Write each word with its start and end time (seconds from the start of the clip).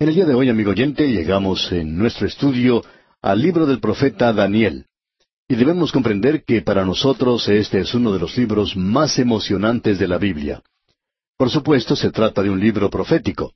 En 0.00 0.08
el 0.08 0.14
día 0.14 0.24
de 0.24 0.32
hoy, 0.32 0.48
amigo 0.48 0.70
oyente, 0.70 1.06
llegamos 1.12 1.70
en 1.72 1.98
nuestro 1.98 2.26
estudio 2.26 2.82
al 3.20 3.42
libro 3.42 3.66
del 3.66 3.80
profeta 3.80 4.32
Daniel. 4.32 4.86
Y 5.46 5.56
debemos 5.56 5.92
comprender 5.92 6.42
que 6.42 6.62
para 6.62 6.86
nosotros 6.86 7.46
este 7.50 7.80
es 7.80 7.92
uno 7.92 8.10
de 8.10 8.18
los 8.18 8.34
libros 8.38 8.74
más 8.78 9.18
emocionantes 9.18 9.98
de 9.98 10.08
la 10.08 10.16
Biblia. 10.16 10.62
Por 11.36 11.50
supuesto, 11.50 11.96
se 11.96 12.10
trata 12.10 12.42
de 12.42 12.48
un 12.48 12.58
libro 12.58 12.88
profético. 12.88 13.52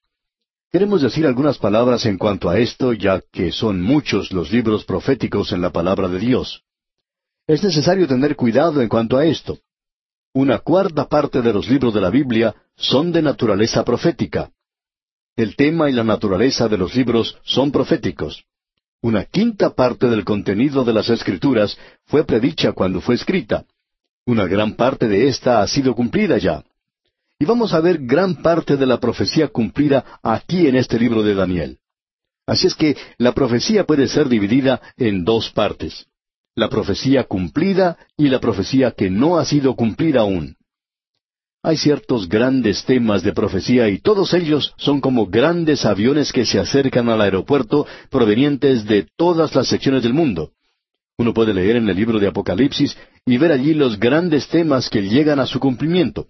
Queremos 0.71 1.01
decir 1.01 1.25
algunas 1.27 1.57
palabras 1.57 2.05
en 2.05 2.19
cuanto 2.19 2.51
a 2.51 2.59
esto, 2.59 2.93
ya 2.93 3.23
que 3.33 3.51
son 3.51 3.81
muchos 3.81 4.31
los 4.31 4.53
libros 4.53 4.85
proféticos 4.85 5.51
en 5.53 5.63
la 5.63 5.71
palabra 5.71 6.09
de 6.09 6.19
Dios. 6.19 6.63
Es 7.47 7.65
necesario 7.65 8.07
tener 8.07 8.37
cuidado 8.37 8.83
en 8.83 8.91
cuanto 8.91 9.17
a 9.17 9.25
esto. 9.25 9.61
Una 10.35 10.59
cuarta 10.59 11.09
parte 11.09 11.41
de 11.41 11.55
los 11.55 11.71
libros 11.71 11.95
de 11.95 12.03
la 12.03 12.11
Biblia 12.11 12.55
son 12.77 13.13
de 13.13 13.23
naturaleza 13.23 13.83
profética. 13.83 14.51
El 15.37 15.57
tema 15.57 15.91
y 15.91 15.93
la 15.93 16.05
naturaleza 16.05 16.69
de 16.69 16.79
los 16.79 16.95
libros 16.95 17.37
son 17.43 17.73
proféticos. 17.73 18.45
Una 19.03 19.25
quinta 19.25 19.75
parte 19.75 20.09
del 20.09 20.25
contenido 20.25 20.85
de 20.85 20.93
las 20.93 21.11
Escrituras 21.11 21.77
fue 22.05 22.25
predicha 22.25 22.73
cuando 22.73 23.01
fue 23.01 23.17
escrita. 23.17 23.65
Una 24.27 24.47
gran 24.47 24.75
parte 24.77 25.09
de 25.09 25.27
ésta 25.29 25.61
ha 25.61 25.67
sido 25.67 25.95
cumplida 25.97 26.39
ya. 26.39 26.63
Y 27.39 27.47
vamos 27.47 27.75
a 27.75 27.81
ver 27.81 27.99
gran 28.07 28.43
parte 28.43 28.77
de 28.77 28.87
la 28.87 29.01
profecía 29.01 29.49
cumplida 29.49 30.05
aquí 30.23 30.69
en 30.69 30.77
este 30.77 31.01
libro 31.01 31.25
de 31.25 31.35
Daniel. 31.35 31.79
Así 32.47 32.69
es 32.69 32.77
que 32.77 32.97
la 33.19 33.33
profecía 33.33 33.85
puede 33.85 34.07
ser 34.07 34.29
dividida 34.29 34.81
en 34.97 35.25
dos 35.25 35.51
partes. 35.51 36.07
La 36.55 36.69
profecía 36.69 37.25
cumplida 37.25 37.99
y 38.17 38.29
la 38.29 38.39
profecía 38.39 38.93
que 38.93 39.11
no 39.11 39.37
ha 39.39 39.45
sido 39.45 39.75
cumplida 39.75 40.21
aún. 40.21 40.57
Hay 41.67 41.79
ciertos 41.79 42.29
grandes 42.29 42.85
temas 42.85 43.23
de 43.23 43.33
profecía 43.33 43.89
y 43.89 43.99
todos 43.99 44.35
ellos 44.35 44.75
son 44.77 45.01
como 45.01 45.29
grandes 45.29 45.87
aviones 45.87 46.31
que 46.31 46.45
se 46.45 46.59
acercan 46.59 47.09
al 47.09 47.23
aeropuerto 47.23 47.87
provenientes 48.11 48.85
de 48.85 49.09
todas 49.17 49.55
las 49.55 49.69
secciones 49.69 50.03
del 50.03 50.13
mundo. 50.13 50.51
Uno 51.17 51.33
puede 51.33 51.55
leer 51.55 51.77
en 51.77 51.89
el 51.89 51.97
libro 51.97 52.19
de 52.19 52.27
Apocalipsis 52.27 52.95
y 53.25 53.39
ver 53.39 53.51
allí 53.51 53.73
los 53.73 53.99
grandes 53.99 54.47
temas 54.49 54.91
que 54.91 55.09
llegan 55.09 55.41
a 55.41 55.47
su 55.47 55.59
cumplimiento. 55.59 56.27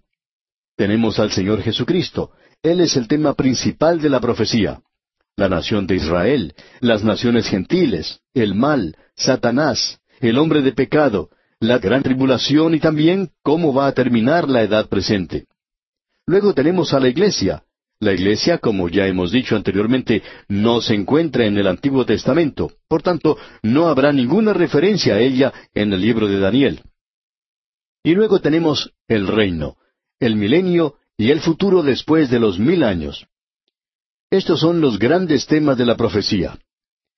Tenemos 0.77 1.19
al 1.19 1.33
Señor 1.33 1.63
Jesucristo. 1.63 2.31
Él 2.63 2.81
es 2.81 2.97
el 2.97 3.09
tema 3.09 3.35
principal 3.35 4.01
de 4.01 4.11
la 4.11 4.21
profecía. 4.21 4.83
La 5.35 5.49
nación 5.49 5.89
de 5.89 5.97
Israel, 5.97 6.55
las 6.79 7.03
naciones 7.03 7.49
gentiles, 7.49 8.21
el 8.35 8.55
mal, 8.55 8.97
Satanás, 9.17 9.99
el 10.21 10.39
hombre 10.39 10.63
de 10.63 10.71
pecado, 10.71 11.29
la 11.61 11.79
gran 11.79 12.03
tribulación 12.03 12.75
y 12.75 12.81
también 12.81 13.31
cómo 13.43 13.73
va 13.73 13.87
a 13.87 13.93
terminar 13.93 14.49
la 14.49 14.63
edad 14.63 14.89
presente. 14.89 15.47
Luego 16.27 16.55
tenemos 16.55 16.95
a 16.95 17.01
la 17.01 17.09
iglesia. 17.09 17.65
La 18.01 18.13
iglesia, 18.13 18.59
como 18.59 18.89
ya 18.89 19.07
hemos 19.07 19.31
dicho 19.31 19.57
anteriormente, 19.57 20.23
no 20.49 20.81
se 20.81 20.95
encuentra 20.95 21.47
en 21.47 21.57
el 21.57 21.67
Antiguo 21.67 22.05
Testamento. 22.05 22.73
Por 22.89 23.03
tanto, 23.03 23.39
no 23.63 23.89
habrá 23.89 24.13
ninguna 24.13 24.53
referencia 24.53 25.15
a 25.15 25.21
ella 25.21 25.53
en 25.75 25.93
el 25.93 26.01
libro 26.01 26.29
de 26.29 26.39
Daniel. 26.39 26.83
Y 28.03 28.15
luego 28.15 28.41
tenemos 28.41 28.93
el 29.09 29.27
reino, 29.27 29.77
el 30.19 30.37
milenio 30.37 30.97
y 31.17 31.31
el 31.31 31.41
futuro 31.41 31.83
después 31.83 32.31
de 32.31 32.41
los 32.41 32.59
mil 32.59 32.83
años. 32.83 33.27
Estos 34.31 34.61
son 34.61 34.81
los 34.81 34.99
grandes 34.99 35.47
temas 35.47 35.79
de 35.79 35.87
la 35.87 35.97
profecía. 35.97 36.59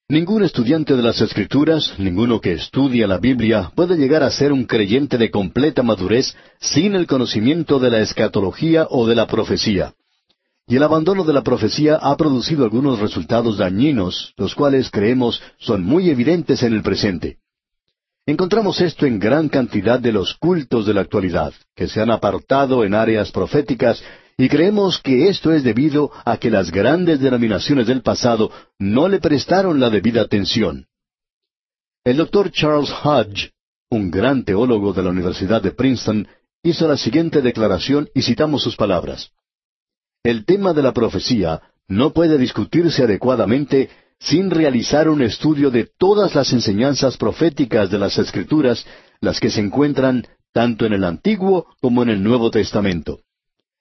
Ningún 0.08 0.44
estudiante 0.44 0.94
de 0.94 1.02
las 1.02 1.20
Escrituras, 1.20 1.94
ninguno 1.98 2.40
que 2.40 2.52
estudia 2.52 3.08
la 3.08 3.18
Biblia, 3.18 3.72
puede 3.74 3.96
llegar 3.96 4.22
a 4.22 4.30
ser 4.30 4.52
un 4.52 4.64
creyente 4.64 5.18
de 5.18 5.32
completa 5.32 5.82
madurez 5.82 6.36
sin 6.60 6.94
el 6.94 7.08
conocimiento 7.08 7.80
de 7.80 7.90
la 7.90 7.98
escatología 7.98 8.86
o 8.88 9.08
de 9.08 9.16
la 9.16 9.26
profecía. 9.26 9.94
Y 10.68 10.76
el 10.76 10.84
abandono 10.84 11.24
de 11.24 11.32
la 11.32 11.42
profecía 11.42 11.96
ha 11.96 12.16
producido 12.16 12.62
algunos 12.62 13.00
resultados 13.00 13.58
dañinos, 13.58 14.32
los 14.36 14.54
cuales 14.54 14.92
creemos 14.92 15.42
son 15.58 15.82
muy 15.82 16.08
evidentes 16.08 16.62
en 16.62 16.74
el 16.74 16.82
presente. 16.82 17.38
Encontramos 18.26 18.80
esto 18.80 19.06
en 19.06 19.18
gran 19.18 19.48
cantidad 19.48 19.98
de 19.98 20.12
los 20.12 20.34
cultos 20.34 20.86
de 20.86 20.94
la 20.94 21.00
actualidad, 21.00 21.52
que 21.74 21.88
se 21.88 22.00
han 22.00 22.12
apartado 22.12 22.84
en 22.84 22.94
áreas 22.94 23.32
proféticas 23.32 24.00
y 24.38 24.48
creemos 24.48 25.00
que 25.00 25.28
esto 25.28 25.52
es 25.52 25.62
debido 25.62 26.10
a 26.24 26.36
que 26.36 26.50
las 26.50 26.70
grandes 26.70 27.20
denominaciones 27.20 27.86
del 27.86 28.02
pasado 28.02 28.50
no 28.78 29.08
le 29.08 29.18
prestaron 29.18 29.80
la 29.80 29.88
debida 29.88 30.22
atención. 30.22 30.86
El 32.04 32.18
doctor 32.18 32.50
Charles 32.50 32.90
Hodge, 33.02 33.52
un 33.90 34.10
gran 34.10 34.44
teólogo 34.44 34.92
de 34.92 35.02
la 35.02 35.10
Universidad 35.10 35.62
de 35.62 35.70
Princeton, 35.70 36.28
hizo 36.62 36.86
la 36.86 36.96
siguiente 36.96 37.40
declaración 37.40 38.08
y 38.14 38.22
citamos 38.22 38.62
sus 38.62 38.76
palabras. 38.76 39.30
El 40.22 40.44
tema 40.44 40.74
de 40.74 40.82
la 40.82 40.92
profecía 40.92 41.62
no 41.88 42.12
puede 42.12 42.36
discutirse 42.36 43.04
adecuadamente 43.04 43.88
sin 44.18 44.50
realizar 44.50 45.08
un 45.08 45.22
estudio 45.22 45.70
de 45.70 45.88
todas 45.98 46.34
las 46.34 46.52
enseñanzas 46.52 47.16
proféticas 47.16 47.90
de 47.90 47.98
las 47.98 48.18
Escrituras, 48.18 48.86
las 49.20 49.40
que 49.40 49.50
se 49.50 49.60
encuentran 49.60 50.26
tanto 50.52 50.84
en 50.84 50.92
el 50.92 51.04
Antiguo 51.04 51.66
como 51.80 52.02
en 52.02 52.10
el 52.10 52.22
Nuevo 52.22 52.50
Testamento. 52.50 53.20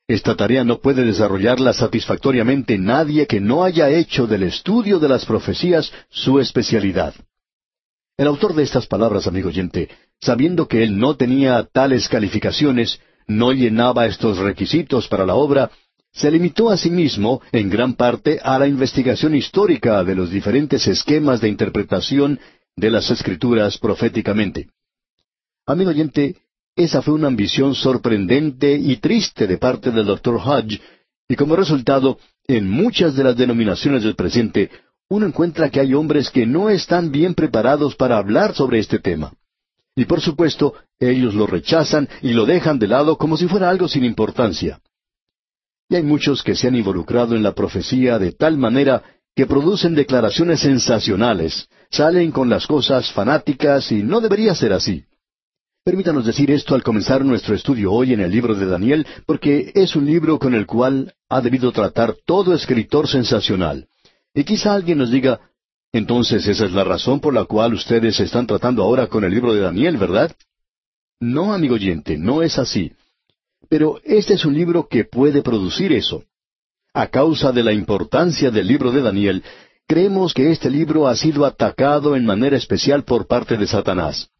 Esta 0.07 0.35
tarea 0.35 0.63
no 0.63 0.79
puede 0.79 1.03
desarrollarla 1.03 1.73
satisfactoriamente 1.73 2.77
nadie 2.77 3.25
que 3.25 3.39
no 3.39 3.63
haya 3.63 3.89
hecho 3.89 4.27
del 4.27 4.43
estudio 4.43 4.99
de 4.99 5.09
las 5.09 5.25
profecías 5.25 5.91
su 6.09 6.39
especialidad. 6.39 7.15
El 8.15 8.27
autor 8.27 8.53
de 8.53 8.63
estas 8.63 8.85
palabras, 8.85 9.25
amigo 9.25 9.49
oyente, 9.49 9.89
sabiendo 10.21 10.67
que 10.67 10.83
él 10.83 10.97
no 10.97 11.17
tenía 11.17 11.63
tales 11.63 12.07
calificaciones, 12.07 12.99
no 13.27 13.51
llenaba 13.51 14.05
estos 14.05 14.37
requisitos 14.37 15.07
para 15.07 15.25
la 15.25 15.33
obra, 15.33 15.71
se 16.13 16.29
limitó 16.31 16.69
a 16.69 16.77
sí 16.77 16.91
mismo, 16.91 17.41
en 17.51 17.69
gran 17.69 17.95
parte, 17.95 18.39
a 18.41 18.57
la 18.59 18.67
investigación 18.67 19.35
histórica 19.35 20.03
de 20.03 20.15
los 20.15 20.29
diferentes 20.29 20.87
esquemas 20.87 21.41
de 21.41 21.49
interpretación 21.49 22.39
de 22.75 22.89
las 22.91 23.09
escrituras 23.09 23.79
proféticamente. 23.79 24.69
Amigo 25.65 25.89
oyente, 25.89 26.37
esa 26.75 27.01
fue 27.01 27.13
una 27.13 27.27
ambición 27.27 27.73
sorprendente 27.73 28.73
y 28.73 28.97
triste 28.97 29.47
de 29.47 29.57
parte 29.57 29.91
del 29.91 30.05
Dr. 30.05 30.35
Hodge, 30.35 30.81
y 31.27 31.35
como 31.35 31.55
resultado, 31.55 32.19
en 32.47 32.69
muchas 32.69 33.15
de 33.15 33.23
las 33.23 33.37
denominaciones 33.37 34.03
del 34.03 34.15
presente, 34.15 34.69
uno 35.09 35.25
encuentra 35.25 35.69
que 35.69 35.79
hay 35.79 35.93
hombres 35.93 36.29
que 36.29 36.45
no 36.45 36.69
están 36.69 37.11
bien 37.11 37.33
preparados 37.33 37.95
para 37.95 38.17
hablar 38.17 38.53
sobre 38.53 38.79
este 38.79 38.99
tema. 38.99 39.33
Y 39.95 40.05
por 40.05 40.19
supuesto, 40.19 40.73
ellos 40.99 41.33
lo 41.33 41.47
rechazan 41.47 42.09
y 42.21 42.33
lo 42.33 42.45
dejan 42.45 42.77
de 42.79 42.87
lado 42.87 43.17
como 43.17 43.37
si 43.37 43.47
fuera 43.47 43.69
algo 43.69 43.87
sin 43.87 44.03
importancia. 44.03 44.79
Y 45.89 45.95
hay 45.95 46.03
muchos 46.03 46.43
que 46.43 46.55
se 46.55 46.67
han 46.67 46.75
involucrado 46.75 47.35
en 47.35 47.43
la 47.43 47.53
profecía 47.53 48.19
de 48.19 48.33
tal 48.33 48.57
manera 48.57 49.03
que 49.35 49.45
producen 49.45 49.95
declaraciones 49.95 50.61
sensacionales, 50.61 51.69
salen 51.91 52.31
con 52.31 52.49
las 52.49 52.67
cosas 52.67 53.11
fanáticas 53.11 53.91
y 53.91 54.03
no 54.03 54.19
debería 54.21 54.55
ser 54.55 54.73
así. 54.73 55.05
Permítanos 55.85 56.25
decir 56.25 56.49
esto 56.49 56.73
al 56.73 56.81
comenzar 56.81 57.23
nuestro 57.23 57.53
estudio 57.53 57.93
hoy 57.93 58.11
en 58.11 58.19
el 58.19 58.31
libro 58.31 58.55
de 58.55 58.65
Daniel, 58.65 59.05
porque 59.27 59.71
es 59.75 59.95
un 59.95 60.07
libro 60.07 60.39
con 60.39 60.55
el 60.55 60.65
cual 60.65 61.13
ha 61.29 61.41
debido 61.41 61.71
tratar 61.71 62.15
todo 62.25 62.55
escritor 62.55 63.07
sensacional. 63.07 63.87
Y 64.33 64.45
quizá 64.45 64.73
alguien 64.73 64.97
nos 64.97 65.11
diga, 65.11 65.41
entonces 65.93 66.47
esa 66.47 66.65
es 66.65 66.71
la 66.71 66.83
razón 66.83 67.19
por 67.19 67.35
la 67.35 67.45
cual 67.45 67.75
ustedes 67.75 68.19
están 68.19 68.47
tratando 68.47 68.81
ahora 68.81 69.05
con 69.05 69.25
el 69.25 69.31
libro 69.31 69.53
de 69.53 69.61
Daniel, 69.61 69.97
¿verdad? 69.97 70.35
No, 71.19 71.53
amigo 71.53 71.75
oyente, 71.75 72.17
no 72.17 72.41
es 72.41 72.57
así. 72.57 72.91
Pero 73.69 73.99
este 74.03 74.33
es 74.33 74.43
un 74.43 74.55
libro 74.55 74.87
que 74.87 75.05
puede 75.05 75.43
producir 75.43 75.93
eso. 75.93 76.23
A 76.95 77.09
causa 77.09 77.51
de 77.51 77.61
la 77.61 77.73
importancia 77.73 78.49
del 78.49 78.65
libro 78.65 78.91
de 78.91 79.03
Daniel, 79.03 79.43
creemos 79.87 80.33
que 80.33 80.49
este 80.49 80.71
libro 80.71 81.07
ha 81.07 81.15
sido 81.15 81.45
atacado 81.45 82.15
en 82.15 82.25
manera 82.25 82.57
especial 82.57 83.03
por 83.03 83.27
parte 83.27 83.55
de 83.55 83.67
Satanás. 83.67 84.31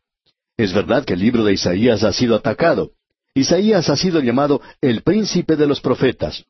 Es 0.57 0.73
verdad 0.73 1.03
que 1.05 1.13
el 1.13 1.19
libro 1.19 1.43
de 1.43 1.53
Isaías 1.53 2.03
ha 2.03 2.13
sido 2.13 2.35
atacado. 2.35 2.91
Isaías 3.33 3.89
ha 3.89 3.97
sido 3.97 4.21
llamado 4.21 4.61
el 4.81 5.01
príncipe 5.01 5.55
de 5.55 5.67
los 5.67 5.81
profetas. 5.81 6.45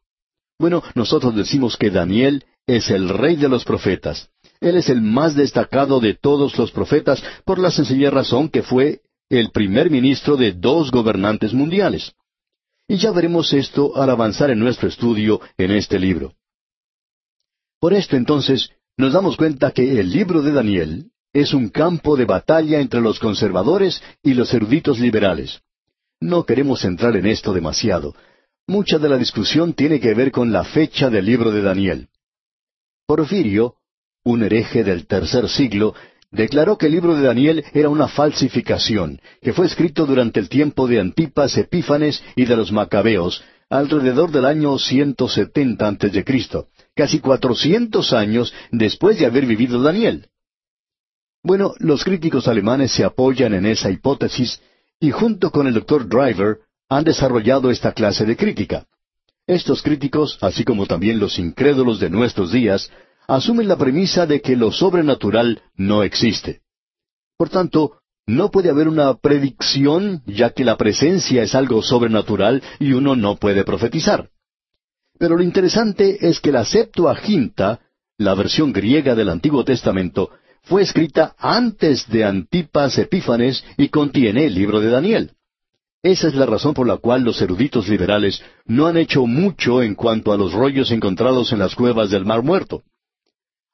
Bueno, 0.59 0.83
nosotros 0.93 1.35
decimos 1.35 1.75
que 1.77 1.89
Daniel 1.89 2.45
es 2.67 2.89
el 2.91 3.09
rey 3.09 3.35
de 3.35 3.49
los 3.49 3.65
profetas. 3.65 4.29
Él 4.61 4.77
es 4.77 4.89
el 4.89 5.01
más 5.01 5.35
destacado 5.35 5.99
de 5.99 6.13
todos 6.13 6.57
los 6.57 6.71
profetas 6.71 7.23
por 7.43 7.59
la 7.59 7.71
sencilla 7.71 8.09
razón 8.09 8.49
que 8.49 8.63
fue 8.63 9.01
el 9.29 9.49
primer 9.51 9.89
ministro 9.89 10.37
de 10.37 10.53
dos 10.53 10.91
gobernantes 10.91 11.53
mundiales. 11.53 12.13
Y 12.87 12.97
ya 12.97 13.11
veremos 13.11 13.51
esto 13.53 13.95
al 13.95 14.09
avanzar 14.11 14.51
en 14.51 14.59
nuestro 14.59 14.87
estudio 14.87 15.41
en 15.57 15.71
este 15.71 15.99
libro. 15.99 16.35
Por 17.79 17.93
esto 17.93 18.15
entonces 18.15 18.69
nos 18.97 19.13
damos 19.13 19.35
cuenta 19.37 19.71
que 19.71 19.99
el 19.99 20.11
libro 20.11 20.41
de 20.41 20.51
Daniel 20.51 21.11
es 21.35 21.53
un 21.53 21.67
campo 21.67 22.15
de 22.15 22.23
batalla 22.23 22.79
entre 22.79 23.01
los 23.01 23.19
conservadores 23.19 24.01
y 24.23 24.35
los 24.35 24.53
eruditos 24.53 24.99
liberales. 24.99 25.59
No 26.21 26.45
queremos 26.45 26.85
entrar 26.85 27.17
en 27.17 27.25
esto 27.25 27.51
demasiado. 27.51 28.15
Mucha 28.67 28.99
de 28.99 29.09
la 29.09 29.17
discusión 29.17 29.73
tiene 29.73 29.99
que 29.99 30.13
ver 30.13 30.31
con 30.31 30.53
la 30.53 30.63
fecha 30.63 31.09
del 31.09 31.25
libro 31.25 31.51
de 31.51 31.61
Daniel. 31.61 32.07
Porfirio, 33.05 33.75
un 34.23 34.43
hereje 34.43 34.85
del 34.85 35.07
tercer 35.07 35.49
siglo, 35.49 35.93
declaró 36.31 36.77
que 36.77 36.85
el 36.85 36.93
libro 36.93 37.15
de 37.15 37.27
Daniel 37.27 37.65
era 37.73 37.89
una 37.89 38.07
falsificación, 38.07 39.19
que 39.41 39.51
fue 39.51 39.65
escrito 39.65 40.05
durante 40.05 40.39
el 40.39 40.47
tiempo 40.47 40.87
de 40.87 41.01
Antipas 41.01 41.57
Epífanes 41.57 42.23
y 42.37 42.45
de 42.45 42.55
los 42.55 42.71
Macabeos, 42.71 43.43
alrededor 43.69 44.31
del 44.31 44.45
año 44.45 44.79
170 44.79 45.85
a.C., 45.85 46.23
casi 46.95 47.19
cuatrocientos 47.19 48.13
años 48.13 48.53
después 48.71 49.19
de 49.19 49.25
haber 49.25 49.45
vivido 49.45 49.81
Daniel. 49.81 50.29
Bueno, 51.45 51.75
los 51.77 52.03
críticos 52.03 52.47
alemanes 52.47 52.91
se 52.91 53.03
apoyan 53.03 53.53
en 53.53 53.67
esa 53.67 53.91
hipótesis 53.91 54.59
y 54.99 55.11
junto 55.11 55.51
con 55.51 55.67
el 55.67 55.75
doctor 55.75 56.09
Driver 56.09 56.57
han 56.89 57.03
desarrollado 57.03 57.69
esta 57.69 57.91
clase 57.91 58.25
de 58.25 58.35
crítica. 58.35 58.87
Estos 59.45 59.83
críticos, 59.83 60.39
así 60.41 60.63
como 60.63 60.87
también 60.87 61.19
los 61.19 61.37
incrédulos 61.37 61.99
de 61.99 62.09
nuestros 62.09 62.51
días, 62.51 62.89
asumen 63.27 63.67
la 63.67 63.77
premisa 63.77 64.25
de 64.25 64.41
que 64.41 64.55
lo 64.55 64.71
sobrenatural 64.71 65.61
no 65.75 66.01
existe. 66.01 66.61
Por 67.37 67.49
tanto, 67.49 67.99
no 68.25 68.49
puede 68.49 68.71
haber 68.71 68.87
una 68.87 69.13
predicción, 69.13 70.23
ya 70.25 70.49
que 70.49 70.65
la 70.65 70.77
presencia 70.77 71.43
es 71.43 71.53
algo 71.53 71.83
sobrenatural 71.83 72.63
y 72.79 72.93
uno 72.93 73.15
no 73.15 73.35
puede 73.35 73.63
profetizar. 73.63 74.31
Pero 75.19 75.37
lo 75.37 75.43
interesante 75.43 76.27
es 76.27 76.39
que 76.39 76.51
la 76.51 76.65
Septuaginta, 76.65 77.81
la 78.17 78.33
versión 78.33 78.73
griega 78.73 79.13
del 79.13 79.29
Antiguo 79.29 79.63
Testamento, 79.63 80.31
fue 80.65 80.81
escrita 80.81 81.35
antes 81.37 82.07
de 82.09 82.25
Antipas 82.25 82.97
Epífanes 82.97 83.63
y 83.77 83.89
contiene 83.89 84.45
el 84.45 84.55
libro 84.55 84.79
de 84.79 84.89
Daniel. 84.89 85.31
Esa 86.03 86.27
es 86.27 86.35
la 86.35 86.45
razón 86.45 86.73
por 86.73 86.87
la 86.87 86.97
cual 86.97 87.23
los 87.23 87.41
eruditos 87.41 87.87
liberales 87.87 88.41
no 88.65 88.85
han 88.85 88.97
hecho 88.97 89.25
mucho 89.25 89.81
en 89.81 89.95
cuanto 89.95 90.33
a 90.33 90.37
los 90.37 90.53
rollos 90.53 90.91
encontrados 90.91 91.51
en 91.51 91.59
las 91.59 91.73
cuevas 91.73 92.11
del 92.11 92.25
Mar 92.25 92.43
Muerto. 92.43 92.83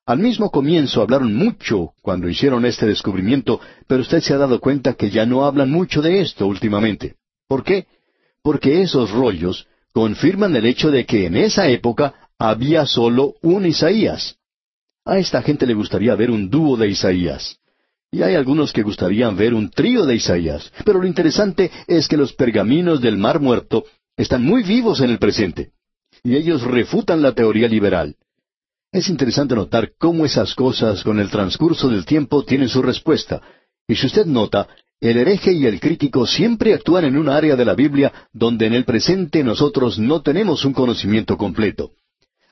Al 0.06 0.20
mismo 0.20 0.50
comienzo 0.50 1.02
hablaron 1.02 1.34
mucho 1.36 1.94
cuando 2.02 2.28
hicieron 2.28 2.66
este 2.66 2.86
descubrimiento, 2.86 3.62
pero 3.88 4.02
usted 4.02 4.22
se 4.22 4.34
ha 4.34 4.38
dado 4.38 4.60
cuenta 4.60 4.94
que 4.94 5.10
ya 5.10 5.26
no 5.26 5.46
hablan 5.46 5.70
mucho 5.70 6.02
de 6.02 6.22
esto 6.22 6.48
últimamente. 6.48 7.16
¿Por 7.48 7.64
qué? 7.64 7.86
Porque 8.42 8.82
esos 8.82 9.12
rollos 9.12 9.68
confirman 9.94 10.56
el 10.56 10.66
hecho 10.66 10.90
de 10.90 11.06
que 11.06 11.26
en 11.26 11.38
esa 11.38 11.68
época 11.68 12.30
había 12.40 12.86
solo 12.86 13.36
un 13.42 13.66
Isaías. 13.66 14.38
A 15.12 15.20
esta 15.20 15.42
gente 15.42 15.68
le 15.68 15.74
gustaría 15.74 16.16
ver 16.16 16.32
un 16.32 16.50
dúo 16.50 16.78
de 16.78 16.88
Isaías. 16.88 17.58
Y 18.14 18.22
hay 18.22 18.36
algunos 18.36 18.72
que 18.72 18.82
gustarían 18.82 19.36
ver 19.36 19.54
un 19.54 19.70
trío 19.70 20.06
de 20.06 20.16
Isaías. 20.16 20.72
Pero 20.86 21.02
lo 21.02 21.06
interesante 21.06 21.70
es 21.86 22.08
que 22.08 22.16
los 22.16 22.32
pergaminos 22.32 23.02
del 23.02 23.18
Mar 23.18 23.42
Muerto 23.42 23.84
están 24.16 24.46
muy 24.46 24.64
vivos 24.64 25.02
en 25.02 25.10
el 25.10 25.20
presente. 25.20 25.74
Y 26.24 26.38
ellos 26.38 26.62
refutan 26.62 27.22
la 27.22 27.34
teoría 27.34 27.68
liberal. 27.68 28.16
Es 28.90 29.10
interesante 29.10 29.54
notar 29.54 29.92
cómo 29.98 30.24
esas 30.24 30.56
cosas 30.56 31.04
con 31.04 31.20
el 31.20 31.30
transcurso 31.30 31.90
del 31.90 32.06
tiempo 32.06 32.46
tienen 32.46 32.70
su 32.70 32.82
respuesta. 32.82 33.42
Y 33.90 33.96
si 33.96 34.08
usted 34.08 34.26
nota, 34.26 34.70
el 35.02 35.18
hereje 35.18 35.52
y 35.52 35.66
el 35.66 35.82
crítico 35.82 36.26
siempre 36.26 36.74
actúan 36.74 37.04
en 37.04 37.18
un 37.18 37.28
área 37.28 37.58
de 37.58 37.66
la 37.66 37.76
Biblia 37.76 38.14
donde 38.32 38.66
en 38.66 38.76
el 38.76 38.86
presente 38.86 39.44
nosotros 39.44 40.00
no 40.00 40.22
tenemos 40.22 40.64
un 40.64 40.72
conocimiento 40.72 41.36
completo. 41.36 41.92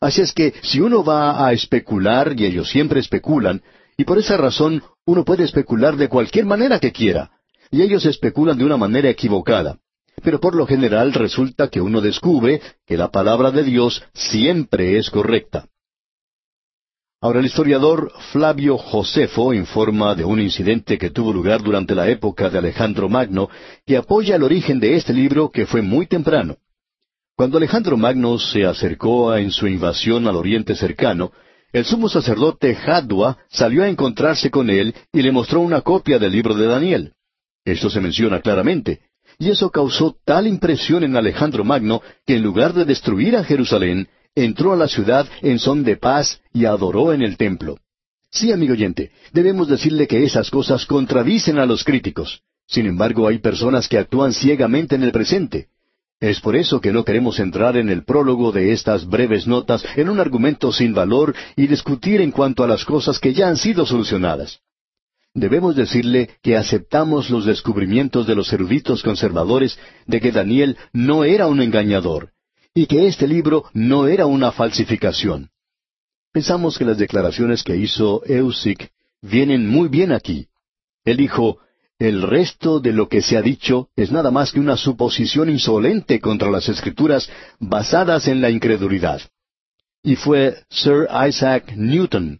Así 0.01 0.21
es 0.21 0.33
que 0.33 0.53
si 0.61 0.79
uno 0.79 1.03
va 1.03 1.45
a 1.45 1.51
especular, 1.51 2.33
y 2.37 2.45
ellos 2.45 2.69
siempre 2.69 2.99
especulan, 2.99 3.61
y 3.97 4.05
por 4.05 4.17
esa 4.17 4.37
razón 4.37 4.81
uno 5.05 5.25
puede 5.25 5.43
especular 5.43 5.97
de 5.97 6.07
cualquier 6.07 6.45
manera 6.45 6.79
que 6.79 6.91
quiera, 6.91 7.31
y 7.69 7.81
ellos 7.81 8.05
especulan 8.05 8.57
de 8.57 8.65
una 8.65 8.77
manera 8.77 9.09
equivocada. 9.09 9.77
Pero 10.23 10.39
por 10.39 10.55
lo 10.55 10.65
general 10.65 11.13
resulta 11.13 11.69
que 11.69 11.81
uno 11.81 12.01
descubre 12.01 12.61
que 12.85 12.97
la 12.97 13.09
palabra 13.09 13.51
de 13.51 13.63
Dios 13.63 14.03
siempre 14.13 14.97
es 14.97 15.09
correcta. 15.09 15.67
Ahora 17.21 17.39
el 17.39 17.47
historiador 17.47 18.13
Flavio 18.31 18.77
Josefo 18.77 19.53
informa 19.53 20.15
de 20.15 20.23
un 20.23 20.39
incidente 20.39 20.97
que 20.97 21.09
tuvo 21.09 21.33
lugar 21.33 21.61
durante 21.61 21.93
la 21.93 22.07
época 22.07 22.49
de 22.49 22.57
Alejandro 22.57 23.09
Magno 23.09 23.49
que 23.85 23.97
apoya 23.97 24.37
el 24.37 24.43
origen 24.43 24.79
de 24.79 24.95
este 24.95 25.11
libro 25.11 25.49
que 25.49 25.65
fue 25.65 25.81
muy 25.81 26.07
temprano. 26.07 26.55
Cuando 27.39 27.57
Alejandro 27.57 27.95
Magno 27.95 28.37
se 28.37 28.65
acercó 28.65 29.33
en 29.33 29.49
su 29.51 29.65
invasión 29.65 30.27
al 30.27 30.35
oriente 30.35 30.75
cercano, 30.75 31.31
el 31.71 31.85
sumo 31.85 32.09
sacerdote 32.09 32.75
Jadua 32.75 33.37
salió 33.47 33.81
a 33.81 33.87
encontrarse 33.87 34.51
con 34.51 34.69
él 34.69 34.93
y 35.13 35.21
le 35.21 35.31
mostró 35.31 35.61
una 35.61 35.79
copia 35.79 36.19
del 36.19 36.33
libro 36.33 36.53
de 36.53 36.67
Daniel. 36.67 37.13
Esto 37.63 37.89
se 37.89 38.01
menciona 38.01 38.41
claramente, 38.41 39.03
y 39.37 39.51
eso 39.51 39.69
causó 39.69 40.17
tal 40.25 40.47
impresión 40.47 41.05
en 41.05 41.15
Alejandro 41.15 41.63
Magno 41.63 42.01
que 42.25 42.35
en 42.35 42.43
lugar 42.43 42.73
de 42.73 42.83
destruir 42.83 43.37
a 43.37 43.45
Jerusalén, 43.45 44.09
entró 44.35 44.73
a 44.73 44.75
la 44.75 44.89
ciudad 44.89 45.25
en 45.41 45.59
son 45.59 45.85
de 45.85 45.95
paz 45.95 46.41
y 46.51 46.65
adoró 46.65 47.13
en 47.13 47.21
el 47.21 47.37
templo. 47.37 47.77
Sí, 48.29 48.51
amigo 48.51 48.73
oyente, 48.73 49.13
debemos 49.31 49.69
decirle 49.69 50.07
que 50.07 50.25
esas 50.25 50.51
cosas 50.51 50.85
contradicen 50.85 51.57
a 51.57 51.65
los 51.65 51.85
críticos. 51.85 52.41
Sin 52.67 52.85
embargo, 52.85 53.29
hay 53.29 53.37
personas 53.37 53.87
que 53.87 53.97
actúan 53.97 54.33
ciegamente 54.33 54.95
en 54.95 55.03
el 55.03 55.13
presente. 55.13 55.69
Es 56.19 56.41
por 56.41 56.57
eso 56.57 56.81
que 56.81 56.91
no 56.91 57.05
queremos 57.05 57.39
entrar 57.39 57.77
en 57.77 57.89
el 57.89 58.03
prólogo 58.03 58.51
de 58.51 58.73
estas 58.73 59.07
breves 59.07 59.47
notas 59.47 59.85
en 59.95 60.09
un 60.09 60.19
argumento 60.19 60.73
sin 60.73 60.93
valor 60.93 61.33
y 61.55 61.67
discutir 61.67 62.19
en 62.19 62.31
cuanto 62.31 62.63
a 62.63 62.67
las 62.67 62.83
cosas 62.83 63.19
que 63.19 63.33
ya 63.33 63.47
han 63.47 63.55
sido 63.55 63.85
solucionadas. 63.85 64.59
Debemos 65.33 65.77
decirle 65.77 66.31
que 66.41 66.57
aceptamos 66.57 67.29
los 67.29 67.45
descubrimientos 67.45 68.27
de 68.27 68.35
los 68.35 68.51
eruditos 68.51 69.01
conservadores 69.01 69.79
de 70.07 70.19
que 70.19 70.33
Daniel 70.33 70.77
no 70.91 71.23
era 71.23 71.47
un 71.47 71.61
engañador 71.61 72.31
y 72.73 72.87
que 72.87 73.07
este 73.07 73.25
libro 73.25 73.65
no 73.73 74.07
era 74.07 74.25
una 74.25 74.51
falsificación. 74.51 75.51
Pensamos 76.33 76.77
que 76.77 76.85
las 76.85 76.97
declaraciones 76.97 77.63
que 77.63 77.77
hizo 77.77 78.23
Eusic 78.25 78.91
vienen 79.21 79.67
muy 79.67 79.87
bien 79.87 80.11
aquí. 80.11 80.47
Él 81.05 81.17
dijo, 81.17 81.59
el 81.99 82.21
resto 82.21 82.79
de 82.79 82.93
lo 82.93 83.09
que 83.09 83.21
se 83.21 83.37
ha 83.37 83.41
dicho 83.41 83.89
es 83.95 84.11
nada 84.11 84.31
más 84.31 84.51
que 84.53 84.59
una 84.59 84.77
suposición 84.77 85.49
insolente 85.49 86.19
contra 86.19 86.49
las 86.49 86.69
escrituras 86.69 87.29
basadas 87.59 88.27
en 88.27 88.41
la 88.41 88.49
incredulidad. 88.49 89.21
Y 90.01 90.15
fue 90.15 90.63
Sir 90.69 91.07
Isaac 91.27 91.73
Newton 91.75 92.39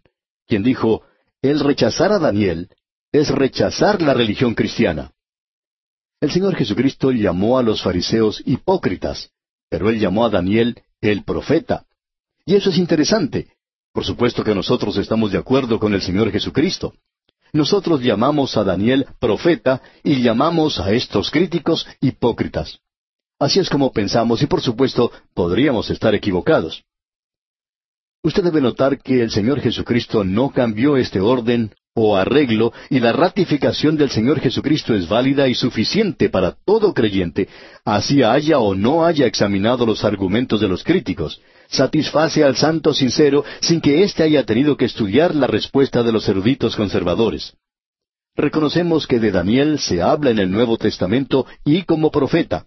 quien 0.50 0.64
dijo, 0.64 1.04
el 1.42 1.60
rechazar 1.60 2.10
a 2.10 2.18
Daniel 2.18 2.68
es 3.12 3.28
rechazar 3.28 4.02
la 4.02 4.14
religión 4.14 4.54
cristiana. 4.54 5.12
El 6.20 6.32
Señor 6.32 6.56
Jesucristo 6.56 7.12
llamó 7.12 7.56
a 7.56 7.62
los 7.62 7.82
fariseos 7.82 8.42
hipócritas, 8.44 9.30
pero 9.68 9.88
él 9.88 10.00
llamó 10.00 10.26
a 10.26 10.30
Daniel 10.30 10.82
el 11.00 11.22
profeta. 11.22 11.86
Y 12.44 12.56
eso 12.56 12.70
es 12.70 12.78
interesante. 12.78 13.52
Por 13.92 14.04
supuesto 14.04 14.42
que 14.42 14.54
nosotros 14.54 14.96
estamos 14.96 15.30
de 15.30 15.38
acuerdo 15.38 15.78
con 15.78 15.94
el 15.94 16.02
Señor 16.02 16.32
Jesucristo. 16.32 16.94
Nosotros 17.52 18.02
llamamos 18.02 18.56
a 18.56 18.64
Daniel 18.64 19.06
profeta 19.18 19.82
y 20.04 20.22
llamamos 20.22 20.78
a 20.78 20.92
estos 20.92 21.30
críticos 21.30 21.86
hipócritas. 22.00 22.78
Así 23.38 23.58
es 23.58 23.70
como 23.70 23.92
pensamos 23.92 24.42
y 24.42 24.46
por 24.46 24.60
supuesto 24.60 25.10
podríamos 25.34 25.90
estar 25.90 26.14
equivocados. 26.14 26.84
Usted 28.22 28.44
debe 28.44 28.60
notar 28.60 28.98
que 28.98 29.22
el 29.22 29.30
Señor 29.30 29.60
Jesucristo 29.60 30.24
no 30.24 30.50
cambió 30.50 30.98
este 30.98 31.20
orden 31.20 31.72
o 31.94 32.16
arreglo 32.16 32.72
y 32.90 33.00
la 33.00 33.12
ratificación 33.12 33.96
del 33.96 34.10
Señor 34.10 34.40
Jesucristo 34.40 34.94
es 34.94 35.08
válida 35.08 35.48
y 35.48 35.54
suficiente 35.54 36.28
para 36.28 36.52
todo 36.52 36.92
creyente, 36.92 37.48
así 37.84 38.22
haya 38.22 38.58
o 38.58 38.74
no 38.74 39.04
haya 39.04 39.26
examinado 39.26 39.86
los 39.86 40.04
argumentos 40.04 40.60
de 40.60 40.68
los 40.68 40.84
críticos, 40.84 41.40
satisface 41.70 42.44
al 42.44 42.56
santo 42.56 42.92
sincero 42.92 43.44
sin 43.60 43.80
que 43.80 44.02
éste 44.02 44.22
haya 44.22 44.44
tenido 44.44 44.76
que 44.76 44.84
estudiar 44.84 45.34
la 45.34 45.46
respuesta 45.46 46.02
de 46.02 46.12
los 46.12 46.28
eruditos 46.28 46.76
conservadores. 46.76 47.54
Reconocemos 48.36 49.06
que 49.06 49.20
de 49.20 49.30
Daniel 49.30 49.78
se 49.78 50.02
habla 50.02 50.30
en 50.30 50.38
el 50.38 50.50
Nuevo 50.50 50.76
Testamento 50.76 51.46
y 51.64 51.82
como 51.82 52.10
profeta. 52.10 52.66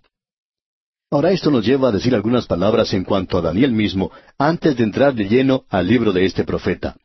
Ahora 1.11 1.31
esto 1.31 1.51
nos 1.51 1.65
lleva 1.65 1.89
a 1.89 1.91
decir 1.91 2.15
algunas 2.15 2.47
palabras 2.47 2.93
en 2.93 3.03
cuanto 3.03 3.37
a 3.37 3.41
Daniel 3.41 3.71
mismo, 3.71 4.11
antes 4.37 4.75
de 4.75 4.83
entrar 4.83 5.13
de 5.13 5.25
lleno 5.25 5.65
al 5.69 5.87
libro 5.87 6.11
de 6.11 6.25
este 6.25 6.43
profeta. 6.43 6.95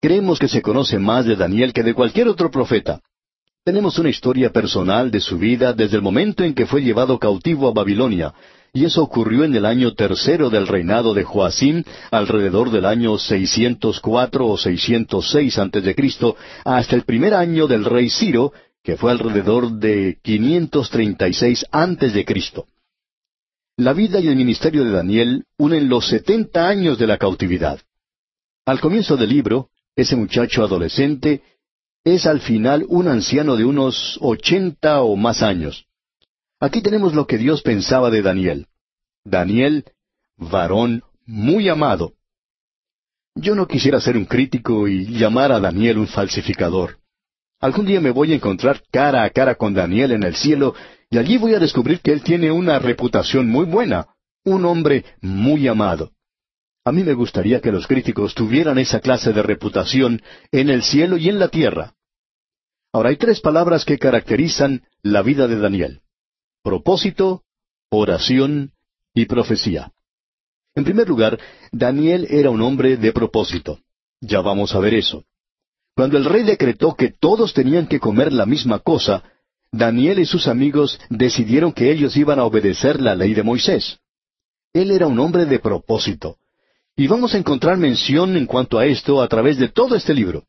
Creemos 0.00 0.38
que 0.38 0.48
se 0.48 0.62
conoce 0.62 0.98
más 0.98 1.26
de 1.26 1.36
Daniel 1.36 1.72
que 1.72 1.82
de 1.82 1.94
cualquier 1.94 2.28
otro 2.28 2.50
profeta. 2.50 3.00
Tenemos 3.64 3.98
una 3.98 4.10
historia 4.10 4.50
personal 4.50 5.10
de 5.10 5.20
su 5.20 5.38
vida 5.38 5.72
desde 5.72 5.96
el 5.96 6.02
momento 6.02 6.44
en 6.44 6.54
que 6.54 6.66
fue 6.66 6.82
llevado 6.82 7.18
cautivo 7.18 7.68
a 7.68 7.72
Babilonia, 7.72 8.34
y 8.76 8.84
eso 8.84 9.04
ocurrió 9.04 9.44
en 9.44 9.54
el 9.54 9.64
año 9.64 9.94
tercero 9.94 10.50
del 10.50 10.66
reinado 10.66 11.14
de 11.14 11.22
Joacim, 11.22 11.84
alrededor 12.10 12.72
del 12.72 12.84
año 12.84 13.16
604 13.16 14.46
o 14.46 14.58
606 14.58 15.58
antes 15.58 15.84
de 15.84 15.94
Cristo, 15.94 16.36
hasta 16.64 16.96
el 16.96 17.04
primer 17.04 17.34
año 17.34 17.68
del 17.68 17.84
rey 17.84 18.10
Ciro, 18.10 18.52
que 18.82 18.96
fue 18.96 19.12
alrededor 19.12 19.70
de 19.78 20.18
536 20.22 21.66
antes 21.70 22.12
de 22.14 22.24
Cristo. 22.24 22.66
La 23.76 23.92
vida 23.92 24.18
y 24.18 24.26
el 24.26 24.34
ministerio 24.34 24.84
de 24.84 24.90
Daniel 24.90 25.44
unen 25.56 25.88
los 25.88 26.08
setenta 26.08 26.68
años 26.68 26.98
de 26.98 27.06
la 27.06 27.16
cautividad. 27.16 27.78
Al 28.66 28.80
comienzo 28.80 29.16
del 29.16 29.30
libro, 29.30 29.68
ese 29.94 30.16
muchacho 30.16 30.64
adolescente 30.64 31.42
es 32.02 32.26
al 32.26 32.40
final 32.40 32.84
un 32.88 33.06
anciano 33.06 33.54
de 33.54 33.64
unos 33.64 34.18
ochenta 34.20 35.00
o 35.02 35.14
más 35.14 35.42
años. 35.42 35.86
Aquí 36.64 36.80
tenemos 36.80 37.12
lo 37.12 37.26
que 37.26 37.36
Dios 37.36 37.60
pensaba 37.60 38.08
de 38.08 38.22
Daniel. 38.22 38.68
Daniel, 39.22 39.84
varón 40.38 41.02
muy 41.26 41.68
amado. 41.68 42.14
Yo 43.34 43.54
no 43.54 43.68
quisiera 43.68 44.00
ser 44.00 44.16
un 44.16 44.24
crítico 44.24 44.88
y 44.88 45.04
llamar 45.04 45.52
a 45.52 45.60
Daniel 45.60 45.98
un 45.98 46.06
falsificador. 46.06 47.00
Algún 47.60 47.84
día 47.84 48.00
me 48.00 48.12
voy 48.12 48.32
a 48.32 48.36
encontrar 48.36 48.82
cara 48.90 49.24
a 49.24 49.28
cara 49.28 49.56
con 49.56 49.74
Daniel 49.74 50.12
en 50.12 50.22
el 50.22 50.36
cielo 50.36 50.74
y 51.10 51.18
allí 51.18 51.36
voy 51.36 51.52
a 51.52 51.58
descubrir 51.58 52.00
que 52.00 52.12
él 52.12 52.22
tiene 52.22 52.50
una 52.50 52.78
reputación 52.78 53.46
muy 53.46 53.66
buena, 53.66 54.06
un 54.42 54.64
hombre 54.64 55.04
muy 55.20 55.68
amado. 55.68 56.12
A 56.82 56.92
mí 56.92 57.04
me 57.04 57.12
gustaría 57.12 57.60
que 57.60 57.72
los 57.72 57.86
críticos 57.86 58.34
tuvieran 58.34 58.78
esa 58.78 59.00
clase 59.00 59.34
de 59.34 59.42
reputación 59.42 60.22
en 60.50 60.70
el 60.70 60.82
cielo 60.82 61.18
y 61.18 61.28
en 61.28 61.38
la 61.38 61.48
tierra. 61.48 61.92
Ahora 62.90 63.10
hay 63.10 63.18
tres 63.18 63.42
palabras 63.42 63.84
que 63.84 63.98
caracterizan 63.98 64.84
la 65.02 65.20
vida 65.20 65.46
de 65.46 65.58
Daniel. 65.58 66.00
Propósito, 66.64 67.42
oración 67.90 68.72
y 69.12 69.26
profecía. 69.26 69.92
En 70.74 70.84
primer 70.84 71.06
lugar, 71.06 71.38
Daniel 71.70 72.26
era 72.30 72.48
un 72.48 72.62
hombre 72.62 72.96
de 72.96 73.12
propósito. 73.12 73.80
Ya 74.22 74.40
vamos 74.40 74.74
a 74.74 74.78
ver 74.78 74.94
eso. 74.94 75.24
Cuando 75.94 76.16
el 76.16 76.24
rey 76.24 76.42
decretó 76.42 76.94
que 76.94 77.10
todos 77.10 77.52
tenían 77.52 77.86
que 77.86 78.00
comer 78.00 78.32
la 78.32 78.46
misma 78.46 78.78
cosa, 78.78 79.22
Daniel 79.72 80.20
y 80.20 80.24
sus 80.24 80.48
amigos 80.48 80.98
decidieron 81.10 81.70
que 81.70 81.92
ellos 81.92 82.16
iban 82.16 82.38
a 82.38 82.44
obedecer 82.44 82.98
la 82.98 83.14
ley 83.14 83.34
de 83.34 83.42
Moisés. 83.42 83.98
Él 84.72 84.90
era 84.90 85.06
un 85.06 85.18
hombre 85.18 85.44
de 85.44 85.58
propósito. 85.58 86.38
Y 86.96 87.08
vamos 87.08 87.34
a 87.34 87.38
encontrar 87.38 87.76
mención 87.76 88.38
en 88.38 88.46
cuanto 88.46 88.78
a 88.78 88.86
esto 88.86 89.20
a 89.20 89.28
través 89.28 89.58
de 89.58 89.68
todo 89.68 89.96
este 89.96 90.14
libro. 90.14 90.44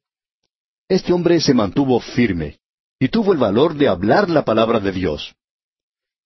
Este 0.88 1.12
hombre 1.12 1.42
se 1.42 1.54
mantuvo 1.54 2.00
firme 2.00 2.60
y 3.00 3.10
tuvo 3.10 3.34
el 3.34 3.38
valor 3.38 3.76
de 3.76 3.90
hablar 3.90 4.30
la 4.30 4.46
palabra 4.46 4.80
de 4.80 4.94
Dios. 4.94 5.36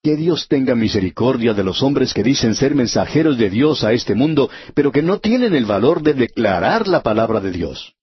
Que 0.02 0.16
Dios 0.16 0.48
tenga 0.48 0.76
misericordia 0.76 1.54
de 1.54 1.64
los 1.64 1.84
hombres 1.84 2.14
que 2.14 2.24
dicen 2.24 2.56
ser 2.56 2.74
mensajeros 2.74 3.38
de 3.38 3.50
Dios 3.50 3.84
a 3.84 3.92
este 3.92 4.16
mundo, 4.16 4.50
pero 4.74 4.94
que 4.94 5.02
no 5.02 5.20
tienen 5.20 5.54
el 5.54 5.66
valor 5.66 6.02
de 6.02 6.14
declarar 6.14 6.88
la 6.88 7.04
palabra 7.04 7.42
de 7.42 7.52
Dios. 7.52 7.96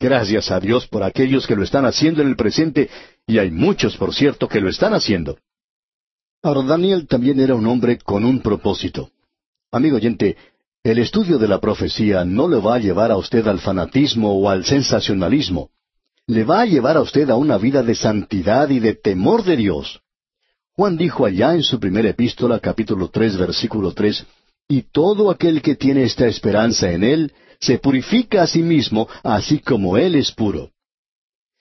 Gracias 0.00 0.50
a 0.50 0.60
Dios 0.60 0.86
por 0.86 1.02
aquellos 1.02 1.46
que 1.46 1.54
lo 1.54 1.62
están 1.62 1.84
haciendo 1.84 2.22
en 2.22 2.28
el 2.28 2.36
presente, 2.36 2.88
y 3.26 3.38
hay 3.38 3.50
muchos, 3.50 3.98
por 3.98 4.14
cierto, 4.14 4.48
que 4.48 4.60
lo 4.60 4.70
están 4.70 4.94
haciendo. 4.94 5.38
Ahora, 6.42 6.62
Daniel 6.62 7.06
también 7.06 7.38
era 7.38 7.54
un 7.54 7.66
hombre 7.66 7.98
con 7.98 8.24
un 8.24 8.40
propósito. 8.40 9.10
Amigo 9.70 9.96
oyente, 9.96 10.36
el 10.82 10.98
estudio 10.98 11.36
de 11.36 11.48
la 11.48 11.60
profecía 11.60 12.24
no 12.24 12.48
le 12.48 12.58
va 12.58 12.76
a 12.76 12.78
llevar 12.78 13.10
a 13.10 13.16
usted 13.16 13.46
al 13.46 13.58
fanatismo 13.58 14.32
o 14.38 14.48
al 14.48 14.64
sensacionalismo. 14.64 15.70
Le 16.26 16.44
va 16.44 16.62
a 16.62 16.66
llevar 16.66 16.96
a 16.96 17.02
usted 17.02 17.28
a 17.28 17.36
una 17.36 17.58
vida 17.58 17.82
de 17.82 17.94
santidad 17.94 18.70
y 18.70 18.80
de 18.80 18.94
temor 18.94 19.44
de 19.44 19.56
Dios. 19.56 20.00
Juan 20.76 20.98
dijo 20.98 21.24
allá 21.24 21.54
en 21.54 21.62
su 21.62 21.80
primera 21.80 22.10
epístola, 22.10 22.60
capítulo 22.60 23.08
tres, 23.08 23.34
versículo 23.38 23.92
tres, 23.92 24.26
y 24.68 24.82
todo 24.82 25.30
aquel 25.30 25.62
que 25.62 25.74
tiene 25.74 26.02
esta 26.02 26.26
esperanza 26.26 26.92
en 26.92 27.02
Él, 27.02 27.32
se 27.58 27.78
purifica 27.78 28.42
a 28.42 28.46
sí 28.46 28.62
mismo, 28.62 29.08
así 29.22 29.60
como 29.60 29.96
Él 29.96 30.16
es 30.16 30.32
puro. 30.32 30.72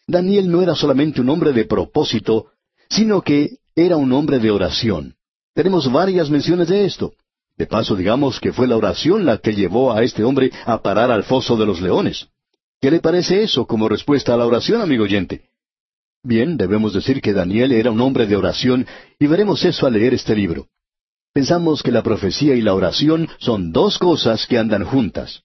Daniel 0.06 0.52
no 0.52 0.62
era 0.62 0.76
solamente 0.76 1.22
un 1.22 1.30
hombre 1.30 1.54
de 1.54 1.64
propósito, 1.64 2.48
sino 2.90 3.22
que 3.22 3.60
era 3.74 3.96
un 3.96 4.12
hombre 4.12 4.40
de 4.40 4.52
oración. 4.52 5.16
Tenemos 5.54 5.90
varias 5.90 6.30
menciones 6.30 6.68
de 6.68 6.84
esto. 6.84 7.14
De 7.58 7.68
paso, 7.68 7.96
digamos 7.96 8.42
que 8.42 8.52
fue 8.52 8.68
la 8.68 8.76
oración 8.76 9.26
la 9.26 9.38
que 9.38 9.56
llevó 9.56 9.94
a 9.94 10.04
este 10.04 10.26
hombre 10.26 10.52
a 10.66 10.82
parar 10.82 11.10
al 11.10 11.24
foso 11.24 11.56
de 11.56 11.66
los 11.66 11.80
leones. 11.80 12.28
¿Qué 12.82 12.92
le 12.92 13.00
parece 13.00 13.44
eso 13.44 13.66
como 13.66 13.88
respuesta 13.88 14.34
a 14.34 14.38
la 14.38 14.46
oración, 14.46 14.82
amigo 14.82 15.06
oyente? 15.06 15.55
Bien, 16.26 16.58
debemos 16.58 16.92
decir 16.92 17.22
que 17.22 17.34
Daniel 17.34 17.72
era 17.72 17.92
un 17.92 18.02
hombre 18.02 18.26
de 18.26 18.36
oración 18.36 18.88
y 19.20 19.28
veremos 19.28 19.64
eso 19.64 19.86
al 19.86 19.94
leer 19.94 20.16
este 20.16 20.36
libro. 20.36 20.70
Pensamos 21.32 21.84
que 21.84 21.92
la 21.92 22.02
profecía 22.02 22.56
y 22.56 22.62
la 22.62 22.74
oración 22.74 23.30
son 23.38 23.72
dos 23.72 24.00
cosas 24.00 24.48
que 24.48 24.58
andan 24.58 24.86
juntas. 24.86 25.44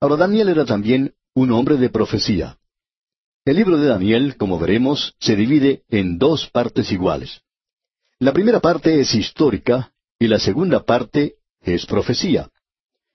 Ahora 0.00 0.14
Daniel 0.14 0.48
era 0.48 0.64
también 0.64 1.14
un 1.34 1.50
hombre 1.50 1.76
de 1.76 1.90
profecía. 1.90 2.56
El 3.44 3.56
libro 3.56 3.78
de 3.78 3.88
Daniel, 3.88 4.36
como 4.36 4.60
veremos, 4.60 5.16
se 5.18 5.34
divide 5.34 5.82
en 5.88 6.18
dos 6.18 6.48
partes 6.50 6.92
iguales. 6.92 7.40
La 8.20 8.32
primera 8.32 8.60
parte 8.60 9.00
es 9.00 9.12
histórica 9.12 9.90
y 10.20 10.28
la 10.28 10.38
segunda 10.38 10.84
parte 10.84 11.34
es 11.62 11.84
profecía. 11.84 12.48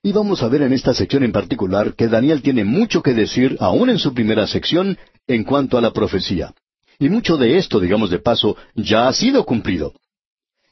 Y 0.03 0.12
vamos 0.12 0.43
a 0.43 0.50
ver 0.50 0.63
en 0.63 0.74
esta 0.74 0.93
sección 0.93 1.24
en 1.24 1.31
particular 1.31 1.93
que 1.93 2.10
Daniel 2.10 2.41
tiene 2.41 2.65
mucho 2.65 3.01
que 3.01 3.13
decir, 3.13 3.55
aún 3.62 3.89
en 3.89 3.98
su 3.98 4.13
primera 4.13 4.45
sección, 4.45 4.98
en 5.25 5.45
cuanto 5.45 5.77
a 5.77 5.81
la 5.81 5.93
profecía. 5.93 6.53
Y 7.01 7.10
mucho 7.10 7.36
de 7.36 7.58
esto, 7.58 7.79
digamos 7.79 8.12
de 8.12 8.20
paso, 8.20 8.55
ya 8.75 9.08
ha 9.08 9.13
sido 9.13 9.43
cumplido. 9.43 9.96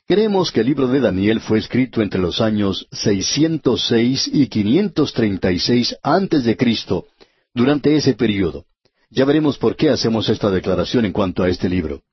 Creemos 0.07 0.51
que 0.51 0.59
el 0.59 0.67
libro 0.67 0.87
de 0.87 0.99
Daniel 0.99 1.39
fue 1.39 1.57
escrito 1.57 2.03
entre 2.03 2.21
los 2.21 2.39
años 2.39 2.87
606 2.91 4.29
y 4.31 4.45
536 4.45 5.97
antes 6.03 6.43
de 6.43 6.55
Cristo, 6.55 7.07
durante 7.51 7.95
ese 7.95 8.13
período. 8.13 8.65
Ya 9.09 9.25
veremos 9.25 9.57
por 9.57 9.75
qué 9.75 9.89
hacemos 9.89 10.29
esta 10.29 10.51
declaración 10.51 11.05
en 11.05 11.13
cuanto 11.13 11.41
a 11.41 11.49
este 11.49 11.67
libro. 11.67 12.03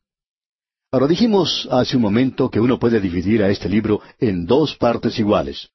Ahora 0.91 1.09
dijimos 1.09 1.69
hace 1.71 1.97
un 1.97 2.03
momento 2.03 2.51
que 2.51 2.61
uno 2.61 2.79
puede 2.79 3.01
dividir 3.01 3.43
a 3.43 3.51
este 3.51 3.69
libro 3.69 4.01
en 4.19 4.47
dos 4.47 4.77
partes 4.77 5.19
iguales. 5.19 5.69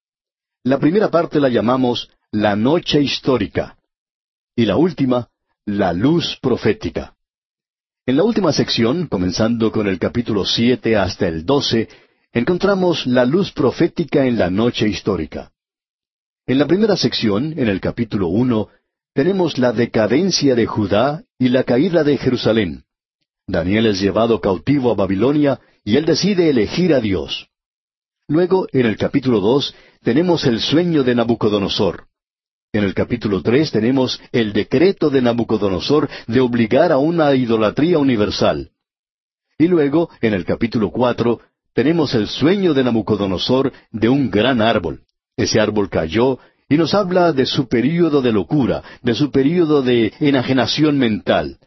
La 0.63 0.79
primera 0.79 1.11
parte 1.11 1.39
la 1.39 1.49
llamamos 1.49 2.09
la 2.31 2.55
noche 2.55 3.03
histórica 3.03 3.77
y 4.55 4.65
la 4.65 4.77
última 4.77 5.29
la 5.63 5.93
luz 5.93 6.39
profética. 6.41 7.15
En 8.07 8.17
la 8.17 8.23
última 8.23 8.51
sección, 8.51 9.05
comenzando 9.05 9.71
con 9.71 9.87
el 9.87 9.99
capítulo 9.99 10.43
siete 10.43 10.95
hasta 10.95 11.27
el 11.27 11.45
doce, 11.45 11.87
encontramos 12.33 13.05
la 13.05 13.25
luz 13.25 13.51
profética 13.51 14.25
en 14.25 14.39
la 14.39 14.49
noche 14.49 14.87
histórica. 14.87 15.51
En 16.47 16.57
la 16.57 16.65
primera 16.65 16.97
sección, 16.97 17.53
en 17.57 17.67
el 17.67 17.79
capítulo 17.79 18.27
uno, 18.27 18.69
tenemos 19.13 19.59
la 19.59 19.71
decadencia 19.71 20.55
de 20.55 20.65
Judá 20.65 21.23
y 21.37 21.49
la 21.49 21.63
caída 21.63 22.03
de 22.03 22.17
Jerusalén. 22.17 22.85
Daniel 23.45 23.85
es 23.85 24.01
llevado 24.01 24.41
cautivo 24.41 24.91
a 24.91 24.95
Babilonia 24.95 25.59
y 25.83 25.97
él 25.97 26.05
decide 26.05 26.49
elegir 26.49 26.95
a 26.95 27.01
Dios. 27.01 27.49
Luego, 28.27 28.67
en 28.71 28.87
el 28.87 28.97
capítulo 28.97 29.41
dos, 29.41 29.75
tenemos 30.01 30.45
el 30.45 30.59
sueño 30.59 31.03
de 31.03 31.13
Nabucodonosor. 31.13 32.07
En 32.73 32.85
el 32.85 32.93
capítulo 32.93 33.41
tres 33.41 33.69
tenemos 33.69 34.21
el 34.31 34.53
decreto 34.53 35.09
de 35.09 35.21
Nabucodonosor 35.21 36.09
de 36.27 36.39
obligar 36.39 36.93
a 36.93 36.99
una 36.99 37.35
idolatría 37.35 37.97
universal. 37.97 38.71
Y 39.57 39.67
luego, 39.67 40.09
en 40.21 40.33
el 40.33 40.45
capítulo 40.45 40.89
cuatro, 40.89 41.41
tenemos 41.73 42.15
el 42.15 42.27
sueño 42.29 42.73
de 42.73 42.85
Nabucodonosor 42.85 43.73
de 43.91 44.07
un 44.07 44.31
gran 44.31 44.61
árbol. 44.61 45.01
Ese 45.35 45.59
árbol 45.59 45.89
cayó 45.89 46.39
y 46.69 46.77
nos 46.77 46.93
habla 46.93 47.33
de 47.33 47.45
su 47.45 47.67
período 47.67 48.21
de 48.21 48.31
locura, 48.31 48.83
de 49.01 49.15
su 49.15 49.31
período 49.31 49.81
de 49.81 50.13
enajenación 50.21 50.97
mental. 50.97 51.59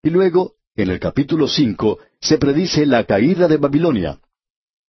Y 0.00 0.10
luego, 0.10 0.52
en 0.76 0.90
el 0.90 1.00
capítulo 1.00 1.48
cinco, 1.48 1.98
se 2.20 2.38
predice 2.38 2.86
la 2.86 3.02
caída 3.02 3.48
de 3.48 3.56
Babilonia. 3.56 4.20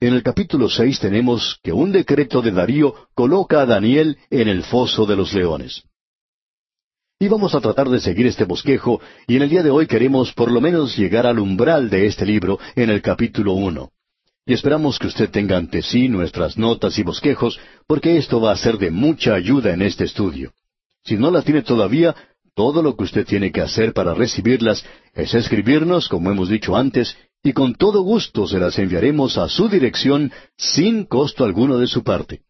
En 0.01 0.13
el 0.13 0.23
capítulo 0.23 0.69
seis 0.69 0.97
tenemos 0.97 1.59
que 1.61 1.73
un 1.73 1.91
decreto 1.91 2.41
de 2.41 2.51
Darío 2.51 2.95
coloca 3.13 3.59
a 3.59 3.65
Daniel 3.65 4.17
en 4.29 4.47
el 4.47 4.63
foso 4.63 5.05
de 5.05 5.17
los 5.17 5.33
leones. 5.33 5.83
Y 7.19 7.27
vamos 7.27 7.53
a 7.53 7.59
tratar 7.59 7.89
de 7.89 7.99
seguir 7.99 8.25
este 8.25 8.45
bosquejo, 8.45 9.01
y 9.27 9.35
en 9.35 9.41
el 9.41 9.49
día 9.49 9.61
de 9.61 9.71
hoy 9.71 9.87
queremos 9.87 10.31
por 10.31 10.53
lo 10.53 10.61
menos 10.61 10.97
llegar 10.97 11.27
al 11.27 11.37
umbral 11.37 11.89
de 11.89 12.05
este 12.05 12.25
libro 12.25 12.59
en 12.77 12.89
el 12.89 13.01
capítulo 13.01 13.51
uno. 13.51 13.91
Y 14.45 14.53
esperamos 14.53 14.97
que 14.99 15.07
usted 15.07 15.29
tenga 15.29 15.57
ante 15.57 15.81
sí 15.81 16.07
nuestras 16.07 16.57
notas 16.57 16.97
y 16.97 17.03
bosquejos, 17.03 17.59
porque 17.85 18.15
esto 18.15 18.39
va 18.39 18.53
a 18.53 18.57
ser 18.57 18.77
de 18.77 18.91
mucha 18.91 19.33
ayuda 19.33 19.73
en 19.73 19.81
este 19.81 20.05
estudio. 20.05 20.53
Si 21.03 21.17
no 21.17 21.29
las 21.29 21.43
tiene 21.43 21.61
todavía, 21.61 22.15
todo 22.55 22.81
lo 22.81 22.95
que 22.95 23.03
usted 23.03 23.25
tiene 23.25 23.51
que 23.51 23.59
hacer 23.59 23.91
para 23.91 24.13
recibirlas 24.13 24.85
es 25.13 25.33
escribirnos, 25.33 26.07
como 26.07 26.31
hemos 26.31 26.47
dicho 26.47 26.77
antes, 26.77 27.17
y 27.43 27.53
con 27.53 27.75
todo 27.75 28.01
gusto 28.01 28.47
se 28.47 28.59
las 28.59 28.77
enviaremos 28.79 29.37
a 29.37 29.47
su 29.47 29.69
dirección 29.69 30.31
sin 30.57 31.05
costo 31.05 31.45
alguno 31.45 31.77
de 31.77 31.87
su 31.87 32.03
parte. 32.03 32.41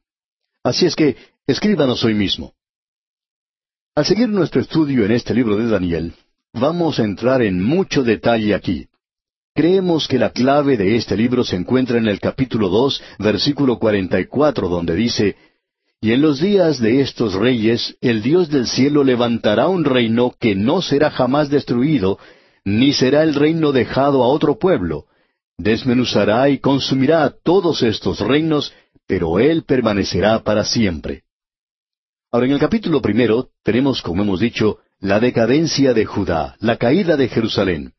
Así 0.64 0.86
es 0.86 0.96
que 0.96 1.16
escríbanos 1.46 2.04
hoy 2.04 2.16
mismo. 2.16 2.54
Al 3.96 4.06
seguir 4.06 4.30
nuestro 4.30 4.62
estudio 4.62 5.06
en 5.06 5.12
este 5.12 5.34
libro 5.34 5.58
de 5.58 5.68
Daniel, 5.68 6.14
vamos 6.54 7.00
a 7.00 7.04
entrar 7.04 7.42
en 7.42 7.62
mucho 7.62 8.04
detalle 8.04 8.56
aquí. 8.56 8.88
Creemos 9.54 10.08
que 10.08 10.18
la 10.18 10.32
clave 10.32 10.78
de 10.78 10.96
este 10.96 11.18
libro 11.18 11.44
se 11.44 11.56
encuentra 11.56 11.98
en 11.98 12.08
el 12.08 12.20
capítulo 12.20 12.70
dos, 12.70 13.02
versículo 13.20 13.78
cuarenta 13.78 14.20
y 14.20 14.26
cuatro, 14.26 14.70
donde 14.70 14.96
dice 14.96 15.36
Y 16.02 16.14
en 16.14 16.22
los 16.22 16.40
días 16.40 16.80
de 16.80 17.02
estos 17.02 17.34
reyes 17.34 17.98
el 18.00 18.22
Dios 18.22 18.50
del 18.50 18.68
cielo 18.68 19.04
levantará 19.04 19.68
un 19.68 19.84
reino 19.84 20.34
que 20.40 20.56
no 20.56 20.82
será 20.82 21.12
jamás 21.12 21.50
destruido, 21.50 22.20
ni 22.70 22.94
será 22.94 23.24
el 23.24 23.34
reino 23.34 23.72
dejado 23.72 24.24
a 24.24 24.28
otro 24.28 24.60
pueblo. 24.60 25.06
Desmenuzará 25.58 26.50
y 26.50 26.60
consumirá 26.60 27.34
todos 27.44 27.82
estos 27.82 28.20
reinos, 28.20 28.74
pero 29.08 29.40
él 29.40 29.64
permanecerá 29.64 30.44
para 30.44 30.64
siempre. 30.64 31.24
Ahora 32.32 32.46
en 32.46 32.54
el 32.54 32.60
capítulo 32.60 33.02
primero 33.02 33.50
tenemos, 33.64 34.02
como 34.04 34.22
hemos 34.22 34.40
dicho, 34.40 34.78
la 35.00 35.20
decadencia 35.20 35.94
de 35.94 36.06
Judá, 36.06 36.56
la 36.60 36.78
caída 36.78 37.18
de 37.18 37.28
Jerusalén. 37.28 37.94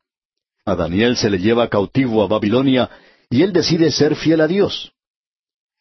A 0.64 0.76
Daniel 0.76 1.16
se 1.16 1.30
le 1.30 1.38
lleva 1.38 1.68
cautivo 1.68 2.22
a 2.22 2.28
Babilonia 2.28 2.90
y 3.28 3.42
él 3.42 3.52
decide 3.52 3.90
ser 3.90 4.14
fiel 4.14 4.40
a 4.40 4.46
Dios. 4.46 4.92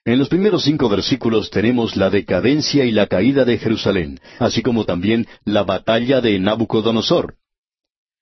En 0.03 0.17
los 0.17 0.29
primeros 0.29 0.63
cinco 0.63 0.89
versículos 0.89 1.51
tenemos 1.51 1.96
la 1.96 2.10
decadencia 2.10 2.86
y 2.86 2.91
la 2.91 3.05
caída 3.05 3.46
de 3.46 3.60
Jerusalén, 3.60 4.19
así 4.39 4.63
como 4.63 4.86
también 4.86 5.27
la 5.46 5.63
batalla 5.63 6.22
de 6.22 6.39
Nabucodonosor. 6.39 7.36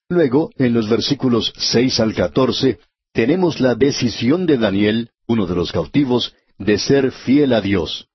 Luego, 0.10 0.52
en 0.58 0.74
los 0.74 0.90
versículos 0.90 1.54
seis 1.58 2.00
al 2.00 2.14
catorce, 2.14 2.80
tenemos 3.14 3.60
la 3.60 3.76
decisión 3.76 4.46
de 4.46 4.58
Daniel, 4.58 5.12
uno 5.28 5.46
de 5.48 5.56
los 5.56 5.72
cautivos, 5.72 6.34
de 6.58 6.78
ser 6.78 7.12
fiel 7.12 7.54
a 7.54 7.62
Dios. 7.62 8.08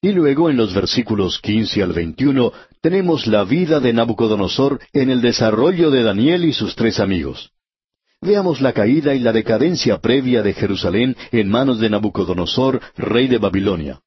Y 0.00 0.12
luego 0.12 0.48
en 0.48 0.56
los 0.56 0.72
versículos 0.74 1.40
quince 1.40 1.82
al 1.82 1.92
veintiuno 1.92 2.52
tenemos 2.80 3.26
la 3.26 3.44
vida 3.44 3.80
de 3.80 3.92
Nabucodonosor 3.92 4.80
en 4.92 5.10
el 5.10 5.20
desarrollo 5.20 5.90
de 5.90 6.02
Daniel 6.02 6.44
y 6.44 6.52
sus 6.52 6.76
tres 6.76 7.00
amigos. 7.00 7.50
Veamos 8.20 8.60
la 8.60 8.72
caída 8.72 9.14
y 9.14 9.18
la 9.18 9.32
decadencia 9.32 9.98
previa 9.98 10.42
de 10.42 10.54
Jerusalén 10.54 11.16
en 11.30 11.48
manos 11.48 11.78
de 11.78 11.90
Nabucodonosor, 11.90 12.80
rey 12.96 13.28
de 13.28 13.38
Babilonia. 13.38 14.00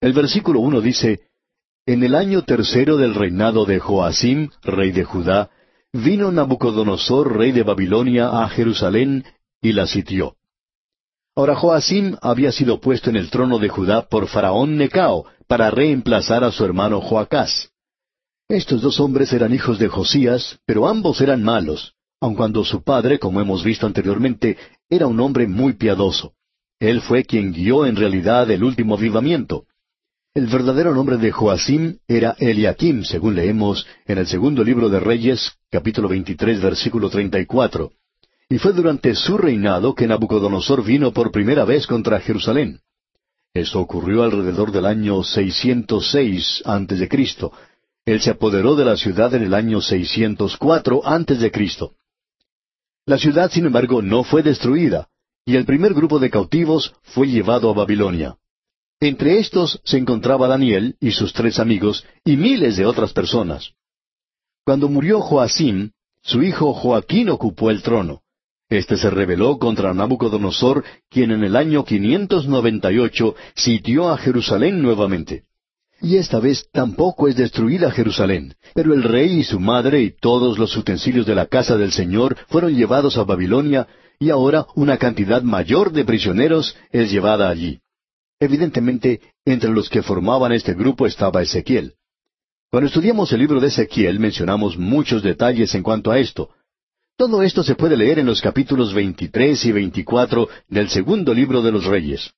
El 0.00 0.12
versículo 0.12 0.60
uno 0.60 0.80
dice, 0.80 1.20
En 1.86 2.02
el 2.02 2.14
año 2.14 2.42
tercero 2.42 2.96
del 2.98 3.14
reinado 3.14 3.64
de 3.64 3.78
Joacim, 3.78 4.50
rey 4.62 4.92
de 4.92 5.04
Judá, 5.04 5.50
vino 5.96 6.30
Nabucodonosor, 6.30 7.36
rey 7.36 7.52
de 7.52 7.62
Babilonia, 7.62 8.42
a 8.42 8.48
Jerusalén 8.48 9.24
y 9.60 9.72
la 9.72 9.86
sitió. 9.86 10.36
Ahora 11.34 11.54
Joacim 11.54 12.16
había 12.22 12.50
sido 12.50 12.80
puesto 12.80 13.10
en 13.10 13.16
el 13.16 13.30
trono 13.30 13.58
de 13.58 13.68
Judá 13.68 14.08
por 14.08 14.26
Faraón 14.26 14.76
Necao 14.76 15.26
para 15.46 15.70
reemplazar 15.70 16.44
a 16.44 16.50
su 16.50 16.64
hermano 16.64 17.00
Joacás. 17.00 17.70
Estos 18.48 18.80
dos 18.80 19.00
hombres 19.00 19.32
eran 19.32 19.52
hijos 19.52 19.78
de 19.78 19.88
Josías, 19.88 20.58
pero 20.64 20.86
ambos 20.86 21.20
eran 21.20 21.42
malos, 21.42 21.94
aun 22.20 22.34
cuando 22.36 22.64
su 22.64 22.82
padre, 22.82 23.18
como 23.18 23.40
hemos 23.40 23.64
visto 23.64 23.86
anteriormente, 23.86 24.56
era 24.88 25.06
un 25.06 25.20
hombre 25.20 25.46
muy 25.46 25.74
piadoso. 25.74 26.32
Él 26.78 27.00
fue 27.00 27.24
quien 27.24 27.52
guió 27.52 27.86
en 27.86 27.96
realidad 27.96 28.50
el 28.50 28.62
último 28.62 28.94
avivamiento. 28.94 29.64
El 30.36 30.48
verdadero 30.48 30.94
nombre 30.94 31.16
de 31.16 31.32
Joacim 31.32 31.96
era 32.06 32.36
Eliakim, 32.38 33.04
según 33.04 33.36
leemos 33.36 33.86
en 34.04 34.18
el 34.18 34.26
segundo 34.26 34.62
libro 34.62 34.90
de 34.90 35.00
Reyes, 35.00 35.52
capítulo 35.70 36.08
23, 36.08 36.60
versículo 36.60 37.08
34. 37.08 37.90
Y 38.50 38.58
fue 38.58 38.74
durante 38.74 39.14
su 39.14 39.38
reinado 39.38 39.94
que 39.94 40.06
Nabucodonosor 40.06 40.84
vino 40.84 41.10
por 41.10 41.32
primera 41.32 41.64
vez 41.64 41.86
contra 41.86 42.20
Jerusalén. 42.20 42.80
Eso 43.54 43.80
ocurrió 43.80 44.24
alrededor 44.24 44.72
del 44.72 44.84
año 44.84 45.22
606 45.22 46.64
antes 46.66 46.98
de 46.98 47.08
Cristo. 47.08 47.52
Él 48.04 48.20
se 48.20 48.28
apoderó 48.28 48.76
de 48.76 48.84
la 48.84 48.98
ciudad 48.98 49.32
en 49.32 49.42
el 49.42 49.54
año 49.54 49.80
604 49.80 51.00
antes 51.06 51.40
de 51.40 51.50
Cristo. 51.50 51.94
La 53.06 53.16
ciudad, 53.16 53.50
sin 53.50 53.64
embargo, 53.64 54.02
no 54.02 54.22
fue 54.22 54.42
destruida, 54.42 55.08
y 55.46 55.56
el 55.56 55.64
primer 55.64 55.94
grupo 55.94 56.18
de 56.18 56.28
cautivos 56.28 56.92
fue 57.04 57.26
llevado 57.26 57.70
a 57.70 57.72
Babilonia. 57.72 58.36
Entre 59.00 59.38
estos 59.38 59.80
se 59.84 59.98
encontraba 59.98 60.48
Daniel 60.48 60.96
y 61.00 61.10
sus 61.10 61.34
tres 61.34 61.58
amigos 61.58 62.04
y 62.24 62.36
miles 62.36 62.76
de 62.76 62.86
otras 62.86 63.12
personas. 63.12 63.72
Cuando 64.64 64.88
murió 64.88 65.20
Joacim, 65.20 65.90
su 66.22 66.42
hijo 66.42 66.72
Joaquín 66.72 67.28
ocupó 67.28 67.70
el 67.70 67.82
trono. 67.82 68.22
Este 68.70 68.96
se 68.96 69.10
rebeló 69.10 69.58
contra 69.58 69.92
Nabucodonosor, 69.92 70.82
quien 71.10 71.30
en 71.30 71.44
el 71.44 71.56
año 71.56 71.84
598 71.84 73.36
sitió 73.54 74.08
a 74.08 74.16
Jerusalén 74.16 74.80
nuevamente. 74.82 75.44
Y 76.00 76.16
esta 76.16 76.40
vez 76.40 76.68
tampoco 76.72 77.28
es 77.28 77.36
destruida 77.36 77.90
Jerusalén, 77.90 78.54
pero 78.74 78.94
el 78.94 79.02
rey 79.02 79.40
y 79.40 79.44
su 79.44 79.60
madre 79.60 80.02
y 80.02 80.10
todos 80.10 80.58
los 80.58 80.74
utensilios 80.76 81.26
de 81.26 81.34
la 81.34 81.46
casa 81.46 81.76
del 81.76 81.92
Señor 81.92 82.36
fueron 82.48 82.74
llevados 82.74 83.18
a 83.18 83.24
Babilonia, 83.24 83.86
y 84.18 84.30
ahora 84.30 84.66
una 84.74 84.96
cantidad 84.96 85.42
mayor 85.42 85.92
de 85.92 86.04
prisioneros 86.04 86.76
es 86.90 87.10
llevada 87.10 87.50
allí. 87.50 87.80
Evidentemente, 88.38 89.20
entre 89.44 89.70
los 89.70 89.88
que 89.88 90.02
formaban 90.02 90.52
este 90.52 90.74
grupo 90.74 91.06
estaba 91.06 91.42
Ezequiel. 91.42 91.94
Cuando 92.70 92.88
estudiamos 92.88 93.32
el 93.32 93.40
libro 93.40 93.60
de 93.60 93.68
Ezequiel 93.68 94.20
mencionamos 94.20 94.76
muchos 94.76 95.22
detalles 95.22 95.74
en 95.74 95.82
cuanto 95.82 96.10
a 96.10 96.18
esto, 96.18 96.50
todo 97.16 97.42
esto 97.42 97.62
se 97.62 97.76
puede 97.76 97.96
leer 97.96 98.18
en 98.18 98.26
los 98.26 98.42
capítulos 98.42 98.92
23 98.92 99.64
y 99.64 99.72
24 99.72 100.48
del 100.68 100.90
segundo 100.90 101.32
libro 101.32 101.62
de 101.62 101.72
los 101.72 101.86
Reyes. 101.86 102.34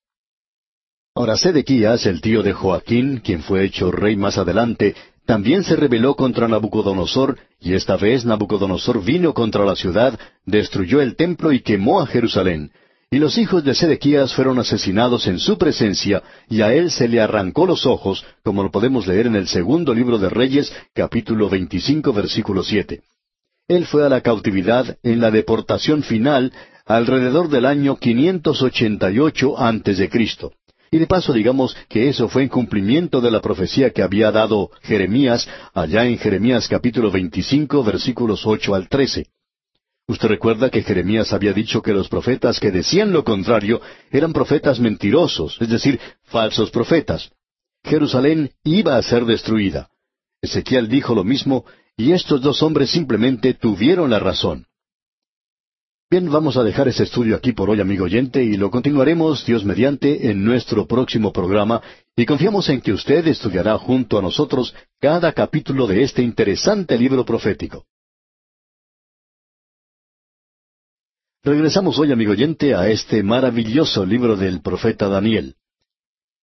Ahora 1.17 1.37
Sedequías, 1.37 2.07
el 2.07 2.21
tío 2.21 2.45
de 2.45 2.52
Joaquín, 2.52 3.19
quien 3.19 3.43
fue 3.43 3.64
hecho 3.64 3.90
rey 3.90 4.14
más 4.14 4.38
adelante, 4.38 4.95
también 5.26 5.64
se 5.64 5.75
rebeló 5.75 6.14
contra 6.14 6.47
Nabucodonosor, 6.47 7.38
y 7.59 7.73
esta 7.73 7.97
vez 7.97 8.25
Nabucodonosor 8.25 9.05
vino 9.05 9.35
contra 9.35 9.64
la 9.64 9.75
ciudad, 9.75 10.16
destruyó 10.46 11.01
el 11.01 11.16
templo 11.16 11.53
y 11.53 11.61
quemó 11.61 12.01
a 12.01 12.07
Jerusalén. 12.07 12.70
Y 13.11 13.21
los 13.21 13.38
hijos 13.38 13.64
de 13.64 13.75
Sedequías 13.75 14.35
fueron 14.35 14.59
asesinados 14.59 15.27
en 15.29 15.38
su 15.38 15.57
presencia, 15.57 16.23
y 16.51 16.61
a 16.61 16.75
él 16.75 16.90
se 16.90 17.09
le 17.09 17.23
arrancó 17.23 17.64
los 17.64 17.87
ojos, 17.87 18.23
como 18.44 18.62
lo 18.62 18.71
podemos 18.71 19.07
leer 19.07 19.27
en 19.27 19.35
el 19.35 19.49
segundo 19.49 19.94
libro 19.94 20.18
de 20.18 20.29
Reyes, 20.29 20.71
capítulo 20.92 21.49
25, 21.49 22.12
versículo 22.12 22.62
7. 22.62 23.01
Él 23.66 23.87
fue 23.87 24.05
a 24.05 24.11
la 24.11 24.21
cautividad 24.21 24.99
en 25.03 25.23
la 25.23 25.31
deportación 25.31 26.03
final 26.03 26.53
alrededor 26.85 27.49
del 27.49 27.64
año 27.64 27.97
588 27.97 29.59
antes 29.59 29.97
de 29.97 30.11
Cristo. 30.11 30.53
Y 30.90 30.99
de 30.99 31.07
paso 31.07 31.33
digamos 31.33 31.75
que 31.88 32.11
eso 32.11 32.29
fue 32.29 32.42
en 32.42 32.49
cumplimiento 32.51 33.23
de 33.23 33.31
la 33.31 33.40
profecía 33.40 33.90
que 33.90 34.03
había 34.03 34.31
dado 34.33 34.71
Jeremías 34.83 35.49
allá 35.73 36.05
en 36.05 36.18
Jeremías 36.18 36.68
capítulo 36.68 37.11
25 37.11 37.85
versículos 37.85 38.47
8 38.47 38.75
al 38.75 38.88
13. 38.88 39.27
Usted 40.09 40.29
recuerda 40.29 40.71
que 40.71 40.83
Jeremías 40.83 41.35
había 41.35 41.53
dicho 41.53 41.83
que 41.83 41.92
los 41.92 42.09
profetas 42.09 42.59
que 42.59 42.71
decían 42.71 43.12
lo 43.12 43.25
contrario 43.25 43.83
eran 44.11 44.33
profetas 44.33 44.81
mentirosos, 44.81 45.59
es 45.61 45.68
decir, 45.68 46.01
falsos 46.25 46.71
profetas. 46.71 47.31
Jerusalén 47.85 48.51
iba 48.64 48.97
a 48.97 49.03
ser 49.03 49.27
destruida. 49.27 49.90
Ezequiel 50.40 50.88
dijo 50.88 51.14
lo 51.14 51.25
mismo 51.25 51.66
y 51.94 52.12
estos 52.12 52.40
dos 52.40 52.62
hombres 52.62 52.90
simplemente 52.90 53.53
tuvieron 53.53 54.09
la 54.09 54.18
razón. 54.18 54.66
Bien, 56.11 56.31
vamos 56.31 56.57
a 56.57 56.62
dejar 56.62 56.88
ese 56.88 57.03
estudio 57.03 57.37
aquí 57.37 57.53
por 57.53 57.68
hoy, 57.68 57.83
amigo 57.83 58.07
oyente, 58.07 58.42
y 58.42 58.57
lo 58.57 58.71
continuaremos, 58.71 59.44
Dios 59.44 59.62
mediante, 59.62 60.31
en 60.31 60.42
nuestro 60.42 60.87
próximo 60.87 61.35
programa, 61.35 61.83
y 62.16 62.25
confiamos 62.25 62.66
en 62.71 62.81
que 62.81 62.92
usted 62.92 63.27
estudiará 63.27 63.77
junto 63.77 64.18
a 64.18 64.23
nosotros 64.23 64.75
cada 64.99 65.35
capítulo 65.35 65.87
de 65.87 66.03
este 66.03 66.23
interesante 66.23 66.97
libro 66.97 67.27
profético. 67.27 67.85
Regresamos 71.44 71.96
hoy, 72.01 72.11
amigo 72.11 72.33
oyente, 72.33 72.74
a 72.74 72.90
este 72.90 73.22
maravilloso 73.22 74.05
libro 74.05 74.37
del 74.37 74.61
profeta 74.61 75.09
Daniel. 75.09 75.55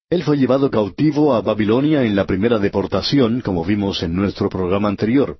Él 0.09 0.23
fue 0.23 0.37
llevado 0.37 0.71
cautivo 0.71 1.33
a 1.33 1.41
Babilonia 1.41 2.03
en 2.03 2.15
la 2.15 2.25
primera 2.25 2.59
deportación, 2.59 3.41
como 3.41 3.65
vimos 3.65 4.01
en 4.03 4.15
nuestro 4.15 4.49
programa 4.49 4.87
anterior. 4.87 5.39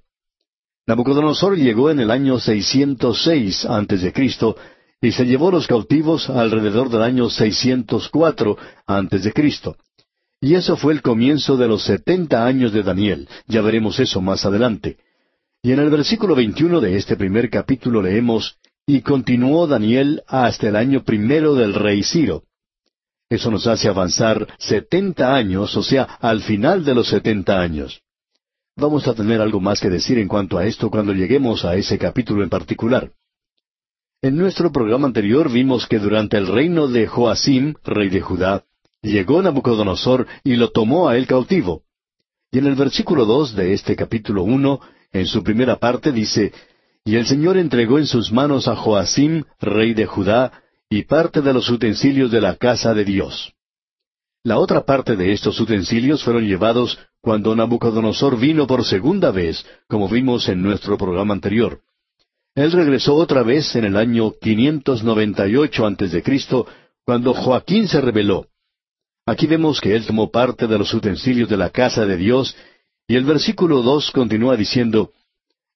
Nabucodonosor 0.87 1.57
llegó 1.57 1.89
en 1.89 2.01
el 2.01 2.11
año 2.11 2.37
606 2.37 3.65
antes 3.65 4.01
de 4.01 4.11
Cristo 4.11 4.57
y 5.01 5.13
se 5.13 5.25
llevó 5.25 5.51
los 5.51 5.67
cautivos 5.67 6.29
alrededor 6.29 6.89
del 6.89 7.03
año 7.03 7.29
604 7.29 8.57
antes 8.85 9.23
de 9.23 9.31
Cristo. 9.31 9.77
Y 10.41 10.55
eso 10.55 10.75
fue 10.75 10.91
el 10.91 11.01
comienzo 11.01 11.55
de 11.55 11.69
los 11.69 11.85
setenta 11.85 12.45
años 12.45 12.73
de 12.73 12.83
Daniel. 12.83 13.29
Ya 13.47 13.61
veremos 13.61 13.99
eso 14.01 14.19
más 14.19 14.45
adelante. 14.45 14.97
Y 15.63 15.71
en 15.71 15.79
el 15.79 15.89
versículo 15.89 16.35
21 16.35 16.81
de 16.81 16.97
este 16.97 17.15
primer 17.15 17.49
capítulo 17.49 18.01
leemos, 18.01 18.57
y 18.87 19.01
continuó 19.01 19.65
Daniel 19.65 20.21
hasta 20.27 20.69
el 20.69 20.75
año 20.75 21.03
primero 21.03 21.55
del 21.55 21.73
rey 21.73 22.03
Ciro. 22.03 22.43
Eso 23.29 23.49
nos 23.49 23.65
hace 23.65 23.87
avanzar 23.87 24.47
setenta 24.59 25.35
años, 25.35 25.75
o 25.75 25.81
sea, 25.81 26.03
al 26.03 26.41
final 26.41 26.85
de 26.85 26.93
los 26.93 27.07
setenta 27.07 27.59
años. 27.59 28.01
Vamos 28.77 29.07
a 29.07 29.15
tener 29.15 29.41
algo 29.41 29.59
más 29.59 29.79
que 29.79 29.89
decir 29.89 30.19
en 30.19 30.27
cuanto 30.27 30.57
a 30.57 30.65
esto 30.65 30.91
cuando 30.91 31.13
lleguemos 31.13 31.65
a 31.65 31.75
ese 31.75 31.97
capítulo 31.97 32.43
en 32.43 32.49
particular. 32.49 33.11
En 34.21 34.37
nuestro 34.37 34.71
programa 34.71 35.07
anterior 35.07 35.51
vimos 35.51 35.87
que 35.87 35.97
durante 35.97 36.37
el 36.37 36.47
reino 36.47 36.87
de 36.87 37.07
Joacim, 37.07 37.73
rey 37.83 38.09
de 38.09 38.21
Judá, 38.21 38.65
llegó 39.01 39.41
Nabucodonosor 39.41 40.27
y 40.43 40.55
lo 40.55 40.71
tomó 40.71 41.09
a 41.09 41.17
él 41.17 41.25
cautivo. 41.25 41.83
Y 42.51 42.59
en 42.59 42.67
el 42.67 42.75
versículo 42.75 43.25
dos 43.25 43.55
de 43.55 43.73
este 43.73 43.95
capítulo 43.95 44.43
uno, 44.43 44.79
en 45.11 45.25
su 45.25 45.43
primera 45.43 45.77
parte 45.77 46.11
dice, 46.11 46.53
Y 47.05 47.17
el 47.17 47.27
Señor 47.27 47.57
entregó 47.57 47.99
en 47.99 48.07
sus 48.07 48.31
manos 48.31 48.67
a 48.67 48.75
Joacim, 48.75 49.43
rey 49.59 49.93
de 49.93 50.07
Judá, 50.07 50.63
y 50.89 51.03
parte 51.03 51.41
de 51.41 51.53
los 51.53 51.69
utensilios 51.69 52.31
de 52.31 52.41
la 52.41 52.55
casa 52.55 52.95
de 52.95 53.05
Dios. 53.05 53.53
La 54.43 54.57
otra 54.57 54.85
parte 54.85 55.15
de 55.15 55.31
estos 55.31 55.59
utensilios 55.59 56.23
fueron 56.23 56.47
llevados 56.47 56.97
cuando 57.21 57.55
Nabucodonosor 57.55 58.39
vino 58.39 58.65
por 58.65 58.83
segunda 58.83 59.29
vez, 59.29 59.65
como 59.87 60.09
vimos 60.09 60.49
en 60.49 60.63
nuestro 60.63 60.97
programa 60.97 61.33
anterior. 61.33 61.81
Él 62.55 62.71
regresó 62.71 63.15
otra 63.15 63.43
vez 63.43 63.75
en 63.75 63.85
el 63.85 63.97
año 63.97 64.33
598 64.41 65.85
antes 65.85 66.11
de 66.11 66.23
Cristo, 66.23 66.67
cuando 67.05 67.33
Joaquín 67.33 67.87
se 67.87 68.01
rebeló. 68.01 68.47
Aquí 69.27 69.45
vemos 69.45 69.79
que 69.79 69.95
él 69.95 70.05
tomó 70.07 70.31
parte 70.31 70.65
de 70.65 70.77
los 70.77 70.93
utensilios 70.93 71.49
de 71.49 71.57
la 71.57 71.69
casa 71.69 72.05
de 72.05 72.17
Dios, 72.17 72.55
y 73.07 73.15
el 73.15 73.25
versículo 73.25 73.81
dos 73.83 74.09
continúa 74.11 74.55
diciendo, 74.55 75.11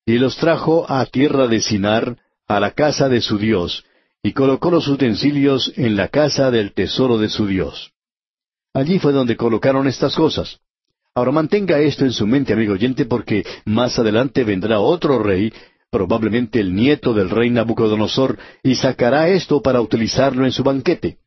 y 0.09 0.17
los 0.17 0.37
trajo 0.37 0.91
a 0.91 1.05
tierra 1.05 1.47
de 1.47 1.61
Sinar, 1.61 2.17
a 2.47 2.59
la 2.59 2.71
casa 2.71 3.09
de 3.09 3.21
su 3.21 3.37
Dios, 3.37 3.85
y 4.23 4.33
colocó 4.33 4.71
los 4.71 4.87
utensilios 4.87 5.71
en 5.75 5.95
la 5.95 6.07
casa 6.07 6.49
del 6.49 6.73
tesoro 6.73 7.19
de 7.19 7.29
su 7.29 7.45
Dios. 7.45 7.91
Allí 8.73 8.97
fue 8.97 9.13
donde 9.13 9.37
colocaron 9.37 9.87
estas 9.87 10.15
cosas. 10.15 10.61
Ahora 11.13 11.31
mantenga 11.31 11.79
esto 11.79 12.05
en 12.05 12.11
su 12.11 12.25
mente, 12.25 12.53
amigo 12.53 12.73
oyente, 12.73 13.05
porque 13.05 13.45
más 13.65 13.99
adelante 13.99 14.43
vendrá 14.43 14.79
otro 14.79 15.21
rey, 15.21 15.53
probablemente 15.91 16.59
el 16.59 16.73
nieto 16.73 17.13
del 17.13 17.29
rey 17.29 17.51
Nabucodonosor, 17.51 18.39
y 18.63 18.73
sacará 18.73 19.29
esto 19.29 19.61
para 19.61 19.79
utilizarlo 19.79 20.43
en 20.43 20.51
su 20.51 20.63
banquete. 20.63 21.19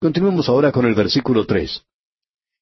Continuemos 0.00 0.48
ahora 0.48 0.72
con 0.72 0.86
el 0.86 0.96
versículo 0.96 1.46
tres. 1.46 1.84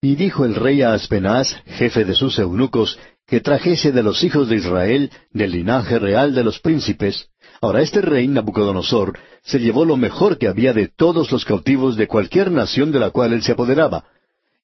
Y 0.03 0.17
dijo 0.17 0.45
el 0.45 0.55
rey 0.55 0.83
a 0.83 0.93
Aspenaz, 0.93 1.49
jefe 1.65 2.05
de 2.05 2.13
sus 2.13 2.39
eunucos, 2.39 2.99
que 3.27 3.41
trajese 3.41 3.93
de 3.93 4.03
los 4.03 4.23
hijos 4.23 4.49
de 4.49 4.57
Israel, 4.57 5.11
del 5.33 5.53
linaje 5.53 5.99
real 5.99 6.35
de 6.35 6.45
los 6.45 6.61
príncipes. 6.61 7.29
Ahora 7.61 7.81
este 7.81 8.01
rey 8.01 8.29
Nabucodonosor 8.29 9.19
se 9.43 9.59
llevó 9.59 9.85
lo 9.85 9.97
mejor 9.97 10.39
que 10.39 10.49
había 10.49 10.73
de 10.73 10.89
todos 10.89 11.33
los 11.33 11.45
cautivos 11.45 11.97
de 11.97 12.07
cualquier 12.07 12.51
nación 12.51 12.93
de 12.93 13.01
la 13.01 13.11
cual 13.11 13.33
él 13.33 13.43
se 13.43 13.53
apoderaba. 13.53 14.05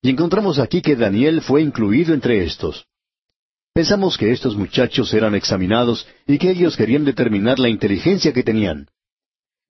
Y 0.02 0.10
encontramos 0.10 0.58
aquí 0.58 0.82
que 0.82 0.96
Daniel 0.96 1.40
fue 1.40 1.62
incluido 1.62 2.14
entre 2.14 2.44
estos. 2.44 2.86
Pensamos 3.72 4.18
que 4.18 4.32
estos 4.32 4.56
muchachos 4.56 5.14
eran 5.14 5.34
examinados 5.34 6.06
y 6.26 6.38
que 6.38 6.50
ellos 6.50 6.76
querían 6.76 7.04
determinar 7.04 7.58
la 7.58 7.68
inteligencia 7.68 8.32
que 8.32 8.42
tenían. 8.42 8.88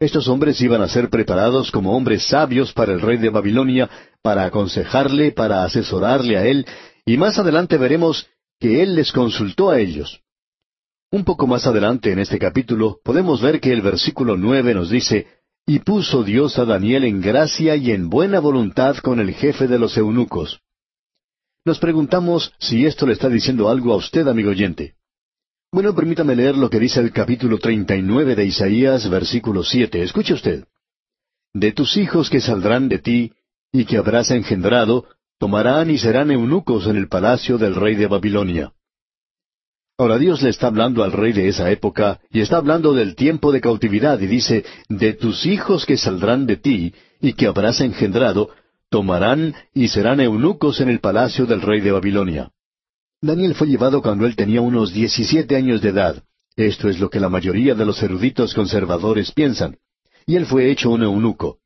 Estos 0.00 0.28
hombres 0.28 0.60
iban 0.62 0.80
a 0.80 0.88
ser 0.88 1.10
preparados 1.10 1.70
como 1.70 1.94
hombres 1.94 2.26
sabios 2.26 2.72
para 2.72 2.92
el 2.92 3.02
rey 3.02 3.18
de 3.18 3.28
Babilonia, 3.28 3.90
para 4.22 4.46
aconsejarle, 4.46 5.32
para 5.32 5.62
asesorarle 5.62 6.38
a 6.38 6.46
él, 6.46 6.64
y 7.04 7.18
más 7.18 7.38
adelante 7.38 7.76
veremos 7.76 8.26
que 8.60 8.82
él 8.82 8.94
les 8.94 9.10
consultó 9.10 9.70
a 9.70 9.80
ellos. 9.80 10.20
Un 11.10 11.24
poco 11.24 11.46
más 11.46 11.66
adelante 11.66 12.12
en 12.12 12.20
este 12.20 12.38
capítulo 12.38 13.00
podemos 13.02 13.42
ver 13.42 13.58
que 13.60 13.72
el 13.72 13.80
versículo 13.80 14.36
nueve 14.36 14.74
nos 14.74 14.90
dice, 14.90 15.26
Y 15.66 15.80
puso 15.80 16.22
Dios 16.22 16.58
a 16.58 16.64
Daniel 16.64 17.04
en 17.04 17.20
gracia 17.20 17.74
y 17.74 17.90
en 17.90 18.08
buena 18.08 18.38
voluntad 18.38 18.96
con 18.98 19.18
el 19.18 19.34
jefe 19.34 19.66
de 19.66 19.78
los 19.78 19.96
eunucos. 19.96 20.60
Nos 21.64 21.78
preguntamos 21.78 22.52
si 22.58 22.86
esto 22.86 23.06
le 23.06 23.14
está 23.14 23.28
diciendo 23.28 23.68
algo 23.68 23.92
a 23.92 23.96
usted, 23.96 24.28
amigo 24.28 24.50
oyente. 24.50 24.94
Bueno, 25.72 25.94
permítame 25.94 26.34
leer 26.34 26.56
lo 26.56 26.68
que 26.68 26.80
dice 26.80 27.00
el 27.00 27.12
capítulo 27.12 27.58
treinta 27.58 27.96
y 27.96 28.02
nueve 28.02 28.34
de 28.34 28.44
Isaías, 28.44 29.08
versículo 29.08 29.62
siete. 29.62 30.02
Escuche 30.02 30.34
usted. 30.34 30.64
De 31.54 31.72
tus 31.72 31.96
hijos 31.96 32.30
que 32.30 32.40
saldrán 32.40 32.88
de 32.88 32.98
ti, 32.98 33.32
y 33.72 33.84
que 33.84 33.96
habrás 33.96 34.30
engendrado, 34.30 35.06
tomarán 35.40 35.90
y 35.90 35.96
serán 35.96 36.30
eunucos 36.30 36.86
en 36.86 36.96
el 36.96 37.08
palacio 37.08 37.56
del 37.56 37.74
rey 37.74 37.94
de 37.94 38.06
Babilonia. 38.06 38.74
Ahora 39.96 40.18
Dios 40.18 40.42
le 40.42 40.50
está 40.50 40.66
hablando 40.66 41.02
al 41.02 41.12
rey 41.12 41.32
de 41.32 41.48
esa 41.48 41.70
época, 41.70 42.20
y 42.30 42.40
está 42.42 42.58
hablando 42.58 42.92
del 42.92 43.16
tiempo 43.16 43.50
de 43.50 43.62
cautividad, 43.62 44.20
y 44.20 44.26
dice, 44.26 44.66
de 44.90 45.14
tus 45.14 45.46
hijos 45.46 45.86
que 45.86 45.96
saldrán 45.96 46.46
de 46.46 46.56
ti, 46.58 46.94
y 47.22 47.32
que 47.32 47.46
habrás 47.46 47.80
engendrado, 47.80 48.50
tomarán 48.90 49.54
y 49.72 49.88
serán 49.88 50.20
eunucos 50.20 50.82
en 50.82 50.90
el 50.90 51.00
palacio 51.00 51.46
del 51.46 51.62
rey 51.62 51.80
de 51.80 51.92
Babilonia. 51.92 52.50
Daniel 53.22 53.54
fue 53.54 53.66
llevado 53.66 54.02
cuando 54.02 54.26
él 54.26 54.36
tenía 54.36 54.60
unos 54.60 54.92
diecisiete 54.92 55.56
años 55.56 55.80
de 55.80 55.88
edad. 55.88 56.22
Esto 56.54 56.90
es 56.90 57.00
lo 57.00 57.08
que 57.08 57.20
la 57.20 57.30
mayoría 57.30 57.74
de 57.74 57.86
los 57.86 58.02
eruditos 58.02 58.52
conservadores 58.52 59.32
piensan. 59.32 59.78
Y 60.26 60.36
él 60.36 60.44
fue 60.44 60.70
hecho 60.70 60.90
un 60.90 61.02
eunuco. 61.02 61.60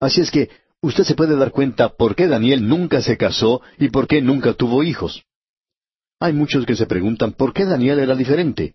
Así 0.00 0.20
es 0.20 0.30
que 0.30 0.48
usted 0.82 1.04
se 1.04 1.14
puede 1.14 1.36
dar 1.36 1.50
cuenta 1.50 1.90
por 1.90 2.14
qué 2.14 2.26
Daniel 2.26 2.66
nunca 2.66 3.00
se 3.02 3.16
casó 3.16 3.60
y 3.78 3.88
por 3.88 4.06
qué 4.06 4.22
nunca 4.22 4.54
tuvo 4.54 4.82
hijos. 4.82 5.24
Hay 6.18 6.32
muchos 6.32 6.66
que 6.66 6.76
se 6.76 6.86
preguntan 6.86 7.32
por 7.32 7.52
qué 7.52 7.64
Daniel 7.64 7.98
era 7.98 8.14
diferente. 8.14 8.74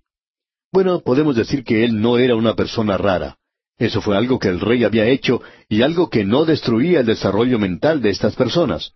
Bueno, 0.71 0.99
podemos 0.99 1.35
decir 1.35 1.63
que 1.63 1.85
él 1.85 2.01
no 2.01 2.17
era 2.17 2.35
una 2.35 2.55
persona 2.55 2.97
rara. 2.97 3.37
Eso 3.77 4.01
fue 4.01 4.17
algo 4.17 4.39
que 4.39 4.47
el 4.47 4.59
rey 4.59 4.83
había 4.83 5.05
hecho 5.05 5.41
y 5.69 5.81
algo 5.81 6.09
que 6.09 6.23
no 6.23 6.45
destruía 6.45 7.01
el 7.01 7.05
desarrollo 7.05 7.59
mental 7.59 8.01
de 8.01 8.09
estas 8.09 8.35
personas. 8.35 8.93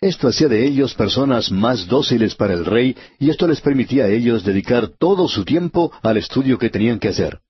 Esto 0.00 0.28
hacía 0.28 0.48
de 0.48 0.64
ellos 0.64 0.94
personas 0.94 1.50
más 1.50 1.88
dóciles 1.88 2.36
para 2.36 2.54
el 2.54 2.64
rey 2.64 2.96
y 3.18 3.30
esto 3.30 3.48
les 3.48 3.60
permitía 3.60 4.04
a 4.04 4.08
ellos 4.08 4.44
dedicar 4.44 4.88
todo 4.98 5.26
su 5.26 5.44
tiempo 5.44 5.90
al 6.02 6.18
estudio 6.18 6.58
que 6.58 6.70
tenían 6.70 7.00
que 7.00 7.08
hacer. 7.08 7.40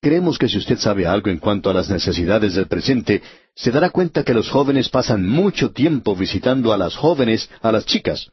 Creemos 0.00 0.38
que 0.38 0.48
si 0.48 0.58
usted 0.58 0.78
sabe 0.78 1.06
algo 1.06 1.28
en 1.28 1.38
cuanto 1.38 1.70
a 1.70 1.74
las 1.74 1.90
necesidades 1.90 2.54
del 2.54 2.68
presente, 2.68 3.20
se 3.54 3.72
dará 3.72 3.90
cuenta 3.90 4.22
que 4.22 4.34
los 4.34 4.48
jóvenes 4.48 4.88
pasan 4.88 5.28
mucho 5.28 5.72
tiempo 5.72 6.14
visitando 6.14 6.72
a 6.72 6.78
las 6.78 6.94
jóvenes, 6.94 7.50
a 7.62 7.72
las 7.72 7.84
chicas. 7.84 8.30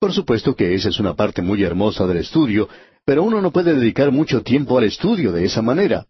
Por 0.00 0.12
supuesto 0.12 0.56
que 0.56 0.74
esa 0.74 0.88
es 0.88 0.98
una 0.98 1.14
parte 1.14 1.42
muy 1.42 1.62
hermosa 1.62 2.06
del 2.06 2.18
estudio, 2.18 2.68
pero 3.04 3.22
uno 3.22 3.40
no 3.40 3.52
puede 3.52 3.72
dedicar 3.74 4.10
mucho 4.10 4.42
tiempo 4.42 4.76
al 4.78 4.84
estudio 4.84 5.30
de 5.30 5.44
esa 5.44 5.62
manera. 5.62 6.06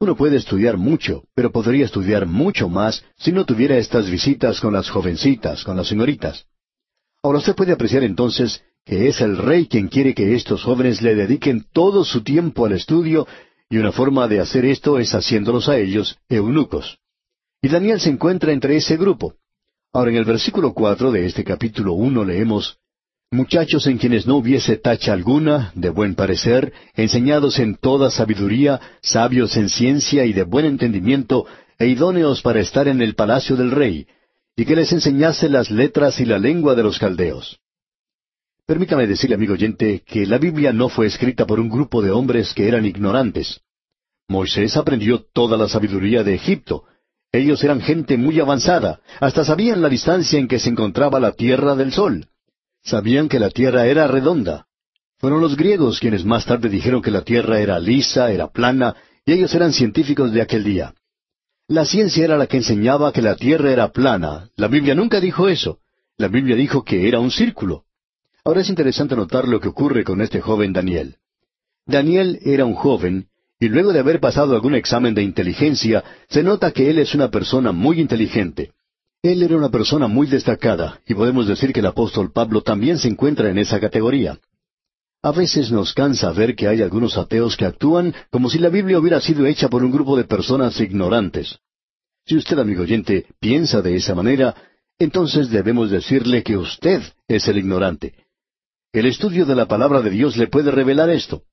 Uno 0.00 0.16
puede 0.16 0.36
estudiar 0.38 0.76
mucho, 0.76 1.22
pero 1.32 1.52
podría 1.52 1.84
estudiar 1.84 2.26
mucho 2.26 2.68
más 2.68 3.04
si 3.16 3.30
no 3.30 3.46
tuviera 3.46 3.76
estas 3.76 4.10
visitas 4.10 4.60
con 4.60 4.72
las 4.72 4.90
jovencitas, 4.90 5.62
con 5.62 5.76
las 5.76 5.86
señoritas. 5.86 6.46
Ahora 7.22 7.38
usted 7.38 7.54
puede 7.54 7.70
apreciar 7.70 8.02
entonces 8.02 8.60
que 8.84 9.06
es 9.06 9.20
el 9.20 9.36
rey 9.36 9.68
quien 9.68 9.86
quiere 9.86 10.12
que 10.12 10.34
estos 10.34 10.64
jóvenes 10.64 11.00
le 11.02 11.14
dediquen 11.14 11.64
todo 11.72 12.04
su 12.04 12.24
tiempo 12.24 12.66
al 12.66 12.72
estudio, 12.72 13.28
y 13.72 13.78
una 13.78 13.90
forma 13.90 14.28
de 14.28 14.38
hacer 14.38 14.66
esto 14.66 14.98
es 14.98 15.14
haciéndolos 15.14 15.66
a 15.70 15.78
ellos 15.78 16.18
eunucos. 16.28 16.98
Y 17.62 17.68
Daniel 17.68 18.00
se 18.00 18.10
encuentra 18.10 18.52
entre 18.52 18.76
ese 18.76 18.98
grupo. 18.98 19.36
Ahora 19.94 20.10
en 20.10 20.18
el 20.18 20.26
versículo 20.26 20.74
cuatro 20.74 21.10
de 21.10 21.24
este 21.24 21.42
capítulo 21.42 21.94
uno 21.94 22.22
leemos 22.22 22.76
muchachos 23.30 23.86
en 23.86 23.96
quienes 23.96 24.26
no 24.26 24.36
hubiese 24.36 24.76
tacha 24.76 25.14
alguna, 25.14 25.72
de 25.74 25.88
buen 25.88 26.14
parecer, 26.14 26.74
enseñados 26.92 27.58
en 27.60 27.76
toda 27.76 28.10
sabiduría, 28.10 28.78
sabios 29.00 29.56
en 29.56 29.70
ciencia 29.70 30.26
y 30.26 30.34
de 30.34 30.42
buen 30.42 30.66
entendimiento, 30.66 31.46
e 31.78 31.86
idóneos 31.86 32.42
para 32.42 32.60
estar 32.60 32.88
en 32.88 33.00
el 33.00 33.14
palacio 33.14 33.56
del 33.56 33.70
rey, 33.70 34.06
y 34.54 34.66
que 34.66 34.76
les 34.76 34.92
enseñase 34.92 35.48
las 35.48 35.70
letras 35.70 36.20
y 36.20 36.26
la 36.26 36.38
lengua 36.38 36.74
de 36.74 36.82
los 36.82 36.98
caldeos. 36.98 37.58
Permítame 38.72 39.06
decirle, 39.06 39.34
amigo 39.34 39.52
oyente, 39.52 40.02
que 40.06 40.24
la 40.24 40.38
Biblia 40.38 40.72
no 40.72 40.88
fue 40.88 41.04
escrita 41.04 41.44
por 41.46 41.60
un 41.60 41.68
grupo 41.68 42.00
de 42.00 42.10
hombres 42.10 42.54
que 42.54 42.66
eran 42.66 42.86
ignorantes. 42.86 43.60
Moisés 44.28 44.78
aprendió 44.78 45.26
toda 45.34 45.58
la 45.58 45.68
sabiduría 45.68 46.24
de 46.24 46.32
Egipto. 46.32 46.84
Ellos 47.32 47.62
eran 47.62 47.82
gente 47.82 48.16
muy 48.16 48.40
avanzada, 48.40 49.00
hasta 49.20 49.44
sabían 49.44 49.82
la 49.82 49.90
distancia 49.90 50.38
en 50.38 50.48
que 50.48 50.58
se 50.58 50.70
encontraba 50.70 51.20
la 51.20 51.32
tierra 51.32 51.74
del 51.74 51.92
sol. 51.92 52.28
Sabían 52.82 53.28
que 53.28 53.38
la 53.38 53.50
tierra 53.50 53.86
era 53.86 54.06
redonda. 54.06 54.64
Fueron 55.18 55.42
los 55.42 55.54
griegos 55.54 56.00
quienes 56.00 56.24
más 56.24 56.46
tarde 56.46 56.70
dijeron 56.70 57.02
que 57.02 57.10
la 57.10 57.20
tierra 57.20 57.60
era 57.60 57.78
lisa, 57.78 58.32
era 58.32 58.52
plana, 58.52 58.96
y 59.26 59.34
ellos 59.34 59.54
eran 59.54 59.74
científicos 59.74 60.32
de 60.32 60.40
aquel 60.40 60.64
día. 60.64 60.94
La 61.68 61.84
ciencia 61.84 62.24
era 62.24 62.38
la 62.38 62.46
que 62.46 62.56
enseñaba 62.56 63.12
que 63.12 63.20
la 63.20 63.36
tierra 63.36 63.70
era 63.70 63.92
plana. 63.92 64.48
La 64.56 64.68
Biblia 64.68 64.94
nunca 64.94 65.20
dijo 65.20 65.46
eso. 65.46 65.80
La 66.16 66.28
Biblia 66.28 66.56
dijo 66.56 66.82
que 66.82 67.06
era 67.06 67.20
un 67.20 67.30
círculo. 67.30 67.84
Ahora 68.44 68.62
es 68.62 68.68
interesante 68.68 69.14
notar 69.14 69.46
lo 69.46 69.60
que 69.60 69.68
ocurre 69.68 70.02
con 70.02 70.20
este 70.20 70.40
joven 70.40 70.72
Daniel. 70.72 71.16
Daniel 71.86 72.40
era 72.42 72.64
un 72.64 72.74
joven, 72.74 73.28
y 73.60 73.68
luego 73.68 73.92
de 73.92 74.00
haber 74.00 74.18
pasado 74.18 74.54
algún 74.54 74.74
examen 74.74 75.14
de 75.14 75.22
inteligencia, 75.22 76.02
se 76.28 76.42
nota 76.42 76.72
que 76.72 76.90
él 76.90 76.98
es 76.98 77.14
una 77.14 77.30
persona 77.30 77.70
muy 77.70 78.00
inteligente. 78.00 78.72
Él 79.22 79.44
era 79.44 79.56
una 79.56 79.68
persona 79.70 80.08
muy 80.08 80.26
destacada, 80.26 81.00
y 81.06 81.14
podemos 81.14 81.46
decir 81.46 81.72
que 81.72 81.78
el 81.78 81.86
apóstol 81.86 82.32
Pablo 82.32 82.62
también 82.62 82.98
se 82.98 83.06
encuentra 83.06 83.48
en 83.48 83.58
esa 83.58 83.78
categoría. 83.78 84.40
A 85.22 85.30
veces 85.30 85.70
nos 85.70 85.94
cansa 85.94 86.32
ver 86.32 86.56
que 86.56 86.66
hay 86.66 86.82
algunos 86.82 87.16
ateos 87.16 87.56
que 87.56 87.64
actúan 87.64 88.12
como 88.30 88.50
si 88.50 88.58
la 88.58 88.70
Biblia 88.70 88.98
hubiera 88.98 89.20
sido 89.20 89.46
hecha 89.46 89.68
por 89.68 89.84
un 89.84 89.92
grupo 89.92 90.16
de 90.16 90.24
personas 90.24 90.80
ignorantes. 90.80 91.60
Si 92.26 92.36
usted, 92.36 92.58
amigo 92.58 92.82
oyente, 92.82 93.26
piensa 93.38 93.82
de 93.82 93.94
esa 93.94 94.16
manera, 94.16 94.56
entonces 94.98 95.48
debemos 95.48 95.92
decirle 95.92 96.42
que 96.42 96.56
usted 96.56 97.02
es 97.28 97.46
el 97.46 97.58
ignorante. 97.58 98.14
El 98.92 99.06
estudio 99.06 99.46
de 99.46 99.54
la 99.54 99.66
palabra 99.66 100.02
de 100.02 100.10
Dios 100.10 100.36
le 100.36 100.48
puede 100.48 100.70
revelar 100.70 101.08
esto. 101.08 101.44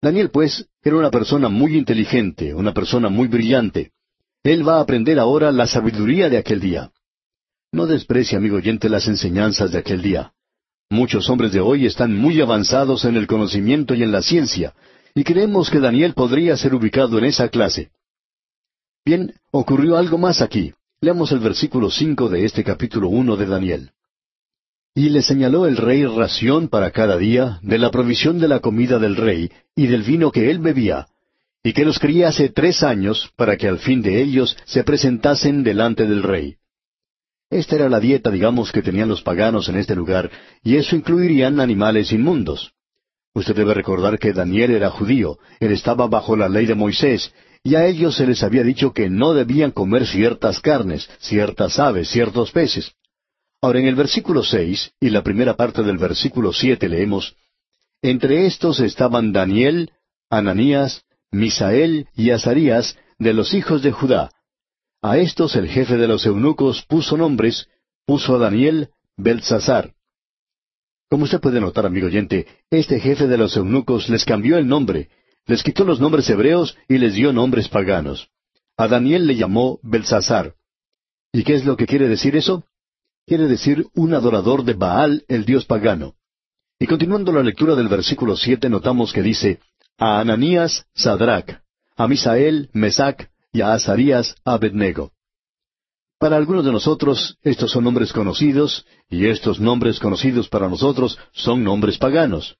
Daniel, 0.00 0.30
pues, 0.30 0.68
era 0.80 0.96
una 0.96 1.10
persona 1.10 1.48
muy 1.48 1.76
inteligente, 1.76 2.54
una 2.54 2.72
persona 2.72 3.08
muy 3.08 3.26
brillante. 3.26 3.90
Él 4.44 4.66
va 4.66 4.76
a 4.76 4.80
aprender 4.80 5.18
ahora 5.18 5.50
la 5.50 5.66
sabiduría 5.66 6.30
de 6.30 6.38
aquel 6.38 6.60
día. 6.60 6.92
No 7.72 7.86
desprecie, 7.86 8.38
amigo 8.38 8.56
oyente, 8.56 8.88
las 8.88 9.08
enseñanzas 9.08 9.72
de 9.72 9.78
aquel 9.78 10.02
día. 10.02 10.32
Muchos 10.88 11.28
hombres 11.28 11.52
de 11.52 11.60
hoy 11.60 11.86
están 11.86 12.16
muy 12.16 12.40
avanzados 12.40 13.04
en 13.04 13.16
el 13.16 13.26
conocimiento 13.26 13.94
y 13.94 14.04
en 14.04 14.12
la 14.12 14.22
ciencia, 14.22 14.74
y 15.16 15.24
creemos 15.24 15.68
que 15.68 15.80
Daniel 15.80 16.14
podría 16.14 16.56
ser 16.56 16.76
ubicado 16.76 17.18
en 17.18 17.24
esa 17.24 17.48
clase. 17.48 17.90
Bien, 19.04 19.34
ocurrió 19.50 19.96
algo 19.96 20.16
más 20.16 20.42
aquí. 20.42 20.74
Leamos 21.00 21.32
el 21.32 21.40
versículo 21.40 21.90
cinco 21.90 22.28
de 22.28 22.44
este 22.44 22.62
capítulo 22.62 23.08
uno 23.08 23.36
de 23.36 23.46
Daniel. 23.46 23.90
Y 24.94 25.10
le 25.10 25.22
señaló 25.22 25.66
el 25.66 25.76
rey 25.76 26.04
ración 26.04 26.68
para 26.68 26.90
cada 26.90 27.16
día, 27.16 27.60
de 27.62 27.78
la 27.78 27.90
provisión 27.90 28.40
de 28.40 28.48
la 28.48 28.58
comida 28.58 28.98
del 28.98 29.16
rey, 29.16 29.50
y 29.76 29.86
del 29.86 30.02
vino 30.02 30.32
que 30.32 30.50
él 30.50 30.58
bebía, 30.58 31.06
y 31.62 31.72
que 31.72 31.84
los 31.84 31.98
criase 31.98 32.48
tres 32.48 32.82
años 32.82 33.30
para 33.36 33.56
que 33.56 33.68
al 33.68 33.78
fin 33.78 34.02
de 34.02 34.20
ellos 34.20 34.56
se 34.64 34.82
presentasen 34.82 35.62
delante 35.62 36.06
del 36.06 36.22
rey. 36.22 36.56
Esta 37.50 37.76
era 37.76 37.88
la 37.88 38.00
dieta, 38.00 38.30
digamos, 38.30 38.72
que 38.72 38.82
tenían 38.82 39.08
los 39.08 39.22
paganos 39.22 39.68
en 39.68 39.76
este 39.76 39.94
lugar, 39.94 40.30
y 40.62 40.76
eso 40.76 40.96
incluirían 40.96 41.60
animales 41.60 42.12
inmundos. 42.12 42.72
Usted 43.32 43.54
debe 43.54 43.74
recordar 43.74 44.18
que 44.18 44.32
Daniel 44.32 44.72
era 44.72 44.90
judío, 44.90 45.38
él 45.60 45.70
estaba 45.70 46.08
bajo 46.08 46.36
la 46.36 46.48
ley 46.48 46.66
de 46.66 46.74
Moisés, 46.74 47.32
y 47.62 47.76
a 47.76 47.86
ellos 47.86 48.16
se 48.16 48.26
les 48.26 48.42
había 48.42 48.64
dicho 48.64 48.92
que 48.92 49.08
no 49.08 49.34
debían 49.34 49.70
comer 49.70 50.06
ciertas 50.06 50.60
carnes, 50.60 51.08
ciertas 51.20 51.78
aves, 51.78 52.08
ciertos 52.08 52.50
peces. 52.50 52.92
Ahora 53.62 53.78
en 53.78 53.86
el 53.86 53.94
versículo 53.94 54.42
seis 54.42 54.92
y 55.00 55.10
la 55.10 55.22
primera 55.22 55.54
parte 55.54 55.82
del 55.82 55.98
versículo 55.98 56.52
siete 56.52 56.88
leemos 56.88 57.36
Entre 58.00 58.46
estos 58.46 58.80
estaban 58.80 59.32
Daniel, 59.32 59.92
Ananías, 60.30 61.04
Misael 61.30 62.08
y 62.16 62.30
Azarías 62.30 62.96
de 63.18 63.34
los 63.34 63.52
hijos 63.52 63.82
de 63.82 63.92
Judá. 63.92 64.30
A 65.02 65.18
estos 65.18 65.56
el 65.56 65.68
jefe 65.68 65.98
de 65.98 66.08
los 66.08 66.24
eunucos 66.24 66.84
puso 66.86 67.18
nombres, 67.18 67.68
puso 68.06 68.36
a 68.36 68.38
Daniel 68.38 68.90
Belsasar. 69.18 69.92
Como 71.10 71.24
usted 71.24 71.40
puede 71.40 71.60
notar, 71.60 71.84
amigo 71.84 72.06
oyente, 72.06 72.46
este 72.70 72.98
jefe 72.98 73.26
de 73.26 73.36
los 73.36 73.56
eunucos 73.56 74.08
les 74.08 74.24
cambió 74.24 74.56
el 74.56 74.68
nombre, 74.68 75.10
les 75.46 75.62
quitó 75.62 75.84
los 75.84 76.00
nombres 76.00 76.30
hebreos 76.30 76.78
y 76.88 76.98
les 76.98 77.14
dio 77.14 77.32
nombres 77.32 77.68
paganos. 77.68 78.30
A 78.76 78.88
Daniel 78.88 79.26
le 79.26 79.36
llamó 79.36 79.80
Belsasar. 79.82 80.54
¿Y 81.32 81.44
qué 81.44 81.54
es 81.54 81.66
lo 81.66 81.76
que 81.76 81.86
quiere 81.86 82.08
decir 82.08 82.36
eso? 82.36 82.64
Quiere 83.26 83.46
decir 83.46 83.86
un 83.94 84.14
adorador 84.14 84.64
de 84.64 84.74
Baal, 84.74 85.24
el 85.28 85.44
dios 85.44 85.64
pagano. 85.64 86.14
Y 86.78 86.86
continuando 86.86 87.32
la 87.32 87.42
lectura 87.42 87.74
del 87.74 87.88
versículo 87.88 88.36
siete 88.36 88.68
notamos 88.68 89.12
que 89.12 89.22
dice, 89.22 89.60
a 89.98 90.20
Ananías, 90.20 90.86
Sadrach, 90.94 91.60
a 91.96 92.08
Misael, 92.08 92.70
Mesac, 92.72 93.30
y 93.52 93.60
a 93.60 93.74
Azarías, 93.74 94.34
Abednego. 94.44 95.12
Para 96.18 96.36
algunos 96.36 96.64
de 96.64 96.72
nosotros 96.72 97.38
estos 97.42 97.70
son 97.70 97.84
nombres 97.84 98.12
conocidos, 98.12 98.86
y 99.08 99.26
estos 99.26 99.60
nombres 99.60 99.98
conocidos 99.98 100.48
para 100.48 100.68
nosotros 100.68 101.18
son 101.32 101.64
nombres 101.64 101.98
paganos. 101.98 102.56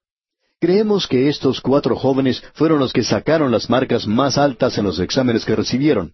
Creemos 0.59 1.07
que 1.07 1.29
estos 1.29 1.61
cuatro 1.61 1.95
jóvenes 1.95 2.43
fueron 2.53 2.79
los 2.79 2.93
que 2.93 3.03
sacaron 3.03 3.51
las 3.51 3.69
marcas 3.69 4.05
más 4.05 4.37
altas 4.37 4.77
en 4.77 4.85
los 4.85 4.99
exámenes 4.99 5.45
que 5.45 5.55
recibieron. 5.55 6.13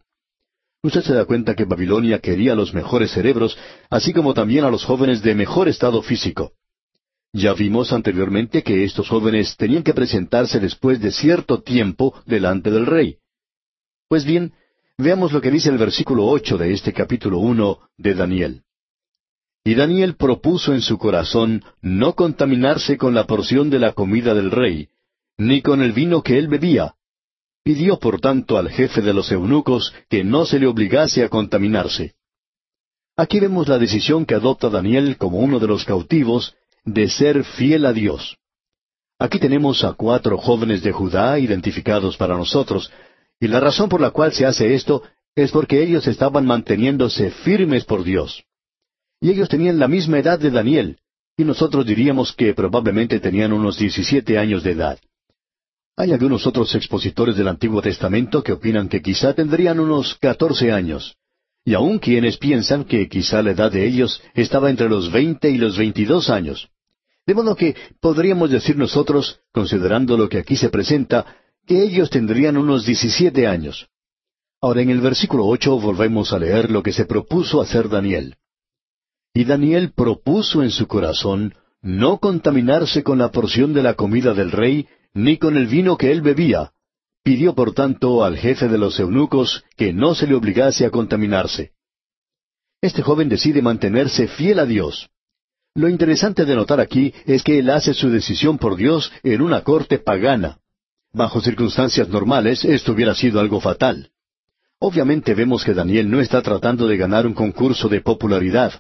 Usted 0.88 1.02
se 1.04 1.14
da 1.14 1.26
cuenta 1.26 1.54
que 1.54 1.66
Babilonia 1.66 2.20
quería 2.20 2.56
los 2.56 2.74
mejores 2.74 3.12
cerebros, 3.12 3.58
así 3.90 4.14
como 4.14 4.34
también 4.34 4.64
a 4.64 4.72
los 4.72 4.86
jóvenes 4.86 5.22
de 5.22 5.36
mejor 5.36 5.68
estado 5.68 6.02
físico. 6.02 6.54
Ya 7.34 7.54
vimos 7.54 7.92
anteriormente 7.92 8.64
que 8.64 8.86
estos 8.86 9.10
jóvenes 9.10 9.58
tenían 9.58 9.84
que 9.84 9.94
presentarse 9.94 10.62
después 10.62 11.02
de 11.02 11.12
cierto 11.12 11.62
tiempo 11.62 12.14
delante 12.26 12.72
del 12.72 12.86
rey. 12.86 13.18
Pues 14.08 14.24
bien, 14.24 14.54
veamos 14.98 15.34
lo 15.34 15.42
que 15.42 15.52
dice 15.52 15.68
el 15.68 15.78
versículo 15.78 16.26
ocho 16.26 16.58
de 16.58 16.72
este 16.72 16.94
capítulo 16.94 17.40
uno 17.40 17.80
de 17.98 18.14
Daniel. 18.14 18.62
Y 19.66 19.76
Daniel 19.76 20.16
propuso 20.16 20.74
en 20.74 20.80
su 20.80 20.98
corazón 20.98 21.66
no 21.82 22.14
contaminarse 22.14 22.98
con 22.98 23.14
la 23.14 23.26
porción 23.26 23.70
de 23.70 23.80
la 23.80 23.92
comida 23.92 24.34
del 24.34 24.52
rey, 24.52 24.88
ni 25.38 25.62
con 25.62 25.82
el 25.82 25.92
vino 25.92 26.24
que 26.24 26.38
él 26.38 26.48
bebía. 26.48 26.96
Pidió 27.68 28.00
por 28.00 28.22
tanto 28.22 28.58
al 28.58 28.70
jefe 28.70 29.02
de 29.02 29.14
los 29.14 29.30
eunucos 29.30 29.94
que 30.10 30.24
no 30.24 30.46
se 30.46 30.58
le 30.58 30.68
obligase 30.68 31.22
a 31.26 31.28
contaminarse. 31.28 32.14
Aquí 33.18 33.42
vemos 33.42 33.68
la 33.68 33.78
decisión 33.78 34.26
que 34.26 34.36
adopta 34.36 34.70
Daniel 34.70 35.18
como 35.18 35.40
uno 35.40 35.60
de 35.60 35.68
los 35.68 35.84
cautivos 35.84 36.56
de 36.86 37.10
ser 37.10 37.44
fiel 37.44 37.86
a 37.86 37.92
Dios. 37.92 38.38
Aquí 39.20 39.38
tenemos 39.38 39.84
a 39.84 39.92
cuatro 39.92 40.38
jóvenes 40.38 40.82
de 40.82 40.94
Judá 40.94 41.40
identificados 41.40 42.16
para 42.16 42.38
nosotros, 42.38 42.90
y 43.38 43.50
la 43.50 43.60
razón 43.60 43.90
por 43.90 44.00
la 44.00 44.12
cual 44.12 44.32
se 44.32 44.46
hace 44.46 44.74
esto 44.74 45.04
es 45.36 45.52
porque 45.52 45.84
ellos 45.84 46.08
estaban 46.08 46.46
manteniéndose 46.46 47.32
firmes 47.32 47.84
por 47.84 48.06
Dios. 48.06 48.46
Y 49.20 49.30
ellos 49.32 49.50
tenían 49.50 49.78
la 49.78 49.90
misma 49.90 50.20
edad 50.20 50.40
de 50.40 50.52
Daniel, 50.52 51.00
y 51.36 51.44
nosotros 51.44 51.86
diríamos 51.86 52.32
que 52.32 52.54
probablemente 52.54 53.20
tenían 53.20 53.52
unos 53.52 53.78
diecisiete 53.78 54.38
años 54.38 54.64
de 54.64 54.72
edad. 54.72 55.00
Hay 56.00 56.14
algunos 56.14 56.46
otros 56.46 56.76
expositores 56.76 57.36
del 57.36 57.48
Antiguo 57.48 57.82
Testamento 57.82 58.44
que 58.44 58.54
opinan 58.54 58.88
que 58.88 59.02
quizá 59.02 59.34
tendrían 59.34 59.80
unos 59.80 60.16
catorce 60.16 60.72
años 60.72 61.18
y 61.66 61.74
aún 61.74 61.98
quienes 62.00 62.38
piensan 62.38 62.86
que 62.86 63.10
quizá 63.10 63.42
la 63.42 63.52
edad 63.52 63.72
de 63.72 63.86
ellos 63.86 64.22
estaba 64.36 64.70
entre 64.70 64.88
los 64.88 65.12
veinte 65.12 65.50
y 65.50 65.58
los 65.58 65.78
veintidós 65.78 66.30
años. 66.30 66.70
De 67.26 67.34
modo 67.34 67.58
que 67.58 67.76
podríamos 68.00 68.52
decir 68.52 68.78
nosotros, 68.78 69.42
considerando 69.52 70.16
lo 70.16 70.30
que 70.30 70.38
aquí 70.38 70.56
se 70.56 70.70
presenta, 70.70 71.26
que 71.66 71.84
ellos 71.84 72.10
tendrían 72.10 72.56
unos 72.56 72.86
diecisiete 72.86 73.48
años. 73.48 73.88
Ahora 74.62 74.82
en 74.82 74.92
el 74.92 75.02
versículo 75.02 75.46
ocho 75.46 75.78
volvemos 75.78 76.32
a 76.32 76.40
leer 76.40 76.72
lo 76.72 76.84
que 76.84 76.94
se 76.94 77.06
propuso 77.06 77.60
hacer 77.60 77.90
Daniel. 77.90 78.36
Y 79.34 79.44
Daniel 79.44 79.92
propuso 79.94 80.64
en 80.64 80.70
su 80.70 80.88
corazón 80.88 81.54
no 81.82 82.20
contaminarse 82.20 83.04
con 83.04 83.18
la 83.18 83.32
porción 83.32 83.74
de 83.74 83.84
la 83.84 83.96
comida 83.96 84.34
del 84.34 84.52
rey, 84.52 84.88
ni 85.18 85.38
con 85.38 85.58
el 85.58 85.66
vino 85.66 85.98
que 85.98 86.12
él 86.12 86.22
bebía. 86.22 86.72
Pidió 87.24 87.56
por 87.56 87.74
tanto 87.74 88.24
al 88.24 88.38
jefe 88.38 88.68
de 88.68 88.78
los 88.78 89.00
eunucos 89.00 89.64
que 89.76 89.92
no 89.92 90.14
se 90.14 90.28
le 90.28 90.36
obligase 90.36 90.86
a 90.86 90.92
contaminarse. 90.92 91.72
Este 92.82 93.02
joven 93.02 93.28
decide 93.28 93.64
mantenerse 93.64 94.28
fiel 94.28 94.60
a 94.60 94.66
Dios. 94.66 95.10
Lo 95.74 95.90
interesante 95.90 96.46
de 96.46 96.56
notar 96.56 96.80
aquí 96.80 97.14
es 97.26 97.44
que 97.44 97.58
él 97.58 97.70
hace 97.72 97.96
su 97.96 98.10
decisión 98.12 98.60
por 98.60 98.76
Dios 98.76 99.12
en 99.24 99.42
una 99.42 99.64
corte 99.64 99.98
pagana. 99.98 100.60
Bajo 101.12 101.42
circunstancias 101.42 102.08
normales 102.10 102.64
esto 102.64 102.92
hubiera 102.92 103.16
sido 103.16 103.40
algo 103.40 103.60
fatal. 103.60 104.12
Obviamente 104.80 105.34
vemos 105.34 105.64
que 105.64 105.74
Daniel 105.74 106.12
no 106.12 106.22
está 106.22 106.44
tratando 106.44 106.88
de 106.88 106.96
ganar 106.96 107.26
un 107.26 107.34
concurso 107.34 107.90
de 107.90 108.02
popularidad. 108.02 108.74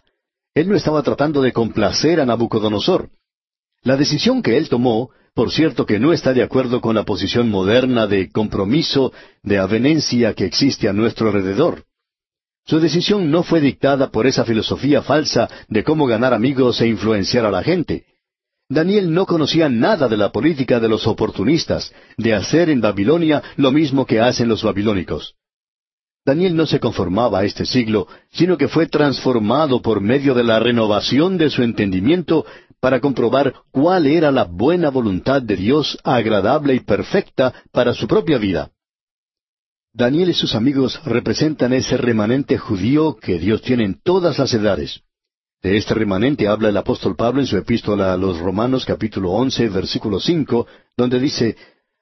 Él 0.53 0.69
no 0.69 0.75
estaba 0.75 1.01
tratando 1.01 1.41
de 1.41 1.51
complacer 1.51 2.21
a 2.21 2.25
Nabucodonosor. 2.27 3.09
La 3.87 3.95
decisión 3.95 4.41
que 4.41 4.57
él 4.57 4.67
tomó, 4.67 5.11
por 5.33 5.49
cierto 5.49 5.85
que 5.85 5.97
no 5.97 6.11
está 6.11 6.33
de 6.33 6.43
acuerdo 6.43 6.81
con 6.81 6.93
la 6.93 7.05
posición 7.05 7.49
moderna 7.49 8.05
de 8.05 8.29
compromiso, 8.29 9.13
de 9.43 9.59
avenencia 9.59 10.33
que 10.33 10.43
existe 10.43 10.89
a 10.89 10.91
nuestro 10.91 11.27
alrededor. 11.27 11.85
Su 12.65 12.81
decisión 12.81 13.31
no 13.31 13.43
fue 13.43 13.61
dictada 13.61 14.11
por 14.11 14.27
esa 14.27 14.43
filosofía 14.43 15.01
falsa 15.03 15.47
de 15.69 15.85
cómo 15.85 16.05
ganar 16.05 16.33
amigos 16.33 16.81
e 16.81 16.87
influenciar 16.87 17.45
a 17.45 17.49
la 17.49 17.63
gente. 17.63 18.03
Daniel 18.67 19.13
no 19.13 19.25
conocía 19.25 19.69
nada 19.69 20.09
de 20.09 20.17
la 20.17 20.33
política 20.33 20.81
de 20.81 20.89
los 20.89 21.07
oportunistas, 21.07 21.93
de 22.17 22.33
hacer 22.33 22.69
en 22.69 22.81
Babilonia 22.81 23.41
lo 23.55 23.71
mismo 23.71 24.05
que 24.05 24.19
hacen 24.19 24.49
los 24.49 24.63
babilónicos. 24.63 25.37
Daniel 26.27 26.57
no 26.57 26.65
se 26.65 26.81
conformaba 26.81 27.39
a 27.39 27.45
este 27.45 27.65
siglo, 27.65 28.05
sino 28.33 28.57
que 28.57 28.67
fue 28.67 28.87
transformado 28.87 29.81
por 29.81 30.01
medio 30.01 30.33
de 30.33 30.43
la 30.43 30.59
renovación 30.59 31.37
de 31.37 31.49
su 31.49 31.63
entendimiento 31.63 32.45
para 32.87 33.01
comprobar 33.01 33.53
cuál 33.69 34.07
era 34.07 34.31
la 34.31 34.45
buena 34.45 34.89
voluntad 34.89 35.41
de 35.41 35.57
Dios 35.57 35.97
agradable 36.05 36.73
y 36.73 36.79
perfecta 36.79 37.53
para 37.73 37.93
su 37.93 38.07
propia 38.07 38.37
vida. 38.37 38.71
Daniel 39.93 40.29
y 40.29 40.33
sus 40.33 40.55
amigos 40.55 40.97
representan 41.03 41.73
ese 41.73 41.97
remanente 41.97 42.57
judío 42.57 43.17
que 43.17 43.39
Dios 43.39 43.61
tiene 43.61 43.83
en 43.83 43.99
todas 44.01 44.39
las 44.39 44.53
edades. 44.53 45.01
De 45.61 45.75
este 45.75 45.95
remanente 45.95 46.47
habla 46.47 46.69
el 46.69 46.77
apóstol 46.77 47.17
Pablo 47.17 47.41
en 47.41 47.47
su 47.47 47.57
epístola 47.57 48.13
a 48.13 48.15
los 48.15 48.39
Romanos 48.39 48.85
capítulo 48.85 49.31
once 49.31 49.67
versículo 49.67 50.21
cinco, 50.21 50.65
donde 50.95 51.19
dice, 51.19 51.57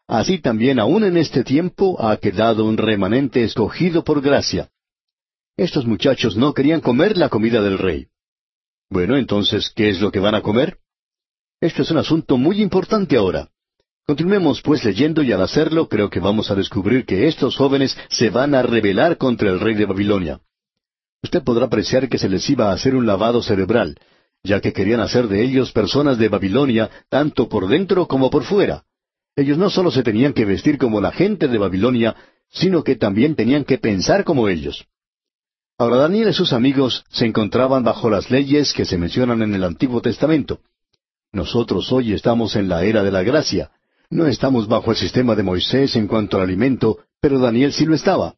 Así 0.08 0.38
también 0.38 0.78
aún 0.78 1.04
en 1.04 1.18
este 1.18 1.44
tiempo 1.44 2.00
ha 2.00 2.16
quedado 2.18 2.64
un 2.64 2.78
remanente 2.78 3.44
escogido 3.44 4.04
por 4.04 4.22
gracia. 4.22 4.70
Estos 5.58 5.88
muchachos 5.88 6.38
no 6.38 6.54
querían 6.54 6.80
comer 6.80 7.18
la 7.18 7.30
comida 7.30 7.60
del 7.64 7.80
rey. 7.80 8.06
Bueno, 8.90 9.18
entonces, 9.18 9.72
¿qué 9.76 9.90
es 9.90 10.00
lo 10.00 10.12
que 10.12 10.20
van 10.20 10.36
a 10.36 10.42
comer? 10.42 10.78
Esto 11.60 11.82
es 11.82 11.92
un 11.92 11.98
asunto 11.98 12.38
muy 12.38 12.62
importante 12.62 13.18
ahora. 13.18 13.50
Continuemos 14.06 14.62
pues 14.62 14.84
leyendo 14.84 15.24
y 15.24 15.32
al 15.32 15.42
hacerlo 15.42 15.90
creo 15.90 16.12
que 16.12 16.20
vamos 16.20 16.52
a 16.52 16.56
descubrir 16.56 17.06
que 17.06 17.28
estos 17.28 17.56
jóvenes 17.56 17.98
se 18.10 18.30
van 18.30 18.54
a 18.54 18.62
rebelar 18.62 19.18
contra 19.18 19.50
el 19.50 19.60
rey 19.60 19.74
de 19.74 19.86
Babilonia. 19.86 20.42
Usted 21.24 21.44
podrá 21.44 21.66
apreciar 21.66 22.08
que 22.08 22.20
se 22.20 22.30
les 22.30 22.48
iba 22.48 22.70
a 22.70 22.74
hacer 22.74 22.96
un 22.96 23.08
lavado 23.08 23.42
cerebral, 23.42 23.98
ya 24.44 24.62
que 24.62 24.74
querían 24.74 25.00
hacer 25.00 25.28
de 25.28 25.44
ellos 25.44 25.72
personas 25.72 26.20
de 26.20 26.30
Babilonia 26.30 26.92
tanto 27.10 27.50
por 27.50 27.68
dentro 27.68 28.08
como 28.08 28.30
por 28.30 28.44
fuera. 28.44 28.84
Ellos 29.36 29.58
no 29.58 29.72
solo 29.72 29.90
se 29.90 30.04
tenían 30.04 30.34
que 30.34 30.46
vestir 30.46 30.78
como 30.78 31.02
la 31.02 31.12
gente 31.12 31.48
de 31.48 31.58
Babilonia, 31.58 32.16
sino 32.52 32.84
que 32.84 32.96
también 32.96 33.36
tenían 33.36 33.64
que 33.64 33.80
pensar 33.80 34.24
como 34.24 34.48
ellos. 34.48 34.86
Ahora 35.78 35.98
Daniel 35.98 36.30
y 36.30 36.34
sus 36.34 36.54
amigos 36.54 37.04
se 37.10 37.26
encontraban 37.26 37.84
bajo 37.84 38.10
las 38.10 38.32
leyes 38.32 38.72
que 38.72 38.86
se 38.86 38.98
mencionan 38.98 39.42
en 39.42 39.54
el 39.54 39.64
Antiguo 39.66 40.02
Testamento. 40.02 40.60
Nosotros 41.34 41.92
hoy 41.92 42.14
estamos 42.14 42.56
en 42.56 42.70
la 42.70 42.86
era 42.86 43.04
de 43.04 43.12
la 43.12 43.24
gracia, 43.24 43.72
no 44.10 44.26
estamos 44.26 44.70
bajo 44.70 44.92
el 44.92 44.98
sistema 44.98 45.36
de 45.36 45.44
Moisés 45.44 45.98
en 45.98 46.08
cuanto 46.08 46.38
al 46.38 46.44
alimento, 46.44 47.00
pero 47.20 47.40
Daniel 47.40 47.74
sí 47.74 47.86
lo 47.86 47.94
estaba. 47.94 48.36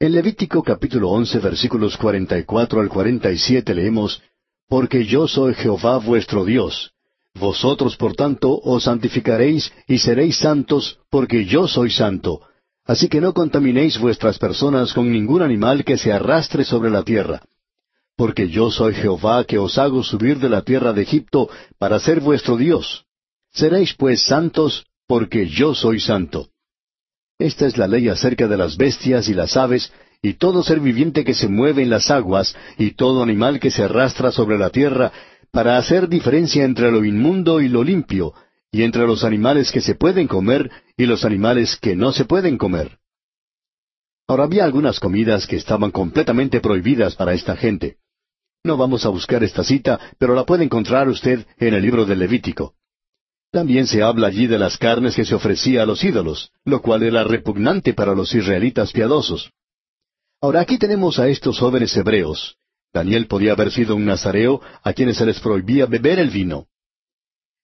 En 0.00 0.12
Levítico 0.12 0.62
capítulo 0.62 1.10
once 1.10 1.38
versículos 1.40 1.98
cuarenta 1.98 2.38
y 2.38 2.44
cuatro 2.44 2.80
al 2.80 2.88
cuarenta 2.88 3.30
y 3.30 3.36
siete 3.36 3.74
leemos, 3.74 4.22
Porque 4.66 5.04
yo 5.04 5.28
soy 5.28 5.52
Jehová 5.52 5.98
vuestro 5.98 6.46
Dios. 6.46 6.92
Vosotros 7.34 7.98
por 7.98 8.14
tanto 8.14 8.50
os 8.50 8.84
santificaréis 8.84 9.70
y 9.86 9.98
seréis 9.98 10.38
santos, 10.38 11.00
porque 11.10 11.44
yo 11.44 11.68
soy 11.68 11.90
santo. 11.90 12.40
Así 12.84 13.08
que 13.08 13.20
no 13.20 13.32
contaminéis 13.32 13.98
vuestras 13.98 14.38
personas 14.38 14.92
con 14.92 15.10
ningún 15.10 15.42
animal 15.42 15.84
que 15.84 15.96
se 15.96 16.12
arrastre 16.12 16.64
sobre 16.64 16.90
la 16.90 17.02
tierra. 17.02 17.42
Porque 18.16 18.48
yo 18.48 18.70
soy 18.70 18.94
Jehová 18.94 19.44
que 19.44 19.58
os 19.58 19.78
hago 19.78 20.02
subir 20.02 20.38
de 20.38 20.48
la 20.48 20.62
tierra 20.62 20.92
de 20.92 21.02
Egipto 21.02 21.48
para 21.78 21.98
ser 22.00 22.20
vuestro 22.20 22.56
Dios. 22.56 23.04
Seréis 23.52 23.94
pues 23.94 24.22
santos, 24.24 24.84
porque 25.06 25.48
yo 25.48 25.74
soy 25.74 26.00
santo. 26.00 26.48
Esta 27.38 27.66
es 27.66 27.76
la 27.76 27.86
ley 27.86 28.08
acerca 28.08 28.48
de 28.48 28.56
las 28.56 28.76
bestias 28.76 29.28
y 29.28 29.34
las 29.34 29.56
aves, 29.56 29.92
y 30.20 30.34
todo 30.34 30.62
ser 30.62 30.80
viviente 30.80 31.24
que 31.24 31.34
se 31.34 31.48
mueve 31.48 31.82
en 31.82 31.90
las 31.90 32.10
aguas, 32.10 32.54
y 32.78 32.92
todo 32.92 33.22
animal 33.22 33.58
que 33.60 33.70
se 33.70 33.82
arrastra 33.84 34.30
sobre 34.30 34.58
la 34.58 34.70
tierra, 34.70 35.12
para 35.50 35.76
hacer 35.76 36.08
diferencia 36.08 36.64
entre 36.64 36.90
lo 36.90 37.04
inmundo 37.04 37.60
y 37.60 37.68
lo 37.68 37.82
limpio, 37.84 38.32
y 38.72 38.82
entre 38.82 39.06
los 39.06 39.22
animales 39.22 39.70
que 39.70 39.82
se 39.82 39.94
pueden 39.94 40.26
comer 40.26 40.70
y 40.96 41.04
los 41.04 41.24
animales 41.24 41.76
que 41.76 41.94
no 41.94 42.10
se 42.12 42.24
pueden 42.24 42.56
comer. 42.56 42.98
Ahora 44.26 44.44
había 44.44 44.64
algunas 44.64 44.98
comidas 44.98 45.46
que 45.46 45.56
estaban 45.56 45.90
completamente 45.90 46.60
prohibidas 46.60 47.14
para 47.14 47.34
esta 47.34 47.54
gente. 47.54 47.98
No 48.64 48.78
vamos 48.78 49.04
a 49.04 49.10
buscar 49.10 49.44
esta 49.44 49.62
cita, 49.62 50.00
pero 50.18 50.34
la 50.34 50.44
puede 50.44 50.64
encontrar 50.64 51.08
usted 51.08 51.46
en 51.58 51.74
el 51.74 51.82
libro 51.82 52.06
del 52.06 52.20
Levítico. 52.20 52.74
También 53.50 53.86
se 53.86 54.02
habla 54.02 54.28
allí 54.28 54.46
de 54.46 54.58
las 54.58 54.78
carnes 54.78 55.14
que 55.14 55.26
se 55.26 55.34
ofrecía 55.34 55.82
a 55.82 55.86
los 55.86 56.02
ídolos, 56.02 56.52
lo 56.64 56.80
cual 56.80 57.02
era 57.02 57.24
repugnante 57.24 57.92
para 57.92 58.14
los 58.14 58.34
israelitas 58.34 58.92
piadosos. 58.92 59.50
Ahora 60.40 60.60
aquí 60.60 60.78
tenemos 60.78 61.18
a 61.18 61.28
estos 61.28 61.58
jóvenes 61.58 61.94
hebreos. 61.94 62.56
Daniel 62.94 63.26
podía 63.26 63.52
haber 63.52 63.70
sido 63.70 63.96
un 63.96 64.06
nazareo 64.06 64.62
a 64.82 64.94
quienes 64.94 65.18
se 65.18 65.26
les 65.26 65.40
prohibía 65.40 65.84
beber 65.84 66.18
el 66.18 66.30
vino. 66.30 66.68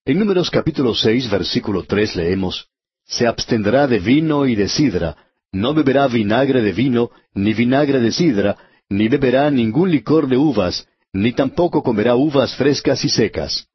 En 0.09 0.17
Números 0.17 0.49
capítulo 0.49 0.95
seis, 0.95 1.29
versículo 1.29 1.83
tres 1.83 2.15
leemos, 2.15 2.65
Se 3.05 3.27
abstendrá 3.27 3.85
de 3.85 3.99
vino 3.99 4.47
y 4.47 4.55
de 4.55 4.67
sidra, 4.67 5.15
no 5.51 5.75
beberá 5.75 6.07
vinagre 6.07 6.63
de 6.63 6.71
vino, 6.71 7.11
ni 7.35 7.53
vinagre 7.53 7.99
de 7.99 8.11
sidra, 8.11 8.57
ni 8.89 9.07
beberá 9.07 9.51
ningún 9.51 9.91
licor 9.91 10.27
de 10.27 10.35
uvas, 10.35 10.87
ni 11.13 11.31
tampoco 11.33 11.83
comerá 11.83 12.15
uvas 12.15 12.55
frescas 12.55 13.05
y 13.05 13.09
secas. 13.09 13.67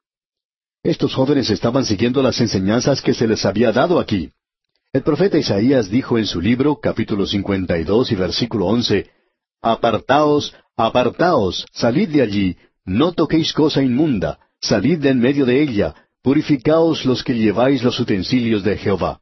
Estos 0.83 1.15
jóvenes 1.15 1.49
estaban 1.49 1.85
siguiendo 1.85 2.21
las 2.21 2.41
enseñanzas 2.41 3.01
que 3.01 3.13
se 3.13 3.29
les 3.29 3.45
había 3.45 3.71
dado 3.71 3.97
aquí. 3.97 4.29
El 4.91 5.03
profeta 5.03 5.37
Isaías 5.37 5.89
dijo 5.89 6.17
en 6.17 6.25
su 6.25 6.41
libro, 6.41 6.81
capítulo 6.81 7.25
52 7.25 8.11
y 8.11 8.15
versículo 8.15 8.65
11, 8.65 9.09
Apartaos, 9.61 10.53
apartaos, 10.75 11.65
salid 11.71 12.09
de 12.09 12.21
allí, 12.21 12.57
no 12.83 13.13
toquéis 13.13 13.53
cosa 13.53 13.81
inmunda, 13.81 14.37
salid 14.59 14.99
de 14.99 15.11
en 15.11 15.19
medio 15.19 15.45
de 15.45 15.61
ella, 15.61 15.95
purificaos 16.25 17.05
los 17.05 17.23
que 17.23 17.35
lleváis 17.35 17.83
los 17.83 17.99
utensilios 17.99 18.63
de 18.63 18.75
Jehová. 18.79 19.21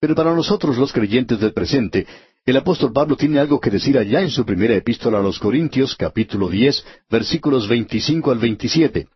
Pero 0.00 0.16
para 0.16 0.34
nosotros 0.34 0.76
los 0.76 0.92
creyentes 0.92 1.38
del 1.38 1.52
presente, 1.52 2.08
el 2.44 2.56
apóstol 2.56 2.92
Pablo 2.92 3.14
tiene 3.16 3.38
algo 3.38 3.60
que 3.60 3.70
decir 3.70 3.96
allá 3.96 4.20
en 4.20 4.30
su 4.30 4.44
primera 4.44 4.74
epístola 4.74 5.20
a 5.20 5.22
los 5.22 5.38
Corintios, 5.38 5.94
capítulo 5.94 6.48
diez, 6.48 6.84
versículos 7.08 7.68
veinticinco 7.68 8.32
al 8.32 8.40
veintisiete. 8.40 9.06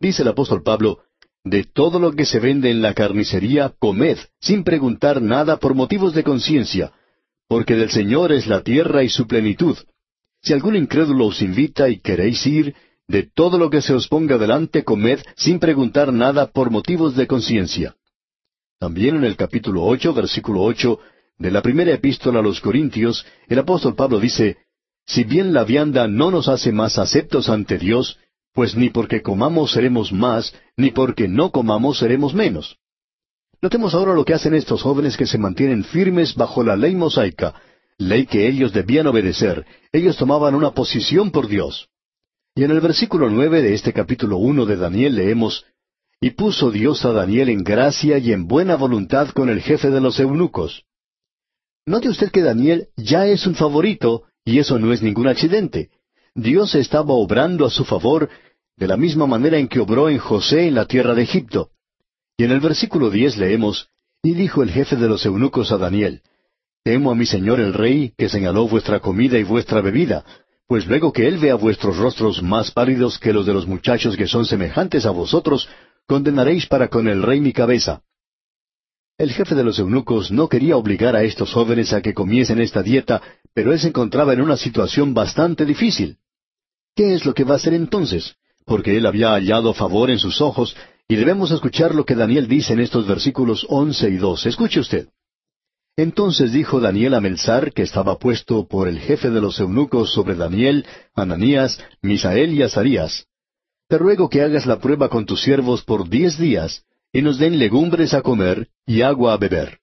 Dice 0.00 0.22
el 0.22 0.28
apóstol 0.30 0.64
Pablo, 0.64 1.04
De 1.44 1.62
todo 1.62 2.00
lo 2.00 2.10
que 2.10 2.24
se 2.24 2.40
vende 2.40 2.72
en 2.72 2.82
la 2.82 2.92
carnicería, 2.92 3.72
comed, 3.78 4.18
sin 4.40 4.64
preguntar 4.64 5.22
nada 5.22 5.58
por 5.58 5.76
motivos 5.76 6.12
de 6.12 6.24
conciencia, 6.24 6.90
porque 7.46 7.76
del 7.76 7.90
Señor 7.90 8.32
es 8.32 8.48
la 8.48 8.62
tierra 8.62 9.04
y 9.04 9.08
su 9.08 9.28
plenitud. 9.28 9.76
Si 10.42 10.52
algún 10.52 10.74
incrédulo 10.74 11.26
os 11.26 11.40
invita 11.40 11.88
y 11.88 12.00
queréis 12.00 12.44
ir, 12.48 12.74
de 13.12 13.24
todo 13.24 13.58
lo 13.58 13.68
que 13.68 13.82
se 13.82 13.92
os 13.92 14.08
ponga 14.08 14.38
delante, 14.38 14.84
comed, 14.84 15.20
sin 15.36 15.58
preguntar 15.58 16.10
nada 16.14 16.46
por 16.46 16.70
motivos 16.70 17.14
de 17.14 17.26
conciencia. 17.26 17.94
También 18.80 19.16
en 19.16 19.24
el 19.24 19.36
capítulo 19.36 19.84
ocho, 19.84 20.14
versículo 20.14 20.62
ocho, 20.62 20.98
de 21.38 21.50
la 21.50 21.60
primera 21.60 21.92
epístola 21.92 22.38
a 22.40 22.42
los 22.42 22.62
Corintios, 22.62 23.26
el 23.48 23.58
apóstol 23.58 23.94
Pablo 23.94 24.18
dice, 24.18 24.56
Si 25.04 25.24
bien 25.24 25.52
la 25.52 25.64
vianda 25.64 26.08
no 26.08 26.30
nos 26.30 26.48
hace 26.48 26.72
más 26.72 26.96
aceptos 26.98 27.50
ante 27.50 27.76
Dios, 27.76 28.18
pues 28.54 28.76
ni 28.76 28.88
porque 28.88 29.20
comamos 29.20 29.72
seremos 29.72 30.10
más, 30.10 30.54
ni 30.78 30.90
porque 30.90 31.28
no 31.28 31.52
comamos 31.52 31.98
seremos 31.98 32.32
menos. 32.32 32.78
Notemos 33.60 33.92
ahora 33.92 34.14
lo 34.14 34.24
que 34.24 34.32
hacen 34.32 34.54
estos 34.54 34.80
jóvenes 34.80 35.18
que 35.18 35.26
se 35.26 35.36
mantienen 35.36 35.84
firmes 35.84 36.34
bajo 36.34 36.64
la 36.64 36.76
ley 36.76 36.94
mosaica, 36.94 37.60
ley 37.98 38.24
que 38.24 38.48
ellos 38.48 38.72
debían 38.72 39.06
obedecer. 39.06 39.66
Ellos 39.92 40.16
tomaban 40.16 40.54
una 40.54 40.70
posición 40.70 41.30
por 41.30 41.46
Dios. 41.46 41.91
Y 42.54 42.64
en 42.64 42.70
el 42.70 42.80
versículo 42.80 43.30
nueve 43.30 43.62
de 43.62 43.72
este 43.72 43.94
capítulo 43.94 44.36
uno 44.36 44.66
de 44.66 44.76
Daniel 44.76 45.14
leemos, 45.14 45.64
Y 46.20 46.30
puso 46.30 46.70
Dios 46.70 47.04
a 47.06 47.12
Daniel 47.12 47.48
en 47.48 47.64
gracia 47.64 48.18
y 48.18 48.32
en 48.32 48.46
buena 48.46 48.76
voluntad 48.76 49.30
con 49.30 49.48
el 49.48 49.62
jefe 49.62 49.90
de 49.90 50.00
los 50.00 50.20
eunucos. 50.20 50.84
Note 51.86 52.10
usted 52.10 52.30
que 52.30 52.42
Daniel 52.42 52.88
ya 52.96 53.26
es 53.26 53.46
un 53.46 53.54
favorito, 53.54 54.24
y 54.44 54.58
eso 54.58 54.78
no 54.78 54.92
es 54.92 55.02
ningún 55.02 55.28
accidente. 55.28 55.90
Dios 56.34 56.74
estaba 56.74 57.14
obrando 57.14 57.64
a 57.64 57.70
su 57.70 57.84
favor 57.84 58.28
de 58.76 58.86
la 58.86 58.96
misma 58.96 59.26
manera 59.26 59.58
en 59.58 59.66
que 59.66 59.80
obró 59.80 60.10
en 60.10 60.18
José 60.18 60.68
en 60.68 60.74
la 60.74 60.84
tierra 60.84 61.14
de 61.14 61.22
Egipto. 61.22 61.70
Y 62.36 62.44
en 62.44 62.50
el 62.50 62.60
versículo 62.60 63.10
diez 63.10 63.38
leemos, 63.38 63.88
Y 64.22 64.34
dijo 64.34 64.62
el 64.62 64.70
jefe 64.70 64.96
de 64.96 65.08
los 65.08 65.24
eunucos 65.24 65.72
a 65.72 65.78
Daniel, 65.78 66.20
Temo 66.84 67.10
a 67.10 67.14
mi 67.14 67.24
señor 67.26 67.60
el 67.60 67.72
rey, 67.72 68.12
que 68.18 68.28
señaló 68.28 68.68
vuestra 68.68 69.00
comida 69.00 69.38
y 69.38 69.44
vuestra 69.44 69.80
bebida, 69.80 70.24
pues 70.72 70.86
luego 70.86 71.12
que 71.12 71.28
él 71.28 71.36
vea 71.36 71.54
vuestros 71.54 71.98
rostros 71.98 72.42
más 72.42 72.70
pálidos 72.70 73.18
que 73.18 73.34
los 73.34 73.44
de 73.44 73.52
los 73.52 73.66
muchachos 73.66 74.16
que 74.16 74.26
son 74.26 74.46
semejantes 74.46 75.04
a 75.04 75.10
vosotros, 75.10 75.68
condenaréis 76.06 76.64
para 76.64 76.88
con 76.88 77.08
el 77.08 77.22
rey 77.22 77.42
mi 77.42 77.52
cabeza. 77.52 78.00
El 79.18 79.32
jefe 79.34 79.54
de 79.54 79.64
los 79.64 79.78
eunucos 79.78 80.32
no 80.32 80.48
quería 80.48 80.78
obligar 80.78 81.14
a 81.14 81.24
estos 81.24 81.52
jóvenes 81.52 81.92
a 81.92 82.00
que 82.00 82.14
comiesen 82.14 82.58
esta 82.58 82.82
dieta, 82.82 83.20
pero 83.52 83.70
él 83.70 83.80
se 83.80 83.88
encontraba 83.88 84.32
en 84.32 84.40
una 84.40 84.56
situación 84.56 85.12
bastante 85.12 85.66
difícil. 85.66 86.16
¿Qué 86.96 87.12
es 87.12 87.26
lo 87.26 87.34
que 87.34 87.44
va 87.44 87.52
a 87.52 87.56
hacer 87.56 87.74
entonces? 87.74 88.36
Porque 88.64 88.96
él 88.96 89.04
había 89.04 89.32
hallado 89.32 89.74
favor 89.74 90.10
en 90.10 90.18
sus 90.18 90.40
ojos, 90.40 90.74
y 91.06 91.16
debemos 91.16 91.50
escuchar 91.50 91.94
lo 91.94 92.06
que 92.06 92.14
Daniel 92.14 92.48
dice 92.48 92.72
en 92.72 92.80
estos 92.80 93.06
versículos 93.06 93.66
once 93.68 94.08
y 94.08 94.16
doce. 94.16 94.48
Escuche 94.48 94.80
usted. 94.80 95.08
Entonces 95.96 96.52
dijo 96.52 96.80
Daniel 96.80 97.14
a 97.14 97.20
Melzar, 97.20 97.72
que 97.72 97.82
estaba 97.82 98.18
puesto 98.18 98.66
por 98.66 98.88
el 98.88 98.98
jefe 98.98 99.30
de 99.30 99.40
los 99.40 99.60
eunucos 99.60 100.12
sobre 100.12 100.34
Daniel, 100.34 100.86
Ananías, 101.14 101.78
Misael 102.00 102.54
y 102.54 102.62
Azarías, 102.62 103.26
Te 103.88 103.98
ruego 103.98 104.30
que 104.30 104.40
hagas 104.40 104.64
la 104.64 104.78
prueba 104.78 105.10
con 105.10 105.26
tus 105.26 105.42
siervos 105.42 105.82
por 105.82 106.08
diez 106.08 106.38
días, 106.38 106.84
y 107.12 107.20
nos 107.20 107.38
den 107.38 107.58
legumbres 107.58 108.14
a 108.14 108.22
comer 108.22 108.68
y 108.86 109.02
agua 109.02 109.34
a 109.34 109.36
beber. 109.36 109.80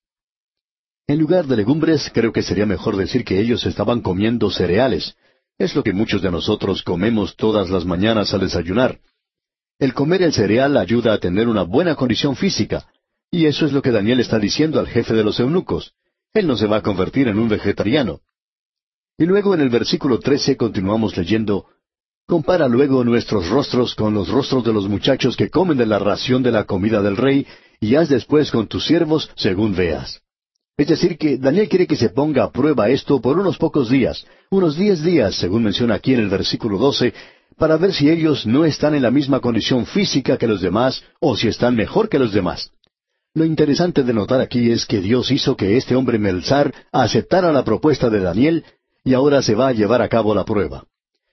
En 1.07 1.19
lugar 1.19 1.45
de 1.45 1.57
legumbres, 1.57 2.09
creo 2.11 2.31
que 2.33 2.41
sería 2.41 2.65
mejor 2.65 2.97
decir 2.97 3.23
que 3.23 3.39
ellos 3.39 3.65
estaban 3.67 4.01
comiendo 4.01 4.49
cereales. 4.49 5.15
Es 5.59 5.75
lo 5.75 5.83
que 5.83 5.93
muchos 5.93 6.23
de 6.23 6.31
nosotros 6.31 6.81
comemos 6.81 7.35
todas 7.35 7.69
las 7.69 7.85
mañanas 7.85 8.33
al 8.33 8.41
desayunar. 8.41 8.99
El 9.77 9.93
comer 9.93 10.23
el 10.23 10.33
cereal 10.33 10.75
ayuda 10.77 11.13
a 11.13 11.19
tener 11.19 11.47
una 11.47 11.63
buena 11.63 11.95
condición 11.95 12.35
física, 12.35 12.87
y 13.31 13.45
eso 13.45 13.65
es 13.65 13.73
lo 13.73 13.81
que 13.81 13.91
Daniel 13.91 14.19
está 14.19 14.39
diciendo 14.39 14.79
al 14.79 14.87
jefe 14.87 15.13
de 15.13 15.23
los 15.23 15.39
eunucos. 15.39 15.93
Él 16.33 16.47
no 16.47 16.55
se 16.55 16.67
va 16.67 16.77
a 16.77 16.83
convertir 16.83 17.27
en 17.27 17.39
un 17.39 17.49
vegetariano. 17.49 18.21
Y 19.17 19.25
luego 19.25 19.53
en 19.53 19.61
el 19.61 19.69
versículo 19.69 20.19
trece 20.19 20.55
continuamos 20.57 21.17
leyendo, 21.17 21.65
Compara 22.29 22.67
luego 22.67 23.03
nuestros 23.03 23.49
rostros 23.49 23.95
con 23.95 24.13
los 24.13 24.29
rostros 24.29 24.63
de 24.63 24.71
los 24.71 24.87
muchachos 24.87 25.35
que 25.35 25.49
comen 25.49 25.79
de 25.79 25.87
la 25.87 25.97
ración 25.97 26.43
de 26.43 26.51
la 26.51 26.65
comida 26.65 27.01
del 27.01 27.17
rey, 27.17 27.47
y 27.81 27.95
haz 27.95 28.07
después 28.07 28.51
con 28.51 28.67
tus 28.67 28.85
siervos 28.85 29.31
según 29.35 29.75
veas. 29.75 30.21
Es 30.77 30.87
decir, 30.87 31.17
que 31.17 31.39
Daniel 31.39 31.67
quiere 31.67 31.87
que 31.87 31.95
se 31.95 32.09
ponga 32.09 32.43
a 32.43 32.51
prueba 32.51 32.87
esto 32.89 33.19
por 33.19 33.39
unos 33.39 33.57
pocos 33.57 33.89
días, 33.89 34.27
unos 34.51 34.77
diez 34.77 35.01
días, 35.01 35.33
según 35.35 35.63
menciona 35.63 35.95
aquí 35.95 36.13
en 36.13 36.19
el 36.19 36.29
versículo 36.29 36.77
doce, 36.77 37.15
para 37.57 37.77
ver 37.77 37.93
si 37.93 38.11
ellos 38.11 38.45
no 38.45 38.63
están 38.63 38.93
en 38.93 39.01
la 39.01 39.09
misma 39.09 39.39
condición 39.39 39.87
física 39.87 40.37
que 40.37 40.47
los 40.47 40.61
demás, 40.61 41.03
o 41.19 41.35
si 41.35 41.47
están 41.47 41.75
mejor 41.75 42.09
que 42.09 42.19
los 42.19 42.31
demás. 42.31 42.71
Lo 43.33 43.45
interesante 43.45 44.03
de 44.03 44.13
notar 44.13 44.41
aquí 44.41 44.71
es 44.71 44.85
que 44.85 44.99
Dios 44.99 45.31
hizo 45.31 45.55
que 45.55 45.77
este 45.77 45.95
hombre 45.95 46.19
Melzar 46.19 46.73
aceptara 46.91 47.51
la 47.51 47.63
propuesta 47.63 48.09
de 48.09 48.19
Daniel, 48.19 48.65
y 49.03 49.13
ahora 49.13 49.41
se 49.41 49.55
va 49.55 49.69
a 49.69 49.73
llevar 49.73 50.01
a 50.01 50.09
cabo 50.09 50.35
la 50.35 50.45
prueba 50.45 50.85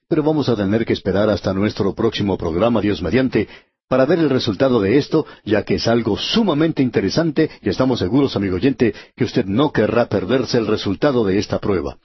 pero 0.08 0.22
vamos 0.22 0.48
a 0.48 0.56
tener 0.56 0.84
que 0.84 0.92
esperar 0.92 1.28
hasta 1.30 1.52
nuestro 1.52 1.94
próximo 1.94 2.38
programa, 2.38 2.80
Dios 2.80 3.02
mediante, 3.02 3.48
para 3.88 4.06
ver 4.06 4.18
el 4.18 4.30
resultado 4.30 4.80
de 4.80 4.98
esto, 4.98 5.26
ya 5.44 5.64
que 5.64 5.76
es 5.76 5.86
algo 5.88 6.16
sumamente 6.16 6.82
interesante 6.82 7.50
y 7.62 7.68
estamos 7.68 7.98
seguros, 7.98 8.36
amigo 8.36 8.56
oyente, 8.56 8.94
que 9.16 9.24
usted 9.24 9.44
no 9.46 9.72
querrá 9.72 10.08
perderse 10.08 10.58
el 10.58 10.66
resultado 10.66 11.24
de 11.24 11.38
esta 11.38 11.58
prueba. 11.60 11.98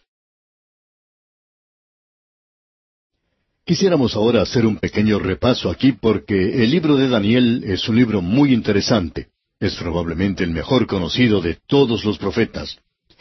Quisiéramos 3.64 4.16
ahora 4.16 4.42
hacer 4.42 4.66
un 4.66 4.78
pequeño 4.78 5.20
repaso 5.20 5.70
aquí 5.70 5.92
porque 5.92 6.64
el 6.64 6.72
libro 6.72 6.98
de 6.98 7.08
Daniel 7.08 7.64
es 7.66 7.88
un 7.88 7.96
libro 7.96 8.22
muy 8.22 8.54
interesante. 8.54 9.30
Es 9.62 9.76
probablemente 9.76 10.44
el 10.44 10.50
mejor 10.50 10.88
conocido 10.88 11.40
de 11.40 11.60
todos 11.68 12.04
los 12.04 12.18
profetas. 12.18 12.80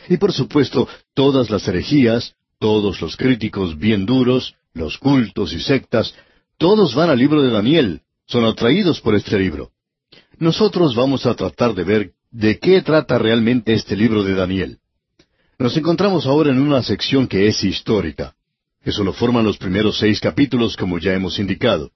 Y 0.09 0.17
por 0.17 0.33
supuesto, 0.33 0.89
todas 1.15 1.51
las 1.51 1.69
herejías, 1.69 2.35
todos 2.59 3.03
los 3.03 3.17
críticos 3.17 3.79
bien 3.79 4.07
duros, 4.07 4.55
los 4.73 4.97
cultos 4.97 5.53
y 5.53 5.61
sectas, 5.61 6.15
todos 6.57 6.95
van 6.95 7.11
al 7.11 7.19
libro 7.19 7.43
de 7.43 7.51
Daniel, 7.51 8.01
son 8.27 8.47
atraídos 8.47 9.03
por 9.03 9.15
este 9.15 9.39
libro. 9.39 9.71
Nosotros 10.39 10.95
vamos 10.95 11.27
a 11.27 11.35
tratar 11.35 11.75
de 11.75 11.85
ver 11.85 12.13
de 12.31 12.59
qué 12.59 12.81
trata 12.81 13.19
realmente 13.19 13.75
este 13.75 13.95
libro 13.95 14.23
de 14.23 14.35
Daniel. 14.35 14.79
Nos 15.59 15.77
encontramos 15.77 16.25
ahora 16.25 16.53
en 16.53 16.63
una 16.63 16.83
sección 16.83 17.29
que 17.29 17.49
es 17.49 17.63
histórica. 17.63 18.35
Eso 18.83 19.05
lo 19.05 19.13
forman 19.13 19.45
los 19.45 19.59
primeros 19.59 19.99
seis 19.99 20.21
capítulos, 20.21 20.75
como 20.75 20.99
ya 20.99 21.13
hemos 21.13 21.39
indicado. 21.39 21.91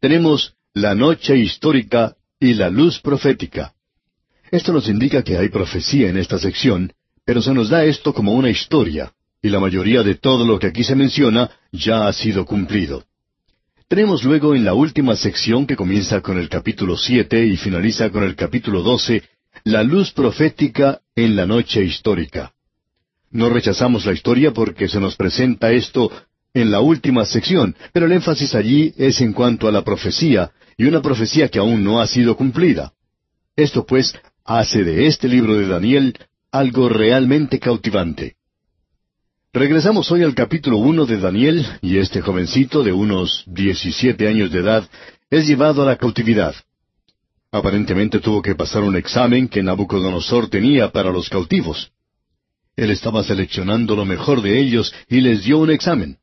Tenemos 0.00 0.54
la 0.72 0.94
noche 0.94 1.36
histórica 1.36 2.16
y 2.40 2.54
la 2.54 2.70
luz 2.70 2.98
profética. 3.00 3.73
Esto 4.50 4.72
nos 4.72 4.88
indica 4.88 5.22
que 5.22 5.36
hay 5.38 5.48
profecía 5.48 6.08
en 6.08 6.16
esta 6.16 6.38
sección, 6.38 6.92
pero 7.24 7.40
se 7.42 7.54
nos 7.54 7.70
da 7.70 7.84
esto 7.84 8.12
como 8.12 8.34
una 8.34 8.50
historia, 8.50 9.12
y 9.42 9.48
la 9.48 9.60
mayoría 9.60 10.02
de 10.02 10.14
todo 10.14 10.46
lo 10.46 10.58
que 10.58 10.68
aquí 10.68 10.84
se 10.84 10.94
menciona 10.94 11.50
ya 11.72 12.06
ha 12.06 12.12
sido 12.12 12.44
cumplido. 12.44 13.04
Tenemos 13.88 14.24
luego 14.24 14.54
en 14.54 14.64
la 14.64 14.74
última 14.74 15.16
sección 15.16 15.66
que 15.66 15.76
comienza 15.76 16.20
con 16.20 16.38
el 16.38 16.48
capítulo 16.48 16.96
siete 16.96 17.44
y 17.46 17.56
finaliza 17.56 18.10
con 18.10 18.24
el 18.24 18.34
capítulo 18.34 18.82
doce, 18.82 19.22
la 19.64 19.82
luz 19.82 20.12
profética 20.12 21.00
en 21.14 21.36
la 21.36 21.46
noche 21.46 21.84
histórica. 21.84 22.52
No 23.30 23.50
rechazamos 23.50 24.06
la 24.06 24.12
historia 24.12 24.52
porque 24.52 24.88
se 24.88 25.00
nos 25.00 25.16
presenta 25.16 25.72
esto 25.72 26.10
en 26.54 26.70
la 26.70 26.80
última 26.80 27.24
sección, 27.24 27.74
pero 27.92 28.06
el 28.06 28.12
énfasis 28.12 28.54
allí 28.54 28.94
es 28.96 29.20
en 29.20 29.32
cuanto 29.32 29.68
a 29.68 29.72
la 29.72 29.82
profecía, 29.82 30.52
y 30.76 30.84
una 30.84 31.02
profecía 31.02 31.48
que 31.48 31.58
aún 31.58 31.82
no 31.84 32.00
ha 32.00 32.06
sido 32.06 32.36
cumplida. 32.36 32.92
Esto 33.56 33.84
pues 33.84 34.14
hace 34.44 34.84
de 34.84 35.06
este 35.06 35.26
libro 35.26 35.54
de 35.54 35.66
Daniel 35.66 36.14
algo 36.52 36.88
realmente 36.88 37.58
cautivante. 37.58 38.36
Regresamos 39.52 40.10
hoy 40.12 40.22
al 40.22 40.34
capítulo 40.34 40.78
uno 40.78 41.06
de 41.06 41.18
Daniel, 41.18 41.66
y 41.80 41.98
este 41.98 42.20
jovencito 42.20 42.82
de 42.82 42.92
unos 42.92 43.44
diecisiete 43.46 44.28
años 44.28 44.50
de 44.50 44.60
edad 44.60 44.88
es 45.30 45.46
llevado 45.46 45.82
a 45.82 45.86
la 45.86 45.96
cautividad. 45.96 46.54
Aparentemente 47.50 48.18
tuvo 48.20 48.42
que 48.42 48.54
pasar 48.54 48.82
un 48.82 48.96
examen 48.96 49.48
que 49.48 49.62
Nabucodonosor 49.62 50.48
tenía 50.50 50.90
para 50.90 51.10
los 51.10 51.28
cautivos. 51.28 51.92
Él 52.76 52.90
estaba 52.90 53.22
seleccionando 53.22 53.94
lo 53.94 54.04
mejor 54.04 54.42
de 54.42 54.58
ellos 54.58 54.92
y 55.08 55.20
les 55.20 55.44
dio 55.44 55.58
un 55.58 55.70
examen. 55.70 56.18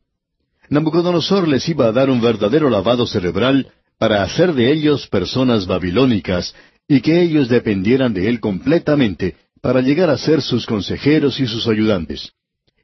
Nabucodonosor 0.69 1.47
les 1.47 1.67
iba 1.69 1.87
a 1.87 1.91
dar 1.91 2.09
un 2.09 2.21
verdadero 2.21 2.69
lavado 2.69 3.07
cerebral 3.07 3.71
para 3.97 4.23
hacer 4.23 4.53
de 4.53 4.71
ellos 4.71 5.07
personas 5.07 5.67
babilónicas 5.67 6.53
y 6.87 7.01
que 7.01 7.21
ellos 7.21 7.49
dependieran 7.49 8.13
de 8.13 8.27
él 8.27 8.39
completamente 8.39 9.35
para 9.61 9.81
llegar 9.81 10.09
a 10.09 10.17
ser 10.17 10.41
sus 10.41 10.65
consejeros 10.65 11.39
y 11.39 11.47
sus 11.47 11.67
ayudantes. 11.67 12.33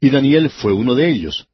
Y 0.00 0.10
Daniel 0.10 0.48
fue 0.50 0.72
uno 0.72 0.94
de 0.94 1.10
ellos. 1.10 1.46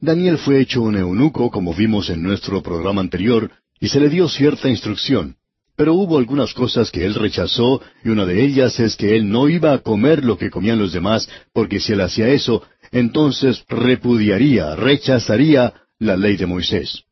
Daniel 0.00 0.38
fue 0.38 0.60
hecho 0.60 0.82
un 0.82 0.96
eunuco, 0.96 1.50
como 1.50 1.74
vimos 1.74 2.10
en 2.10 2.22
nuestro 2.22 2.62
programa 2.62 3.00
anterior, 3.00 3.50
y 3.80 3.88
se 3.88 3.98
le 3.98 4.08
dio 4.08 4.28
cierta 4.28 4.68
instrucción. 4.68 5.36
Pero 5.76 5.94
hubo 5.94 6.18
algunas 6.18 6.54
cosas 6.54 6.90
que 6.90 7.04
él 7.04 7.14
rechazó, 7.14 7.80
y 8.04 8.10
una 8.10 8.26
de 8.26 8.44
ellas 8.44 8.78
es 8.78 8.96
que 8.96 9.16
él 9.16 9.28
no 9.28 9.48
iba 9.48 9.72
a 9.72 9.78
comer 9.78 10.24
lo 10.24 10.36
que 10.36 10.50
comían 10.50 10.78
los 10.78 10.92
demás, 10.92 11.28
porque 11.52 11.80
si 11.80 11.92
él 11.92 12.00
hacía 12.00 12.28
eso, 12.28 12.62
entonces 12.92 13.64
repudiaría, 13.68 14.76
rechazaría 14.76 15.72
la 15.98 16.16
ley 16.16 16.36
de 16.36 16.46
Moisés. 16.46 17.04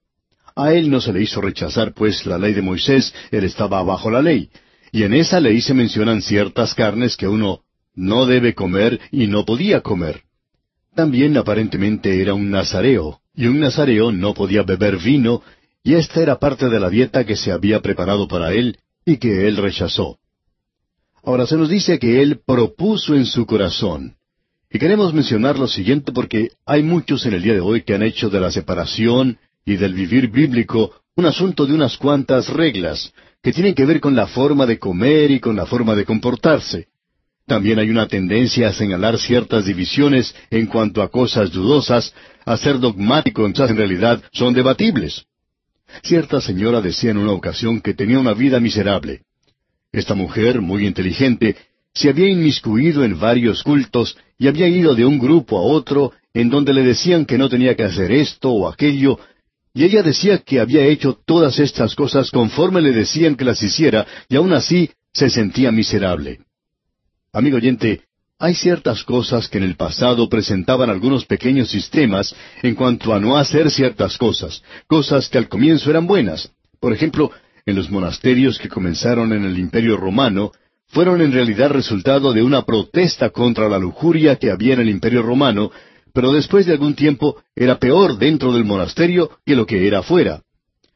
A 0.55 0.73
él 0.73 0.91
no 0.91 1.01
se 1.01 1.13
le 1.13 1.23
hizo 1.23 1.41
rechazar, 1.41 1.93
pues, 1.93 2.27
la 2.27 2.39
ley 2.39 2.55
de 2.55 2.63
Moisés, 2.63 3.15
él 3.31 3.45
estaba 3.45 3.83
bajo 3.83 4.11
la 4.11 4.23
ley, 4.23 4.49
y 4.97 5.03
en 5.03 5.13
esa 5.13 5.41
ley 5.41 5.61
se 5.61 5.75
mencionan 5.75 6.23
ciertas 6.23 6.73
carnes 6.73 7.19
que 7.19 7.29
uno 7.29 7.61
no 7.95 8.25
debe 8.25 8.55
comer 8.55 8.99
y 9.13 9.27
no 9.27 9.45
podía 9.45 9.83
comer. 9.83 10.23
También 10.95 11.37
aparentemente 11.37 12.23
era 12.23 12.33
un 12.33 12.51
nazareo, 12.51 13.21
y 13.35 13.45
un 13.47 13.61
nazareo 13.61 14.11
no 14.11 14.33
podía 14.33 14.63
beber 14.63 14.97
vino, 14.97 15.43
y 15.85 15.97
esta 15.97 16.23
era 16.23 16.39
parte 16.39 16.71
de 16.71 16.81
la 16.81 16.89
dieta 16.89 17.27
que 17.27 17.37
se 17.37 17.53
había 17.53 17.83
preparado 17.83 18.27
para 18.27 18.55
él 18.55 18.79
y 19.05 19.19
que 19.19 19.47
él 19.47 19.59
rechazó. 19.59 20.19
Ahora 21.23 21.47
se 21.47 21.59
nos 21.59 21.69
dice 21.69 21.99
que 21.99 22.23
él 22.23 22.41
propuso 22.47 23.15
en 23.15 23.27
su 23.27 23.45
corazón. 23.45 24.17
Y 24.71 24.79
queremos 24.79 25.13
mencionar 25.13 25.59
lo 25.59 25.69
siguiente 25.69 26.11
porque 26.11 26.53
hay 26.65 26.83
muchos 26.83 27.27
en 27.27 27.35
el 27.35 27.43
día 27.43 27.53
de 27.53 27.61
hoy 27.61 27.83
que 27.83 27.93
han 27.93 28.03
hecho 28.03 28.31
de 28.31 28.41
la 28.41 28.51
separación 28.51 29.39
y 29.67 29.77
del 29.77 29.93
vivir 29.93 30.31
bíblico 30.31 30.93
un 31.17 31.27
asunto 31.27 31.67
de 31.67 31.75
unas 31.75 31.99
cuantas 31.99 32.49
reglas, 32.49 33.13
que 33.47 33.53
tienen 33.53 33.77
que 33.77 33.87
ver 33.87 34.01
con 34.01 34.17
la 34.17 34.27
forma 34.27 34.67
de 34.67 34.77
comer 34.77 35.31
y 35.31 35.39
con 35.39 35.55
la 35.55 35.67
forma 35.67 35.95
de 35.95 36.05
comportarse. 36.05 36.89
También 37.47 37.79
hay 37.79 37.91
una 37.91 38.09
tendencia 38.09 38.69
a 38.69 38.73
señalar 38.73 39.21
ciertas 39.21 39.67
divisiones 39.67 40.35
en 40.51 40.67
cuanto 40.67 41.01
a 41.01 41.13
cosas 41.13 41.53
dudosas, 41.53 42.13
a 42.45 42.57
ser 42.57 42.81
dogmático 42.81 43.47
en 43.47 43.55
realidad 43.55 44.21
son 44.33 44.53
debatibles. 44.53 45.27
Cierta 46.03 46.41
señora 46.41 46.81
decía 46.81 47.13
en 47.13 47.19
una 47.19 47.31
ocasión 47.31 47.81
que 47.81 47.95
tenía 47.95 48.19
una 48.19 48.35
vida 48.35 48.59
miserable. 48.59 49.21
Esta 49.93 50.17
mujer, 50.17 50.61
muy 50.61 50.85
inteligente, 50.85 51.55
se 51.95 52.09
había 52.09 52.29
inmiscuido 52.29 53.05
en 53.05 53.17
varios 53.17 53.63
cultos 53.63 54.19
y 54.39 54.49
había 54.49 54.67
ido 54.67 54.97
de 54.97 55.07
un 55.07 55.21
grupo 55.21 55.57
a 55.57 55.63
otro 55.63 56.11
en 56.35 56.51
donde 56.51 56.75
le 56.75 56.83
decían 56.83 57.25
que 57.25 57.39
no 57.39 57.49
tenía 57.49 57.77
que 57.77 57.85
hacer 57.85 58.11
esto 58.11 58.51
o 58.51 58.69
aquello, 58.69 59.21
y 59.77 59.85
ella 59.85 60.03
decía 60.03 60.39
que 60.39 60.59
había 60.59 60.87
hecho 60.87 61.19
todas 61.27 61.59
estas 61.59 61.95
cosas 61.95 62.31
conforme 62.31 62.81
le 62.81 62.93
decían 62.93 63.37
que 63.37 63.45
las 63.45 63.63
hiciera, 63.63 64.07
y 64.27 64.37
aún 64.37 64.55
así 64.55 64.91
se 65.13 65.29
sentía 65.29 65.71
miserable. 65.71 66.41
Amigo 67.31 67.59
oyente, 67.59 68.01
hay 68.39 68.55
ciertas 68.55 69.05
cosas 69.05 69.51
que 69.51 69.59
en 69.59 69.65
el 69.65 69.77
pasado 69.77 70.31
presentaban 70.31 70.89
algunos 70.89 71.27
pequeños 71.27 71.69
sistemas 71.69 72.35
en 72.63 72.75
cuanto 72.75 73.13
a 73.13 73.21
no 73.21 73.37
hacer 73.37 73.71
ciertas 73.71 74.17
cosas, 74.17 74.63
cosas 74.87 75.29
que 75.29 75.37
al 75.37 75.51
comienzo 75.51 75.91
eran 75.91 76.07
buenas. 76.07 76.51
Por 76.81 76.95
ejemplo, 76.95 77.31
en 77.67 77.77
los 77.77 77.91
monasterios 77.91 78.59
que 78.59 78.71
comenzaron 78.71 79.35
en 79.35 79.45
el 79.45 79.59
Imperio 79.59 79.99
Romano, 79.99 80.53
fueron 80.87 81.21
en 81.21 81.33
realidad 81.33 81.69
resultado 81.69 82.33
de 82.33 82.43
una 82.43 82.63
protesta 82.63 83.29
contra 83.29 83.69
la 83.69 83.79
lujuria 83.79 84.37
que 84.37 84.51
había 84.51 84.73
en 84.73 84.81
el 84.81 84.89
Imperio 84.89 85.21
Romano, 85.21 85.71
pero 86.17 86.33
después 86.33 86.65
de 86.65 86.73
algún 86.73 86.95
tiempo 86.95 87.37
era 87.55 87.79
peor 87.79 88.17
dentro 88.17 88.51
del 88.55 88.65
monasterio 88.65 89.39
que 89.45 89.55
lo 89.55 89.67
que 89.67 89.87
era 89.87 89.99
afuera. 89.99 90.41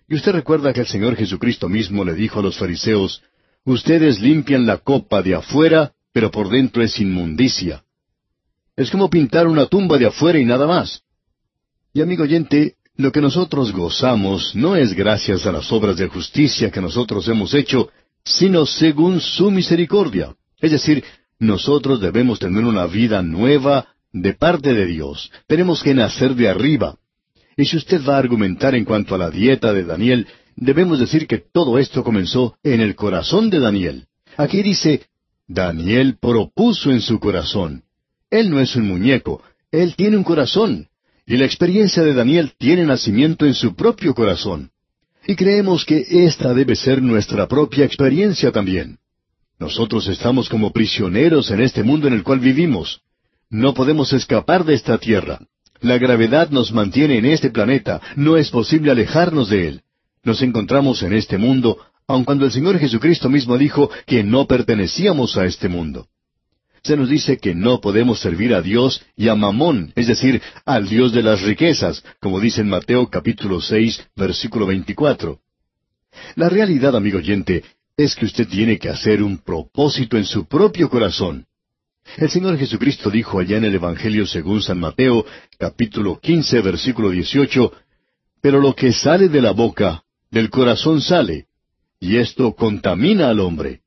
Y 0.09 0.14
usted 0.14 0.33
recuerda 0.33 0.73
que 0.73 0.81
el 0.81 0.87
Señor 0.87 1.14
Jesucristo 1.14 1.68
mismo 1.68 2.07
le 2.07 2.14
dijo 2.14 2.41
a 2.41 2.43
los 2.43 2.57
fariseos, 2.57 3.23
Ustedes 3.66 4.18
limpian 4.18 4.64
la 4.64 4.79
copa 4.79 5.21
de 5.21 5.35
afuera, 5.35 5.93
pero 6.14 6.31
por 6.31 6.49
dentro 6.49 6.83
es 6.83 6.99
inmundicia. 6.99 7.85
Es 8.75 8.91
como 8.91 9.11
pintar 9.11 9.47
una 9.47 9.66
tumba 9.66 9.99
de 9.99 10.07
afuera 10.07 10.39
y 10.39 10.47
nada 10.47 10.66
más. 10.66 11.03
Y 11.93 12.01
amigo 12.01 12.23
oyente, 12.23 12.77
lo 12.97 13.12
que 13.12 13.21
nosotros 13.21 13.73
gozamos 13.73 14.55
no 14.55 14.75
es 14.75 14.95
gracias 14.95 15.45
a 15.45 15.53
las 15.53 15.71
obras 15.71 15.99
de 15.99 16.09
justicia 16.09 16.71
que 16.71 16.81
nosotros 16.81 17.29
hemos 17.29 17.53
hecho, 17.53 17.91
sino 18.25 18.64
según 18.64 19.21
su 19.21 19.51
misericordia. 19.51 20.35
Es 20.62 20.71
decir, 20.71 21.05
nosotros 21.39 22.01
debemos 22.01 22.39
tener 22.39 22.64
una 22.64 22.87
vida 22.87 23.21
nueva, 23.21 23.87
de 24.12 24.34
parte 24.34 24.74
de 24.74 24.86
Dios. 24.86 25.30
Tenemos 25.46 25.82
que 25.82 25.94
nacer 25.94 26.34
de 26.34 26.48
arriba. 26.48 26.96
Y 27.56 27.64
si 27.64 27.76
usted 27.76 28.00
va 28.06 28.16
a 28.16 28.18
argumentar 28.18 28.74
en 28.74 28.84
cuanto 28.84 29.14
a 29.14 29.18
la 29.18 29.30
dieta 29.30 29.72
de 29.72 29.84
Daniel, 29.84 30.26
debemos 30.56 30.98
decir 30.98 31.26
que 31.26 31.38
todo 31.38 31.78
esto 31.78 32.02
comenzó 32.02 32.56
en 32.62 32.80
el 32.80 32.94
corazón 32.94 33.50
de 33.50 33.61
Daniel. 33.61 34.06
Aquí 34.36 34.62
dice, 34.62 35.06
Daniel 35.46 36.16
propuso 36.20 36.90
en 36.90 37.00
su 37.00 37.18
corazón. 37.18 37.82
Él 38.30 38.50
no 38.50 38.61
es 38.61 38.76
un 38.76 38.86
muñeco, 38.86 39.42
él 39.70 39.94
tiene 39.96 40.16
un 40.16 40.24
corazón. 40.24 40.88
Y 41.26 41.36
la 41.36 41.44
experiencia 41.44 42.02
de 42.02 42.14
Daniel 42.14 42.52
tiene 42.58 42.84
nacimiento 42.84 43.46
en 43.46 43.54
su 43.54 43.74
propio 43.74 44.14
corazón. 44.14 44.70
Y 45.26 45.36
creemos 45.36 45.84
que 45.84 46.04
esta 46.08 46.54
debe 46.54 46.74
ser 46.74 47.02
nuestra 47.02 47.46
propia 47.46 47.84
experiencia 47.84 48.50
también. 48.50 48.98
Nosotros 49.58 50.08
estamos 50.08 50.48
como 50.48 50.72
prisioneros 50.72 51.50
en 51.50 51.61
este 51.61 51.82
mundo 51.82 52.08
en 52.08 52.14
el 52.14 52.22
cual 52.22 52.40
vivimos. 52.40 53.02
No 53.51 53.74
podemos 53.74 54.12
escapar 54.12 54.64
de 54.64 54.74
esta 54.74 54.96
tierra. 54.98 55.40
La 55.80 55.98
gravedad 55.98 56.51
nos 56.51 56.72
mantiene 56.72 57.18
en 57.18 57.26
este 57.26 57.51
planeta. 57.51 58.01
No 58.14 58.36
es 58.36 58.48
posible 58.48 58.92
alejarnos 58.92 59.51
de 59.51 59.66
él. 59.66 59.82
Nos 60.22 60.40
encontramos 60.42 61.03
en 61.03 61.14
este 61.14 61.36
mundo, 61.36 61.78
aun 62.07 62.24
cuando 62.24 62.44
el 62.44 62.53
Señor 62.53 62.78
Jesucristo 62.78 63.28
mismo 63.28 63.59
dijo 63.59 63.90
que 64.07 64.22
no 64.22 64.46
pertenecíamos 64.46 65.36
a 65.36 65.46
este 65.46 65.68
mundo. 65.68 66.07
Se 66.84 66.96
nos 66.96 67.09
dice 67.09 67.38
que 67.38 67.55
no 67.55 67.80
podemos 67.80 68.20
servir 68.20 68.55
a 68.55 68.62
Dios 68.62 69.03
y 69.16 69.28
a 69.28 69.34
Mamón, 69.34 69.92
es 69.96 70.07
decir, 70.07 70.40
al 70.64 70.88
Dios 70.88 71.12
de 71.12 71.22
las 71.22 71.42
riquezas, 71.42 72.05
como 72.20 72.38
dice 72.38 72.61
en 72.61 72.68
Mateo 72.68 73.11
capítulo 73.11 73.61
seis, 73.61 74.01
versículo 74.14 74.66
veinticuatro. 74.66 75.40
La 76.36 76.48
realidad, 76.48 76.94
amigo 76.94 77.18
oyente, 77.18 77.64
es 77.96 78.14
que 78.14 78.26
usted 78.26 78.46
tiene 78.46 78.78
que 78.78 78.88
hacer 78.88 79.22
un 79.22 79.38
propósito 79.38 80.16
en 80.16 80.24
su 80.24 80.46
propio 80.46 80.88
corazón. 80.88 81.46
El 82.16 82.30
Señor 82.30 82.58
Jesucristo 82.58 83.11
dijo 83.11 83.38
allá 83.38 83.58
en 83.58 83.64
el 83.64 83.74
Evangelio 83.74 84.26
según 84.26 84.62
San 84.62 84.80
Mateo, 84.80 85.24
capítulo 85.58 86.18
quince, 86.20 86.61
versículo 86.61 87.11
dieciocho, 87.11 87.72
Pero 88.42 88.61
lo 88.61 88.74
que 88.74 88.92
sale 88.92 89.28
de 89.28 89.40
la 89.40 89.52
boca, 89.52 90.02
del 90.30 90.50
corazón 90.50 91.00
sale, 91.00 91.46
y 92.00 92.16
esto 92.16 92.54
contamina 92.54 93.28
al 93.28 93.40
hombre. 93.40 93.80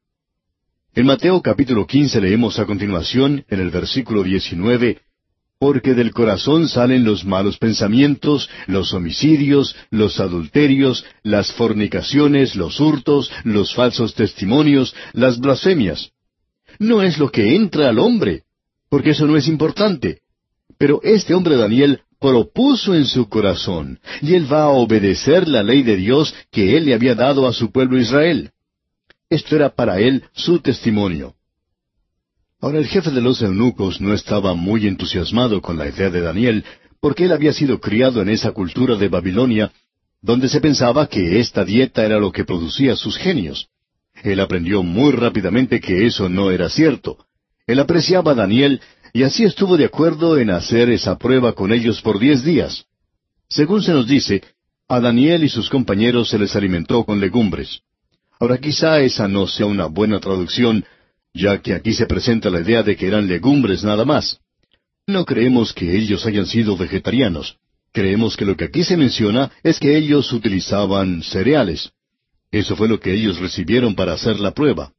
En 0.96 1.06
Mateo 1.06 1.42
capítulo 1.42 1.86
quince 1.86 2.22
leemos 2.22 2.60
a 2.60 2.66
continuación, 2.66 3.46
en 3.50 3.60
el 3.60 3.72
versículo 3.72 4.24
diecinueve, 4.24 5.02
Porque 5.60 5.94
del 5.94 6.12
corazón 6.12 6.70
salen 6.70 7.04
los 7.04 7.26
malos 7.26 7.58
pensamientos, 7.58 8.50
los 8.68 8.94
homicidios, 8.94 9.76
los 9.90 10.20
adulterios, 10.20 11.06
las 11.24 11.52
fornicaciones, 11.52 12.56
los 12.56 12.80
hurtos, 12.80 13.32
los 13.44 13.74
falsos 13.74 14.14
testimonios, 14.14 14.96
las 15.14 15.40
blasfemias 15.40 16.13
no 16.80 17.02
es 17.02 17.18
lo 17.18 17.32
que 17.32 17.56
entra 17.56 17.90
al 17.90 18.00
hombre, 18.00 18.44
porque 18.90 19.12
eso 19.12 19.26
no 19.26 19.38
es 19.38 19.48
importante. 19.48 20.20
Pero 20.78 21.02
este 21.04 21.34
hombre 21.34 21.58
Daniel 21.58 22.02
propuso 22.20 22.96
en 22.96 23.06
su 23.06 23.28
corazón, 23.28 24.00
y 24.22 24.36
él 24.36 24.52
va 24.52 24.64
a 24.64 24.70
obedecer 24.70 25.48
la 25.48 25.62
ley 25.62 25.84
de 25.84 25.98
Dios 25.98 26.34
que 26.52 26.78
él 26.78 26.86
le 26.86 26.94
había 26.94 27.16
dado 27.16 27.48
a 27.48 27.54
su 27.54 27.72
pueblo 27.72 28.00
Israel. 28.00 28.52
Esto 29.30 29.56
era 29.56 29.70
para 29.70 30.00
él 30.00 30.24
su 30.34 30.60
testimonio. 30.60 31.36
Ahora 32.62 32.78
el 32.78 32.88
jefe 32.88 33.12
de 33.12 33.20
los 33.20 33.42
eunucos 33.42 34.00
no 34.00 34.14
estaba 34.14 34.54
muy 34.54 34.88
entusiasmado 34.88 35.62
con 35.62 35.78
la 35.78 35.90
idea 35.90 36.10
de 36.10 36.22
Daniel, 36.22 36.64
porque 37.02 37.26
él 37.26 37.34
había 37.34 37.52
sido 37.52 37.82
criado 37.82 38.22
en 38.22 38.30
esa 38.30 38.52
cultura 38.52 38.96
de 38.96 39.10
Babilonia, 39.10 39.74
donde 40.22 40.48
se 40.48 40.62
pensaba 40.62 41.08
que 41.08 41.42
esta 41.42 41.66
dieta 41.66 42.06
era 42.06 42.20
lo 42.20 42.32
que 42.32 42.46
producía 42.46 42.96
sus 42.96 43.18
genios. 43.18 43.68
Él 44.24 44.40
aprendió 44.40 44.84
muy 44.84 45.12
rápidamente 45.12 45.82
que 45.82 46.06
eso 46.08 46.30
no 46.30 46.50
era 46.50 46.70
cierto. 46.70 47.18
Él 47.68 47.80
apreciaba 47.80 48.32
a 48.32 48.36
Daniel 48.36 48.82
y 49.12 49.24
así 49.24 49.44
estuvo 49.44 49.76
de 49.78 49.86
acuerdo 49.86 50.38
en 50.38 50.50
hacer 50.50 50.90
esa 50.90 51.18
prueba 51.18 51.54
con 51.54 51.74
ellos 51.74 52.02
por 52.02 52.20
diez 52.20 52.44
días. 52.44 52.86
Según 53.50 53.84
se 53.84 53.92
nos 53.92 54.08
dice, 54.08 54.42
a 54.88 55.02
Daniel 55.02 55.44
y 55.44 55.50
sus 55.50 55.70
compañeros 55.70 56.30
se 56.30 56.40
les 56.40 56.56
alimentó 56.56 57.04
con 57.04 57.20
legumbres. 57.20 57.82
Ahora 58.40 58.58
quizá 58.58 59.02
esa 59.02 59.28
no 59.28 59.46
sea 59.46 59.66
una 59.66 59.88
buena 59.88 60.20
traducción, 60.20 60.86
ya 61.34 61.62
que 61.62 61.74
aquí 61.74 61.94
se 61.94 62.06
presenta 62.06 62.50
la 62.50 62.62
idea 62.62 62.82
de 62.82 62.96
que 62.96 63.08
eran 63.08 63.28
legumbres 63.28 63.84
nada 63.84 64.06
más. 64.06 64.40
No 65.06 65.26
creemos 65.26 65.74
que 65.74 65.98
ellos 65.98 66.26
hayan 66.26 66.46
sido 66.46 66.78
vegetarianos. 66.78 67.58
Creemos 67.92 68.38
que 68.38 68.46
lo 68.46 68.56
que 68.56 68.66
aquí 68.66 68.84
se 68.84 68.96
menciona 68.96 69.52
es 69.64 69.80
que 69.80 69.98
ellos 69.98 70.32
utilizaban 70.32 71.22
cereales. 71.24 71.92
Eso 72.54 72.76
fue 72.76 72.88
lo 72.88 73.00
que 73.00 73.12
ellos 73.12 73.40
recibieron 73.40 73.96
para 73.96 74.14
hacer 74.14 74.40
la 74.40 74.52
prueba. 74.52 74.94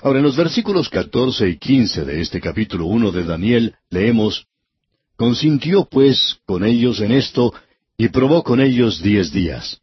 Ahora, 0.00 0.20
en 0.20 0.24
los 0.24 0.36
versículos 0.36 0.88
catorce 0.88 1.48
y 1.48 1.58
quince 1.58 2.04
de 2.04 2.20
este 2.20 2.40
capítulo 2.40 2.86
uno 2.86 3.10
de 3.10 3.24
Daniel 3.24 3.74
leemos 3.90 4.46
Consintió 5.16 5.88
pues 5.90 6.38
con 6.46 6.64
ellos 6.64 7.00
en 7.00 7.10
esto, 7.10 7.52
y 7.96 8.08
probó 8.08 8.44
con 8.44 8.60
ellos 8.60 9.02
diez 9.02 9.32
días. 9.32 9.80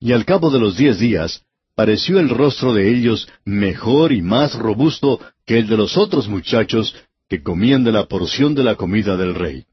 Y 0.00 0.12
al 0.12 0.24
cabo 0.24 0.50
de 0.50 0.58
los 0.58 0.78
diez 0.78 0.98
días, 0.98 1.42
pareció 1.74 2.18
el 2.18 2.30
rostro 2.30 2.72
de 2.72 2.90
ellos 2.90 3.28
mejor 3.44 4.12
y 4.12 4.22
más 4.22 4.54
robusto 4.54 5.20
que 5.44 5.58
el 5.58 5.66
de 5.66 5.76
los 5.76 5.98
otros 5.98 6.28
muchachos 6.28 6.94
que 7.28 7.42
comían 7.42 7.84
de 7.84 7.92
la 7.92 8.06
porción 8.06 8.54
de 8.54 8.64
la 8.64 8.76
comida 8.76 9.18
del 9.18 9.34
rey. 9.34 9.66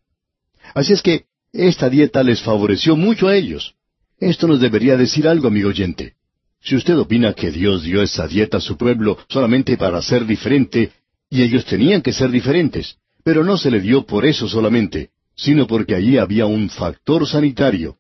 Así 0.74 0.92
es 0.92 1.02
que 1.02 1.24
esta 1.54 1.90
dieta 1.90 2.22
les 2.22 2.42
favoreció 2.42 2.98
mucho 2.98 3.30
a 3.30 3.36
ellos. 3.38 3.76
Esto 4.20 4.48
nos 4.48 4.60
debería 4.60 4.98
decir 4.98 5.26
algo, 5.26 5.48
amigo 5.48 5.70
oyente. 5.70 6.16
Si 6.64 6.76
usted 6.76 6.98
opina 6.98 7.34
que 7.34 7.52
Dios 7.52 7.84
dio 7.84 8.04
esa 8.04 8.28
dieta 8.28 8.58
a 8.58 8.62
su 8.62 8.78
pueblo 8.78 9.18
solamente 9.30 9.78
para 9.78 10.02
ser 10.02 10.26
diferente, 10.26 10.92
y 11.30 11.42
ellos 11.42 11.66
tenían 11.66 12.02
que 12.02 12.14
ser 12.14 12.30
diferentes, 12.30 12.98
pero 13.24 13.44
no 13.44 13.58
se 13.58 13.72
le 13.72 13.82
dio 13.82 14.06
por 14.06 14.26
eso 14.26 14.48
solamente, 14.48 15.10
sino 15.36 15.66
porque 15.66 15.96
allí 15.96 16.18
había 16.18 16.46
un 16.46 16.70
factor 16.70 17.28
sanitario. 17.28 17.98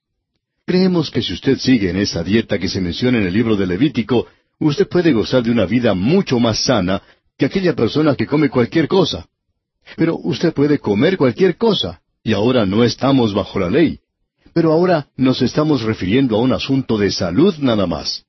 Creemos 0.66 1.09
que 1.09 1.22
si 1.22 1.34
usted 1.34 1.57
sigue 1.57 1.89
en 1.89 1.97
esa 1.97 2.24
dieta 2.24 2.59
que 2.59 2.70
se 2.70 2.82
menciona 2.82 3.18
en 3.18 3.26
el 3.26 3.34
libro 3.34 3.55
de 3.55 3.66
Levítico, 3.66 4.28
usted 4.59 4.88
puede 4.88 5.12
gozar 5.12 5.41
de 5.41 5.51
una 5.51 5.66
vida 5.66 5.95
mucho 5.95 6.39
más 6.39 6.64
sana 6.64 7.01
que 7.38 7.45
aquella 7.45 7.76
persona 7.76 8.16
que 8.16 8.28
come 8.28 8.49
cualquier 8.49 8.88
cosa. 8.88 9.28
Pero 9.95 10.18
usted 10.18 10.53
puede 10.53 10.78
comer 10.78 11.18
cualquier 11.18 11.57
cosa, 11.57 12.01
y 12.24 12.34
ahora 12.34 12.68
no 12.68 12.84
estamos 12.84 13.34
bajo 13.34 13.59
la 13.59 13.72
ley. 13.72 13.99
Pero 14.53 14.72
ahora 14.72 15.07
nos 15.18 15.41
estamos 15.41 15.82
refiriendo 15.82 16.36
a 16.36 16.41
un 16.41 16.53
asunto 16.53 16.97
de 16.97 17.09
salud 17.09 17.55
nada 17.57 17.88
más. 17.88 18.26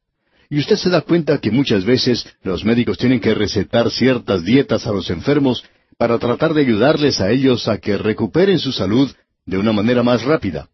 Y 0.53 0.59
usted 0.59 0.77
se 0.77 0.91
da 0.91 1.01
cuenta 1.01 1.39
que 1.39 1.51
muchas 1.51 1.87
veces 1.87 2.27
los 2.43 2.63
médicos 2.63 2.99
tienen 2.99 3.21
que 3.21 3.33
recetar 3.33 3.91
ciertas 3.91 4.45
dietas 4.45 4.87
a 4.87 4.93
los 4.93 5.09
enfermos 5.09 5.65
para 5.97 6.19
tratar 6.19 6.53
de 6.53 6.61
ayudarles 6.61 7.23
a 7.23 7.31
ellos 7.31 7.69
a 7.69 7.79
que 7.79 7.97
recuperen 7.97 8.59
su 8.59 8.71
salud 8.71 9.11
de 9.47 9.57
una 9.57 9.73
manera 9.73 10.03
más 10.03 10.23
rápida. 10.25 10.69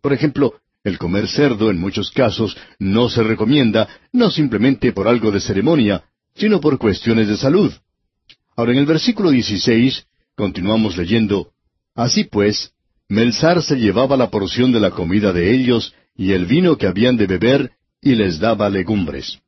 Por 0.00 0.14
ejemplo, 0.14 0.54
el 0.82 0.96
comer 0.96 1.28
cerdo 1.28 1.70
en 1.70 1.78
muchos 1.78 2.10
casos 2.10 2.56
no 2.78 3.10
se 3.10 3.22
recomienda, 3.22 3.86
no 4.14 4.30
simplemente 4.30 4.92
por 4.92 5.06
algo 5.06 5.30
de 5.30 5.40
ceremonia, 5.40 6.04
sino 6.34 6.58
por 6.58 6.78
cuestiones 6.78 7.28
de 7.28 7.36
salud. 7.36 7.70
Ahora 8.56 8.72
en 8.72 8.78
el 8.78 8.86
versículo 8.86 9.28
16 9.28 10.06
continuamos 10.36 10.96
leyendo, 10.96 11.50
Así 11.94 12.24
pues, 12.24 12.72
Melzar 13.10 13.62
se 13.62 13.76
llevaba 13.76 14.16
la 14.16 14.30
porción 14.30 14.72
de 14.72 14.80
la 14.80 14.90
comida 14.90 15.34
de 15.34 15.52
ellos 15.52 15.92
y 16.16 16.32
el 16.32 16.46
vino 16.46 16.78
que 16.78 16.86
habían 16.86 17.18
de 17.18 17.26
beber 17.26 17.72
y 18.00 18.14
les 18.14 18.38
daba 18.38 18.70
legumbres. 18.70 19.38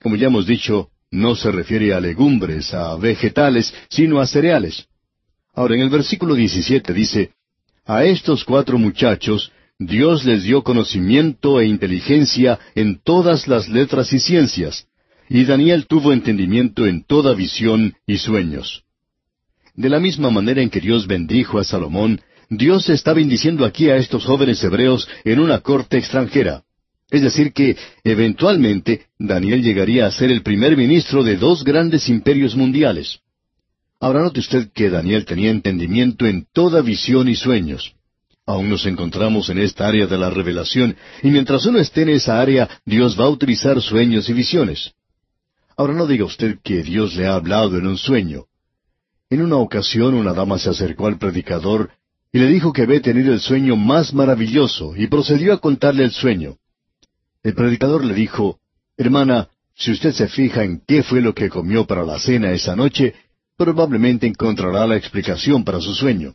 Como 0.00 0.16
ya 0.16 0.28
hemos 0.28 0.46
dicho, 0.46 0.90
no 1.10 1.34
se 1.34 1.50
refiere 1.50 1.92
a 1.92 2.00
legumbres, 2.00 2.72
a 2.72 2.96
vegetales, 2.96 3.74
sino 3.88 4.20
a 4.20 4.26
cereales. 4.26 4.86
Ahora 5.54 5.74
en 5.74 5.82
el 5.82 5.90
versículo 5.90 6.34
17 6.34 6.92
dice, 6.92 7.32
A 7.84 8.04
estos 8.04 8.44
cuatro 8.44 8.78
muchachos 8.78 9.52
Dios 9.78 10.26
les 10.26 10.42
dio 10.42 10.62
conocimiento 10.62 11.58
e 11.58 11.66
inteligencia 11.66 12.58
en 12.74 13.00
todas 13.02 13.48
las 13.48 13.68
letras 13.68 14.12
y 14.12 14.20
ciencias, 14.20 14.86
y 15.28 15.44
Daniel 15.44 15.86
tuvo 15.86 16.12
entendimiento 16.12 16.86
en 16.86 17.02
toda 17.02 17.34
visión 17.34 17.94
y 18.06 18.18
sueños. 18.18 18.84
De 19.74 19.88
la 19.88 19.98
misma 19.98 20.28
manera 20.30 20.60
en 20.60 20.68
que 20.68 20.80
Dios 20.80 21.06
bendijo 21.06 21.58
a 21.58 21.64
Salomón, 21.64 22.20
Dios 22.50 22.90
está 22.90 23.14
bendiciendo 23.14 23.64
aquí 23.64 23.88
a 23.88 23.96
estos 23.96 24.26
jóvenes 24.26 24.62
hebreos 24.62 25.08
en 25.24 25.40
una 25.40 25.60
corte 25.60 25.96
extranjera. 25.96 26.64
Es 27.10 27.22
decir, 27.22 27.52
que 27.52 27.76
eventualmente 28.04 29.06
Daniel 29.18 29.62
llegaría 29.62 30.06
a 30.06 30.12
ser 30.12 30.30
el 30.30 30.42
primer 30.42 30.76
ministro 30.76 31.24
de 31.24 31.36
dos 31.36 31.64
grandes 31.64 32.08
imperios 32.08 32.54
mundiales. 32.54 33.20
Ahora 33.98 34.22
note 34.22 34.40
usted 34.40 34.70
que 34.72 34.88
Daniel 34.88 35.24
tenía 35.24 35.50
entendimiento 35.50 36.26
en 36.26 36.46
toda 36.52 36.80
visión 36.82 37.28
y 37.28 37.34
sueños. 37.34 37.94
Aún 38.46 38.70
nos 38.70 38.86
encontramos 38.86 39.50
en 39.50 39.58
esta 39.58 39.86
área 39.86 40.06
de 40.06 40.16
la 40.16 40.30
revelación, 40.30 40.96
y 41.22 41.30
mientras 41.30 41.66
uno 41.66 41.78
esté 41.78 42.02
en 42.02 42.10
esa 42.10 42.40
área, 42.40 42.68
Dios 42.84 43.18
va 43.18 43.26
a 43.26 43.28
utilizar 43.28 43.80
sueños 43.82 44.28
y 44.28 44.32
visiones. 44.32 44.92
Ahora 45.76 45.94
no 45.94 46.06
diga 46.06 46.24
usted 46.24 46.58
que 46.62 46.82
Dios 46.82 47.14
le 47.16 47.26
ha 47.26 47.34
hablado 47.34 47.76
en 47.76 47.86
un 47.86 47.98
sueño. 47.98 48.46
En 49.28 49.42
una 49.42 49.56
ocasión 49.56 50.14
una 50.14 50.32
dama 50.32 50.58
se 50.58 50.70
acercó 50.70 51.06
al 51.06 51.18
predicador 51.18 51.90
y 52.32 52.38
le 52.38 52.46
dijo 52.46 52.72
que 52.72 52.82
había 52.82 53.00
tenido 53.00 53.32
el 53.32 53.40
sueño 53.40 53.76
más 53.76 54.14
maravilloso 54.14 54.94
y 54.96 55.06
procedió 55.06 55.52
a 55.52 55.58
contarle 55.58 56.04
el 56.04 56.10
sueño. 56.10 56.56
El 57.42 57.54
predicador 57.54 58.04
le 58.04 58.14
dijo, 58.14 58.58
Hermana, 58.96 59.48
si 59.74 59.92
usted 59.92 60.12
se 60.12 60.28
fija 60.28 60.62
en 60.62 60.82
qué 60.86 61.02
fue 61.02 61.22
lo 61.22 61.34
que 61.34 61.48
comió 61.48 61.86
para 61.86 62.04
la 62.04 62.18
cena 62.18 62.52
esa 62.52 62.76
noche, 62.76 63.14
probablemente 63.56 64.26
encontrará 64.26 64.86
la 64.86 64.96
explicación 64.96 65.64
para 65.64 65.80
su 65.80 65.94
sueño. 65.94 66.34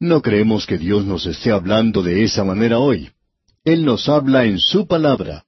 No 0.00 0.22
creemos 0.22 0.66
que 0.66 0.78
Dios 0.78 1.04
nos 1.04 1.26
esté 1.26 1.50
hablando 1.50 2.02
de 2.02 2.22
esa 2.22 2.44
manera 2.44 2.78
hoy. 2.78 3.10
Él 3.64 3.84
nos 3.84 4.08
habla 4.08 4.44
en 4.44 4.58
su 4.58 4.86
palabra. 4.86 5.44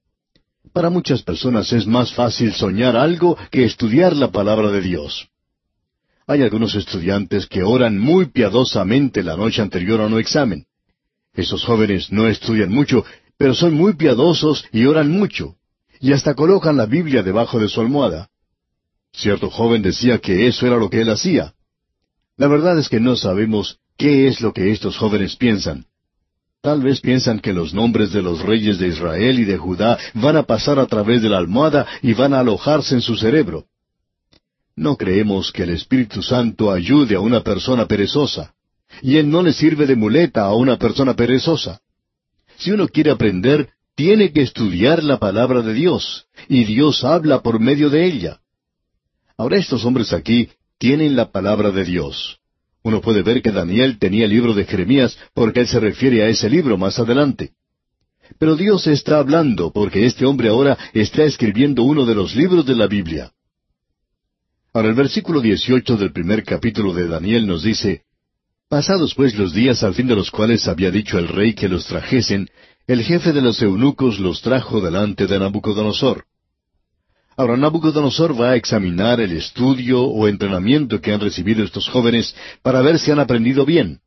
Para 0.73 0.91
muchas 0.91 1.23
personas 1.23 1.73
es 1.73 1.87
más 1.87 2.13
fácil 2.13 2.53
soñar 2.53 2.97
algo 2.97 3.39
que 3.51 3.65
estudiar 3.65 4.15
la 4.17 4.31
palabra 4.31 4.71
de 4.71 4.83
Dios. 4.83 5.29
Hay 6.27 6.43
algunos 6.43 6.75
estudiantes 6.75 7.47
que 7.47 7.63
oran 7.63 7.99
muy 7.99 8.27
piadosamente 8.27 9.23
la 9.23 9.37
noche 9.37 9.63
anterior 9.63 10.01
a 10.01 10.07
un 10.07 10.19
examen. 10.19 10.67
Esos 11.33 11.65
jóvenes 11.65 12.13
no 12.13 12.29
estudian 12.29 12.71
mucho, 12.71 13.05
pero 13.41 13.55
son 13.55 13.73
muy 13.73 13.95
piadosos 13.95 14.67
y 14.71 14.85
oran 14.85 15.11
mucho, 15.11 15.55
y 15.99 16.13
hasta 16.13 16.35
colocan 16.35 16.77
la 16.77 16.85
Biblia 16.85 17.23
debajo 17.23 17.59
de 17.59 17.71
su 17.71 17.81
almohada. 17.81 18.29
Cierto 19.15 19.49
joven 19.49 19.81
decía 19.81 20.19
que 20.19 20.47
eso 20.47 20.67
era 20.67 20.77
lo 20.77 20.91
que 20.91 21.01
él 21.01 21.09
hacía. 21.09 21.55
La 22.37 22.49
verdad 22.49 22.79
es 22.79 22.91
que 22.91 23.01
no 23.01 23.17
sabemos 23.17 23.79
qué 23.97 24.29
es 24.29 24.43
lo 24.43 24.53
que 24.53 24.71
estos 24.71 24.99
jóvenes 24.99 25.37
piensan. 25.37 25.87
Tal 26.61 26.83
vez 26.83 27.01
piensan 27.01 27.41
que 27.41 27.55
los 27.55 27.73
nombres 27.73 28.13
de 28.13 28.21
los 28.21 28.43
reyes 28.43 28.79
de 28.79 28.89
Israel 28.89 29.39
y 29.39 29.47
de 29.47 29.57
Judá 29.57 29.97
van 30.13 30.37
a 30.37 30.43
pasar 30.43 30.79
a 30.79 30.85
través 30.85 31.23
de 31.23 31.31
la 31.31 31.39
almohada 31.39 31.87
y 32.03 32.13
van 32.13 32.35
a 32.35 32.41
alojarse 32.41 32.95
en 32.95 33.01
su 33.01 33.17
cerebro. 33.17 33.65
No 34.77 34.99
creemos 34.99 35.51
que 35.51 35.63
el 35.63 35.71
Espíritu 35.71 36.23
Santo 36.23 36.71
ayude 36.71 37.15
a 37.15 37.21
una 37.21 37.41
persona 37.43 37.87
perezosa, 37.87 38.53
y 39.01 39.17
Él 39.17 39.31
no 39.31 39.41
le 39.41 39.55
sirve 39.55 39.87
de 39.87 39.97
muleta 39.97 40.43
a 40.43 40.53
una 40.53 40.77
persona 40.77 41.17
perezosa. 41.17 41.81
Si 42.61 42.71
uno 42.71 42.89
quiere 42.89 43.11
aprender, 43.11 43.71
tiene 43.97 44.33
que 44.33 44.43
estudiar 44.43 45.03
la 45.03 45.19
palabra 45.19 45.63
de 45.63 45.73
Dios, 45.73 46.27
y 46.47 46.65
Dios 46.65 47.05
habla 47.05 47.43
por 47.43 47.59
medio 47.59 47.89
de 47.89 48.05
ella. 48.05 48.41
Ahora 49.39 49.57
estos 49.57 49.85
hombres 49.87 50.13
aquí 50.13 50.51
tienen 50.79 51.17
la 51.17 51.33
palabra 51.33 51.71
de 51.71 51.85
Dios. 51.85 52.39
Uno 52.83 53.01
puede 53.01 53.23
ver 53.23 53.41
que 53.41 53.51
Daniel 53.51 53.99
tenía 53.99 54.27
el 54.27 54.31
libro 54.31 54.53
de 54.53 54.67
Jeremías 54.67 55.19
porque 55.33 55.61
él 55.61 55.69
se 55.69 55.81
refiere 55.81 56.23
a 56.23 56.29
ese 56.29 56.51
libro 56.51 56.77
más 56.77 56.99
adelante. 56.99 57.53
Pero 58.39 58.57
Dios 58.57 58.87
está 58.87 59.19
hablando 59.19 59.73
porque 59.73 60.05
este 60.05 60.27
hombre 60.27 60.51
ahora 60.51 60.77
está 60.93 61.25
escribiendo 61.25 61.83
uno 61.83 62.05
de 62.05 62.15
los 62.15 62.37
libros 62.37 62.67
de 62.67 62.77
la 62.77 62.87
Biblia. 62.87 63.33
Ahora 64.75 64.89
el 64.89 64.95
versículo 64.95 65.41
18 65.41 65.97
del 65.97 66.13
primer 66.13 66.45
capítulo 66.45 66.93
de 66.93 67.09
Daniel 67.09 67.47
nos 67.47 67.63
dice, 67.63 68.05
Pasados 68.71 69.17
pues 69.17 69.37
los 69.37 69.53
días 69.53 69.83
al 69.83 69.95
fin 69.95 70.07
de 70.07 70.15
los 70.15 70.31
cuales 70.31 70.69
había 70.69 70.93
dicho 70.93 71.19
el 71.19 71.27
rey 71.27 71.55
que 71.55 71.69
los 71.69 71.87
trajesen, 71.87 72.49
el 72.87 73.03
jefe 73.03 73.33
de 73.33 73.43
los 73.43 73.61
eunucos 73.61 74.21
los 74.21 74.43
trajo 74.43 74.81
delante 74.81 75.27
de 75.27 75.41
Nabucodonosor. 75.41 76.25
Ahora 77.37 77.57
Nabucodonosor 77.57 78.41
va 78.41 78.51
a 78.51 78.55
examinar 78.55 79.21
el 79.21 79.33
estudio 79.33 80.05
o 80.05 80.29
entrenamiento 80.29 81.01
que 81.01 81.13
han 81.13 81.19
recibido 81.19 81.65
estos 81.65 81.89
jóvenes 81.89 82.33
para 82.63 82.81
ver 82.81 83.01
si 83.01 83.11
han 83.11 83.19
aprendido 83.19 83.67
bien. 83.67 83.99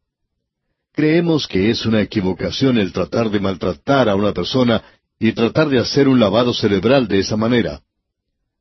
Creemos 0.93 1.45
que 1.45 1.70
es 1.70 1.86
una 1.86 1.99
equivocación 1.99 2.78
el 2.78 2.93
tratar 2.93 3.30
de 3.32 3.41
maltratar 3.41 4.07
a 4.07 4.16
una 4.16 4.32
persona 4.32 4.82
y 5.20 5.34
tratar 5.34 5.68
de 5.68 5.80
hacer 5.80 6.07
un 6.07 6.22
lavado 6.22 6.53
cerebral 6.53 7.09
de 7.09 7.20
esa 7.20 7.36
manera. 7.36 7.82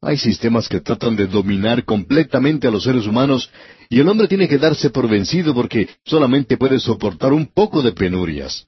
Hay 0.05 0.18
sistemas 0.18 0.68
que 0.68 0.80
tratan 0.80 1.14
de 1.14 1.28
dominar 1.28 1.84
completamente 1.84 2.66
a 2.66 2.72
los 2.72 2.82
seres 2.82 3.07
humanos 3.07 3.48
y 3.88 4.00
el 4.00 4.09
hombre 4.09 4.26
tiene 4.26 4.48
que 4.48 4.59
darse 4.59 4.90
por 4.90 5.09
vencido 5.09 5.55
porque 5.55 5.88
solamente 6.05 6.57
puede 6.57 6.80
soportar 6.80 7.32
un 7.32 7.46
poco 7.46 7.82
de 7.82 7.92
penurias. 7.92 8.66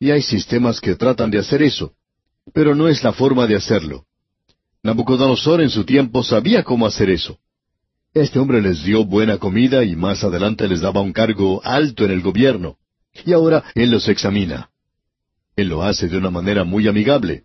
Y 0.00 0.10
hay 0.10 0.22
sistemas 0.22 0.80
que 0.80 0.96
tratan 0.96 1.30
de 1.30 1.38
hacer 1.38 1.62
eso, 1.62 1.92
pero 2.52 2.74
no 2.74 2.88
es 2.88 3.04
la 3.04 3.12
forma 3.12 3.46
de 3.46 3.54
hacerlo. 3.54 4.06
Nabucodonosor 4.82 5.60
en 5.60 5.70
su 5.70 5.84
tiempo 5.84 6.24
sabía 6.24 6.64
cómo 6.64 6.84
hacer 6.84 7.10
eso. 7.10 7.38
Este 8.12 8.40
hombre 8.40 8.60
les 8.60 8.82
dio 8.82 9.04
buena 9.04 9.38
comida 9.38 9.84
y 9.84 9.94
más 9.94 10.24
adelante 10.24 10.66
les 10.66 10.80
daba 10.80 11.00
un 11.00 11.12
cargo 11.12 11.60
alto 11.62 12.04
en 12.04 12.10
el 12.10 12.22
gobierno. 12.22 12.76
Y 13.24 13.32
ahora 13.32 13.62
él 13.76 13.90
los 13.90 14.08
examina. 14.08 14.70
Él 15.54 15.68
lo 15.68 15.84
hace 15.84 16.08
de 16.08 16.18
una 16.18 16.30
manera 16.30 16.64
muy 16.64 16.88
amigable. 16.88 17.44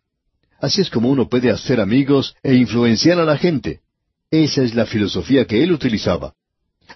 Así 0.61 0.81
es 0.81 0.91
como 0.91 1.09
uno 1.09 1.27
puede 1.27 1.49
hacer 1.49 1.81
amigos 1.81 2.35
e 2.43 2.53
influenciar 2.53 3.19
a 3.19 3.25
la 3.25 3.35
gente. 3.35 3.79
Esa 4.29 4.61
es 4.61 4.75
la 4.75 4.85
filosofía 4.85 5.45
que 5.45 5.63
él 5.63 5.71
utilizaba. 5.71 6.35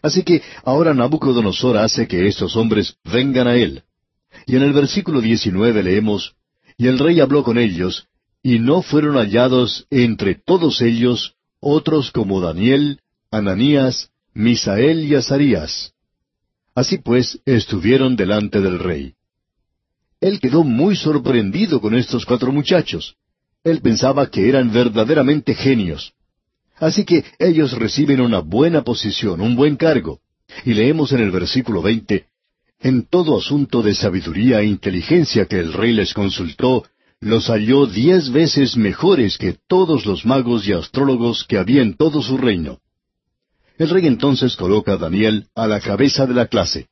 Así 0.03 0.21
que 0.21 0.43
ahora 0.63 0.93
Nabucodonosor 0.93 1.77
hace 1.77 2.07
que 2.07 2.27
estos 2.27 2.55
hombres 2.55 2.95
vengan 3.03 3.47
a 3.47 3.55
él. 3.55 3.81
Y 4.45 4.55
en 4.55 4.61
el 4.61 4.71
versículo 4.71 5.19
19 5.19 5.81
leemos, 5.81 6.35
Y 6.77 6.87
el 6.87 6.99
rey 6.99 7.19
habló 7.19 7.43
con 7.43 7.57
ellos, 7.57 8.07
y 8.43 8.59
no 8.59 8.83
fueron 8.83 9.15
hallados 9.15 9.87
entre 9.89 10.35
todos 10.35 10.81
ellos 10.81 11.33
otros 11.59 12.11
como 12.11 12.41
Daniel, 12.41 12.99
Ananías, 13.31 14.11
Misael 14.35 15.05
y 15.05 15.15
Azarías. 15.15 15.93
Así 16.75 16.99
pues, 16.99 17.39
estuvieron 17.45 18.15
delante 18.15 18.61
del 18.61 18.77
rey. 18.77 19.15
Él 20.21 20.39
quedó 20.39 20.63
muy 20.63 20.95
sorprendido 20.95 21.81
con 21.81 21.95
estos 21.95 22.25
cuatro 22.25 22.51
muchachos. 22.51 23.15
Él 23.65 23.81
pensaba 23.81 24.29
que 24.29 24.47
eran 24.47 24.71
verdaderamente 24.71 25.55
genios. 25.55 26.13
Así 26.77 27.03
que 27.03 27.25
ellos 27.39 27.71
reciben 27.73 28.21
una 28.21 28.39
buena 28.39 28.83
posición, 28.83 29.41
un 29.41 29.55
buen 29.55 29.75
cargo. 29.75 30.19
Y 30.65 30.75
leemos 30.75 31.11
en 31.11 31.21
el 31.21 31.31
versículo 31.31 31.81
veinte, 31.81 32.27
En 32.79 33.07
todo 33.07 33.39
asunto 33.39 33.81
de 33.81 33.95
sabiduría 33.95 34.59
e 34.59 34.65
inteligencia 34.65 35.47
que 35.47 35.57
el 35.57 35.73
rey 35.73 35.93
les 35.93 36.13
consultó, 36.13 36.85
los 37.19 37.47
halló 37.47 37.87
diez 37.87 38.31
veces 38.31 38.77
mejores 38.77 39.39
que 39.39 39.57
todos 39.67 40.05
los 40.05 40.27
magos 40.27 40.67
y 40.67 40.73
astrólogos 40.73 41.43
que 41.43 41.57
había 41.57 41.81
en 41.81 41.95
todo 41.95 42.21
su 42.21 42.37
reino. 42.37 42.79
El 43.79 43.89
rey 43.89 44.05
entonces 44.05 44.55
coloca 44.55 44.93
a 44.93 44.97
Daniel 44.97 45.47
a 45.55 45.65
la 45.65 45.79
cabeza 45.79 46.27
de 46.27 46.35
la 46.35 46.45
clase. 46.45 46.87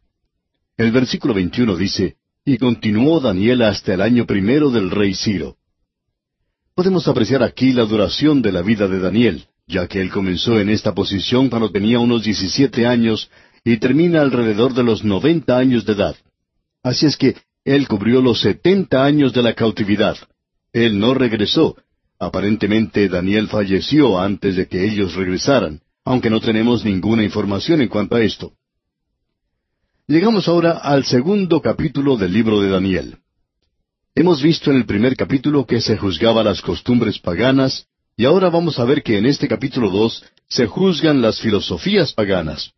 El 0.75 0.91
versículo 0.91 1.35
21 1.35 1.75
dice, 1.75 2.15
Y 2.43 2.57
continuó 2.57 3.19
Daniel 3.19 3.61
hasta 3.61 3.93
el 3.93 4.01
año 4.01 4.25
primero 4.25 4.71
del 4.71 4.89
rey 4.89 5.13
Ciro. 5.13 5.57
Podemos 6.75 7.07
apreciar 7.07 7.43
aquí 7.43 7.71
la 7.71 7.85
duración 7.85 8.41
de 8.41 8.51
la 8.51 8.61
vida 8.61 8.87
de 8.87 8.99
Daniel, 8.99 9.45
ya 9.67 9.87
que 9.87 10.01
él 10.01 10.09
comenzó 10.09 10.59
en 10.59 10.69
esta 10.69 10.93
posición 10.93 11.49
cuando 11.49 11.71
tenía 11.71 11.99
unos 11.99 12.23
diecisiete 12.23 12.87
años 12.87 13.29
y 13.63 13.77
termina 13.77 14.21
alrededor 14.21 14.73
de 14.73 14.83
los 14.83 15.03
noventa 15.03 15.57
años 15.57 15.85
de 15.85 15.93
edad. 15.93 16.15
Así 16.81 17.05
es 17.05 17.15
que 17.15 17.35
él 17.63 17.87
cubrió 17.87 18.21
los 18.21 18.41
setenta 18.41 19.05
años 19.05 19.33
de 19.33 19.43
la 19.43 19.53
cautividad. 19.53 20.17
Él 20.73 20.99
no 20.99 21.13
regresó. 21.13 21.77
Aparentemente 22.19 23.07
Daniel 23.07 23.47
falleció 23.47 24.19
antes 24.19 24.55
de 24.55 24.67
que 24.67 24.85
ellos 24.85 25.15
regresaran 25.15 25.81
aunque 26.05 26.29
no 26.29 26.39
tenemos 26.39 26.83
ninguna 26.83 27.23
información 27.23 27.81
en 27.81 27.87
cuanto 27.87 28.15
a 28.15 28.21
esto. 28.21 28.53
Llegamos 30.07 30.47
ahora 30.47 30.79
al 30.79 31.05
segundo 31.05 31.61
capítulo 31.61 32.17
del 32.17 32.33
libro 32.33 32.59
de 32.59 32.69
Daniel. 32.69 33.17
Hemos 34.15 34.43
visto 34.43 34.69
en 34.69 34.77
el 34.77 34.85
primer 34.85 35.15
capítulo 35.15 35.65
que 35.65 35.81
se 35.81 35.97
juzgaba 35.97 36.43
las 36.43 36.61
costumbres 36.61 37.17
paganas, 37.17 37.87
y 38.15 38.25
ahora 38.25 38.51
vamos 38.51 38.77
a 38.77 38.85
ver 38.85 39.01
que 39.01 39.17
en 39.17 39.25
este 39.25 39.47
capítulo 39.47 39.89
dos 39.89 40.23
se 40.47 40.67
juzgan 40.67 41.19
las 41.19 41.39
filosofías 41.39 42.13
paganas. 42.13 42.73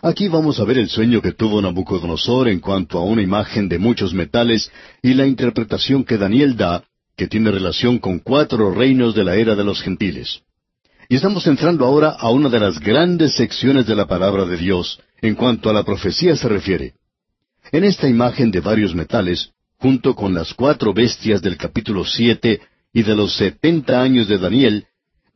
Aquí 0.00 0.28
vamos 0.28 0.60
a 0.60 0.64
ver 0.64 0.78
el 0.78 0.88
sueño 0.88 1.20
que 1.20 1.32
tuvo 1.32 1.60
Nabucodonosor 1.60 2.48
en 2.48 2.60
cuanto 2.60 2.98
a 2.98 3.04
una 3.04 3.20
imagen 3.20 3.68
de 3.68 3.78
muchos 3.78 4.14
metales 4.14 4.72
y 5.02 5.12
la 5.12 5.26
interpretación 5.26 6.04
que 6.04 6.16
Daniel 6.16 6.56
da, 6.56 6.84
que 7.18 7.26
tiene 7.26 7.50
relación 7.50 7.98
con 7.98 8.18
cuatro 8.20 8.72
reinos 8.72 9.14
de 9.14 9.24
la 9.24 9.36
era 9.36 9.54
de 9.54 9.64
los 9.64 9.82
gentiles. 9.82 10.40
Y 11.10 11.16
estamos 11.16 11.46
entrando 11.46 11.84
ahora 11.84 12.16
a 12.18 12.30
una 12.30 12.48
de 12.48 12.60
las 12.60 12.80
grandes 12.80 13.34
secciones 13.34 13.86
de 13.86 13.94
la 13.94 14.06
palabra 14.06 14.46
de 14.46 14.56
Dios 14.56 14.98
en 15.20 15.34
cuanto 15.34 15.68
a 15.68 15.74
la 15.74 15.82
profecía 15.82 16.34
se 16.34 16.48
refiere. 16.48 16.94
En 17.70 17.84
esta 17.84 18.08
imagen 18.08 18.50
de 18.50 18.60
varios 18.60 18.94
metales, 18.94 19.51
junto 19.82 20.14
con 20.14 20.32
las 20.32 20.54
cuatro 20.54 20.94
bestias 20.94 21.42
del 21.42 21.56
capítulo 21.56 22.04
siete 22.04 22.60
y 22.92 23.02
de 23.02 23.16
los 23.16 23.34
setenta 23.34 24.00
años 24.00 24.28
de 24.28 24.38
Daniel, 24.38 24.86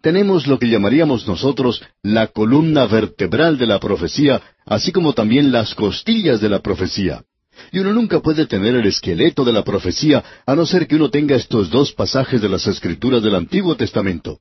tenemos 0.01 0.47
lo 0.47 0.61
que 0.61 0.69
llamaríamos 0.69 1.27
nosotros 1.27 1.83
la 2.05 2.29
columna 2.29 2.87
vertebral 2.87 3.59
de 3.59 3.67
la 3.67 3.81
profecía, 3.81 4.41
así 4.65 4.93
como 4.93 5.15
también 5.15 5.51
las 5.51 5.75
costillas 5.75 6.41
de 6.41 6.49
la 6.49 6.61
profecía. 6.61 7.25
Y 7.73 7.81
uno 7.81 7.93
nunca 7.93 8.21
puede 8.21 8.47
tener 8.47 8.77
el 8.77 8.87
esqueleto 8.87 9.45
de 9.45 9.53
la 9.53 9.65
profecía 9.65 10.23
a 10.47 10.55
no 10.55 10.65
ser 10.65 10.87
que 10.87 10.95
uno 10.95 11.11
tenga 11.11 11.35
estos 11.35 11.69
dos 11.69 11.91
pasajes 11.93 12.41
de 12.41 12.49
las 12.49 12.69
Escrituras 12.69 13.25
del 13.25 13.35
Antiguo 13.35 13.75
Testamento. 13.75 14.39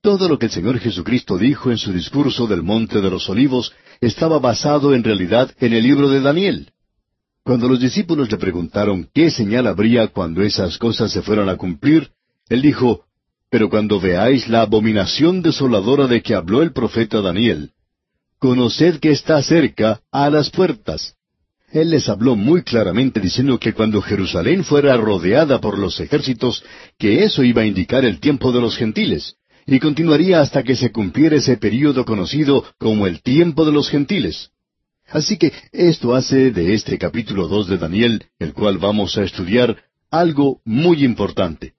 Todo 0.00 0.28
lo 0.28 0.38
que 0.38 0.46
el 0.46 0.52
Señor 0.52 0.78
Jesucristo 0.78 1.38
dijo 1.38 1.72
en 1.72 1.78
su 1.78 1.92
discurso 1.92 2.46
del 2.46 2.62
Monte 2.62 3.00
de 3.00 3.10
los 3.10 3.28
Olivos 3.28 3.72
estaba 4.00 4.38
basado 4.38 4.94
en 4.94 5.02
realidad 5.02 5.50
en 5.58 5.72
el 5.72 5.82
libro 5.82 6.08
de 6.08 6.20
Daniel. 6.20 6.70
Cuando 7.44 7.68
los 7.68 7.78
discípulos 7.78 8.30
le 8.30 8.38
preguntaron 8.38 9.06
qué 9.12 9.30
señal 9.30 9.66
habría 9.66 10.08
cuando 10.08 10.42
esas 10.42 10.78
cosas 10.78 11.12
se 11.12 11.20
fueran 11.20 11.50
a 11.50 11.56
cumplir, 11.56 12.10
él 12.48 12.62
dijo, 12.62 13.04
Pero 13.50 13.68
cuando 13.68 14.00
veáis 14.00 14.48
la 14.48 14.62
abominación 14.62 15.42
desoladora 15.42 16.06
de 16.06 16.22
que 16.22 16.34
habló 16.34 16.62
el 16.62 16.72
profeta 16.72 17.20
Daniel, 17.20 17.72
conoced 18.38 18.98
que 18.98 19.10
está 19.10 19.42
cerca 19.42 20.00
a 20.10 20.30
las 20.30 20.48
puertas. 20.48 21.16
Él 21.70 21.90
les 21.90 22.08
habló 22.08 22.34
muy 22.34 22.62
claramente 22.62 23.20
diciendo 23.20 23.58
que 23.58 23.74
cuando 23.74 24.00
Jerusalén 24.00 24.64
fuera 24.64 24.96
rodeada 24.96 25.60
por 25.60 25.78
los 25.78 26.00
ejércitos, 26.00 26.64
que 26.98 27.24
eso 27.24 27.42
iba 27.42 27.60
a 27.60 27.66
indicar 27.66 28.06
el 28.06 28.20
tiempo 28.20 28.52
de 28.52 28.62
los 28.62 28.74
gentiles, 28.76 29.36
y 29.66 29.78
continuaría 29.80 30.40
hasta 30.40 30.62
que 30.62 30.76
se 30.76 30.92
cumpliera 30.92 31.36
ese 31.36 31.58
período 31.58 32.06
conocido 32.06 32.64
como 32.78 33.06
el 33.06 33.20
tiempo 33.22 33.66
de 33.66 33.72
los 33.72 33.90
gentiles. 33.90 34.50
Así 35.14 35.36
que 35.36 35.52
esto 35.70 36.12
hace 36.16 36.50
de 36.50 36.74
este 36.74 36.98
capítulo 36.98 37.46
dos 37.46 37.68
de 37.68 37.78
Daniel, 37.78 38.24
el 38.40 38.52
cual 38.52 38.78
vamos 38.78 39.16
a 39.16 39.22
estudiar, 39.22 39.84
algo 40.10 40.60
muy 40.64 41.04
importante. 41.04 41.74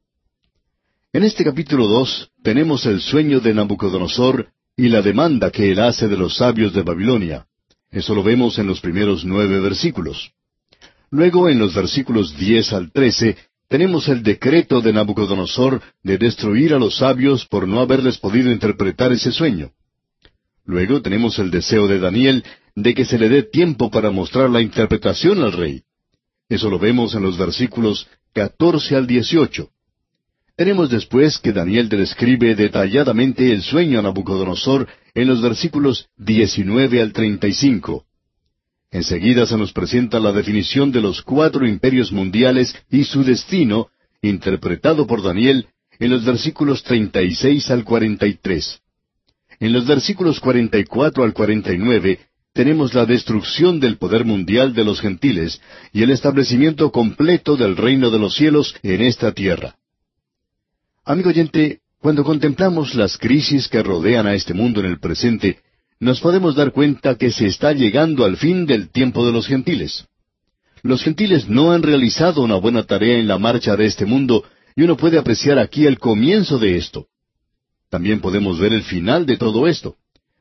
En 1.12 1.22
este 1.24 1.44
capítulo 1.44 1.86
dos 1.86 2.32
tenemos 2.44 2.86
el 2.86 3.02
sueño 3.02 3.42
de 3.42 3.54
Nabucodonosor 3.54 4.48
y 4.78 4.88
la 4.88 5.02
demanda 5.02 5.52
que 5.52 5.70
él 5.70 5.82
hace 5.82 6.08
de 6.08 6.16
los 6.16 6.38
sabios 6.38 6.74
de 6.74 6.84
Babilonia. 6.84 7.46
Eso 7.92 8.16
lo 8.16 8.24
vemos 8.24 8.58
en 8.58 8.68
los 8.68 8.80
primeros 8.80 9.26
nueve 9.26 9.60
versículos. 9.60 10.32
Luego, 11.12 11.50
en 11.50 11.60
los 11.60 11.76
versículos 11.76 12.38
diez 12.38 12.72
al 12.72 12.94
trece, 12.94 13.36
tenemos 13.68 14.08
el 14.08 14.24
decreto 14.24 14.80
de 14.80 14.94
Nabucodonosor 14.94 15.82
de 16.04 16.18
destruir 16.18 16.74
a 16.74 16.80
los 16.80 17.00
sabios 17.00 17.46
por 17.46 17.68
no 17.68 17.82
haberles 17.82 18.18
podido 18.18 18.50
interpretar 18.50 19.12
ese 19.12 19.34
sueño. 19.34 19.74
Luego 20.64 21.02
tenemos 21.02 21.38
el 21.38 21.52
deseo 21.52 21.86
de 21.88 22.00
Daniel 22.00 22.46
de 22.76 22.94
que 22.94 23.06
se 23.06 23.18
le 23.18 23.30
dé 23.30 23.44
tiempo 23.44 23.90
para 23.90 24.12
mostrar 24.12 24.50
la 24.50 24.62
interpretación 24.62 25.42
al 25.42 25.54
rey. 25.54 25.84
Eso 26.50 26.70
lo 26.70 26.78
vemos 26.78 27.16
en 27.16 27.24
los 27.24 27.38
versículos 27.38 28.08
14 28.34 28.96
al 28.96 29.08
18. 29.08 29.70
Tenemos 30.58 30.90
después 30.90 31.38
que 31.40 31.54
Daniel 31.54 31.90
describe 31.90 32.56
detalladamente 32.56 33.52
el 33.52 33.62
sueño 33.62 34.00
a 34.00 34.02
Nabucodonosor 34.02 34.88
en 35.14 35.28
los 35.28 35.42
versículos 35.42 36.08
19 36.18 37.02
al 37.02 37.14
35. 37.14 38.06
Enseguida 38.92 39.46
se 39.46 39.58
nos 39.58 39.74
presenta 39.74 40.20
la 40.20 40.32
definición 40.32 40.92
de 40.92 41.02
los 41.02 41.22
cuatro 41.22 41.68
imperios 41.68 42.12
mundiales 42.12 42.76
y 42.90 43.04
su 43.04 43.24
destino, 43.24 43.88
interpretado 44.22 45.08
por 45.08 45.22
Daniel 45.22 45.68
en 46.00 46.12
los 46.12 46.24
versículos 46.24 46.84
36 46.84 47.72
al 47.72 47.84
43. 47.84 48.82
En 49.60 49.74
los 49.74 49.86
versículos 49.86 50.40
44 50.40 51.24
al 51.24 51.34
49 51.34 52.20
tenemos 52.56 52.94
la 52.94 53.06
destrucción 53.06 53.82
del 53.82 53.98
poder 53.98 54.24
mundial 54.24 54.74
de 54.74 54.86
los 54.86 55.02
gentiles 55.02 55.62
y 55.92 56.04
el 56.04 56.10
establecimiento 56.10 56.90
completo 56.90 57.58
del 57.58 57.76
reino 57.76 58.10
de 58.10 58.18
los 58.18 58.34
cielos 58.34 58.74
en 58.82 59.02
esta 59.02 59.34
tierra. 59.34 59.76
Amigo 61.04 61.32
oyente, 61.32 61.82
cuando 62.00 62.24
contemplamos 62.24 62.96
las 62.96 63.18
crisis 63.18 63.68
que 63.68 63.84
rodean 63.84 64.26
a 64.26 64.36
este 64.36 64.54
mundo 64.54 64.80
en 64.80 64.86
el 64.86 65.00
presente, 65.02 65.60
nos 66.00 66.22
podemos 66.22 66.56
dar 66.56 66.72
cuenta 66.72 67.16
que 67.16 67.30
se 67.30 67.48
está 67.48 67.74
llegando 67.74 68.24
al 68.24 68.38
fin 68.38 68.66
del 68.66 68.90
tiempo 68.90 69.26
de 69.26 69.34
los 69.34 69.48
gentiles. 69.48 70.06
Los 70.82 71.04
gentiles 71.04 71.50
no 71.50 71.74
han 71.74 71.84
realizado 71.84 72.42
una 72.42 72.56
buena 72.56 72.84
tarea 72.84 73.18
en 73.18 73.28
la 73.28 73.38
marcha 73.38 73.76
de 73.76 73.86
este 73.86 74.06
mundo 74.06 74.46
y 74.78 74.84
uno 74.84 74.96
puede 74.96 75.18
apreciar 75.18 75.60
aquí 75.60 75.86
el 75.86 76.00
comienzo 76.00 76.58
de 76.58 76.78
esto. 76.78 77.08
También 77.90 78.22
podemos 78.22 78.60
ver 78.60 78.72
el 78.72 78.84
final 78.84 79.26
de 79.26 79.36
todo 79.36 79.68
esto. 79.68 79.98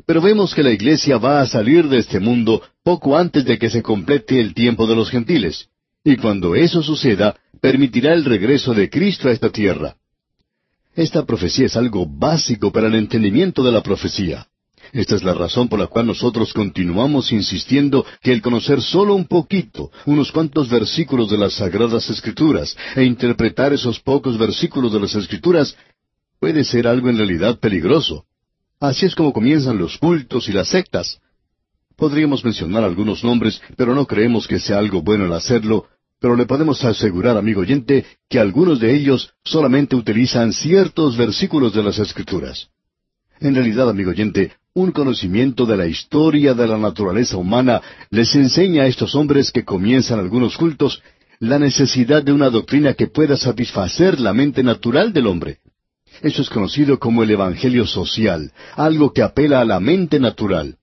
Pero 0.07 0.21
vemos 0.21 0.55
que 0.55 0.63
la 0.63 0.73
iglesia 0.73 1.19
va 1.19 1.41
a 1.41 1.47
salir 1.47 1.89
de 1.89 1.99
este 1.99 2.21
mundo 2.21 2.63
poco 2.83 3.17
antes 3.17 3.45
de 3.45 3.59
que 3.59 3.71
se 3.71 3.83
complete 3.83 4.41
el 4.41 4.53
tiempo 4.53 4.87
de 4.87 4.97
los 4.97 5.11
gentiles. 5.11 5.69
Y 6.05 6.17
cuando 6.17 6.55
eso 6.55 6.83
suceda, 6.83 7.37
permitirá 7.61 8.13
el 8.13 8.25
regreso 8.25 8.75
de 8.75 8.91
Cristo 8.91 9.29
a 9.29 9.33
esta 9.33 9.51
tierra. 9.51 9.97
Esta 10.95 11.25
profecía 11.25 11.67
es 11.67 11.77
algo 11.77 12.07
básico 12.07 12.71
para 12.71 12.89
el 12.89 12.95
entendimiento 12.95 13.63
de 13.63 13.73
la 13.73 13.83
profecía. 13.83 14.47
Esta 14.93 15.17
es 15.17 15.25
la 15.25 15.35
razón 15.35 15.69
por 15.69 15.79
la 15.79 15.87
cual 15.87 16.07
nosotros 16.07 16.53
continuamos 16.53 17.33
insistiendo 17.33 18.05
que 18.23 18.33
el 18.33 18.43
conocer 18.43 18.83
solo 18.83 19.15
un 19.15 19.27
poquito, 19.27 19.91
unos 20.05 20.31
cuantos 20.31 20.69
versículos 20.69 21.31
de 21.31 21.39
las 21.39 21.55
Sagradas 21.55 22.11
Escrituras, 22.11 22.77
e 22.95 23.05
interpretar 23.05 23.73
esos 23.73 23.99
pocos 23.99 24.39
versículos 24.39 24.93
de 24.93 25.01
las 25.01 25.15
Escrituras, 25.15 25.77
puede 26.39 26.65
ser 26.65 26.87
algo 26.87 27.09
en 27.09 27.17
realidad 27.17 27.59
peligroso. 27.59 28.27
Así 28.89 29.07
es 29.07 29.15
como 29.15 29.33
comienzan 29.33 29.79
los 29.79 29.97
cultos 29.97 30.47
y 30.51 30.53
las 30.53 30.69
sectas. 30.69 31.19
Podríamos 31.97 32.45
mencionar 32.45 32.85
algunos 32.85 33.25
nombres, 33.25 33.63
pero 33.79 33.95
no 33.95 34.05
creemos 34.05 34.47
que 34.47 34.59
sea 34.59 34.79
algo 34.79 35.01
bueno 35.01 35.25
el 35.25 35.33
hacerlo, 35.33 35.87
pero 36.21 36.37
le 36.37 36.45
podemos 36.45 36.85
asegurar, 36.85 37.39
amigo 37.39 37.63
oyente, 37.63 38.05
que 38.29 38.39
algunos 38.39 38.81
de 38.81 38.95
ellos 38.95 39.33
solamente 39.43 39.97
utilizan 39.97 40.53
ciertos 40.53 41.17
versículos 41.17 41.73
de 41.73 41.83
las 41.83 41.99
Escrituras. 41.99 42.69
En 43.41 43.55
realidad, 43.55 43.89
amigo 43.89 44.11
oyente, 44.11 44.53
un 44.75 44.93
conocimiento 44.93 45.65
de 45.65 45.79
la 45.79 45.87
historia 45.87 46.53
de 46.53 46.67
la 46.67 46.77
naturaleza 46.77 47.39
humana 47.39 47.81
les 48.11 48.35
enseña 48.35 48.83
a 48.83 48.87
estos 48.87 49.15
hombres 49.15 49.51
que 49.51 49.65
comienzan 49.65 50.19
algunos 50.19 50.59
cultos 50.59 51.03
la 51.39 51.59
necesidad 51.59 52.23
de 52.23 52.33
una 52.33 52.51
doctrina 52.51 52.93
que 52.93 53.07
pueda 53.07 53.39
satisfacer 53.39 54.21
la 54.21 54.35
mente 54.35 54.63
natural 54.63 55.15
del 55.15 55.27
hombre. 55.27 55.61
Eso 56.23 56.43
es 56.43 56.51
conocido 56.51 56.99
como 56.99 57.23
el 57.23 57.31
Evangelio 57.31 57.87
social, 57.87 58.53
algo 58.77 59.13
que 59.13 59.23
apela 59.23 59.61
a 59.61 59.65
la 59.65 59.81
mente 59.81 60.19
natural. 60.21 60.77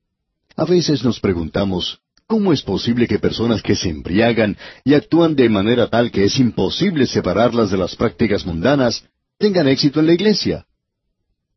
A 0.55 0.65
veces 0.65 1.03
nos 1.03 1.19
preguntamos, 1.19 2.01
¿Cómo 2.32 2.53
es 2.53 2.61
posible 2.61 3.09
que 3.09 3.19
personas 3.19 3.61
que 3.61 3.75
se 3.75 3.89
embriagan 3.89 4.55
y 4.86 4.93
actúan 4.93 5.36
de 5.36 5.49
manera 5.49 5.88
tal 5.88 6.11
que 6.11 6.23
es 6.23 6.39
imposible 6.39 7.05
separarlas 7.05 7.71
de 7.71 7.77
las 7.77 7.93
prácticas 7.97 8.45
mundanas 8.45 9.03
tengan 9.38 9.67
éxito 9.67 9.99
en 9.99 10.07
la 10.07 10.13
iglesia? 10.13 10.65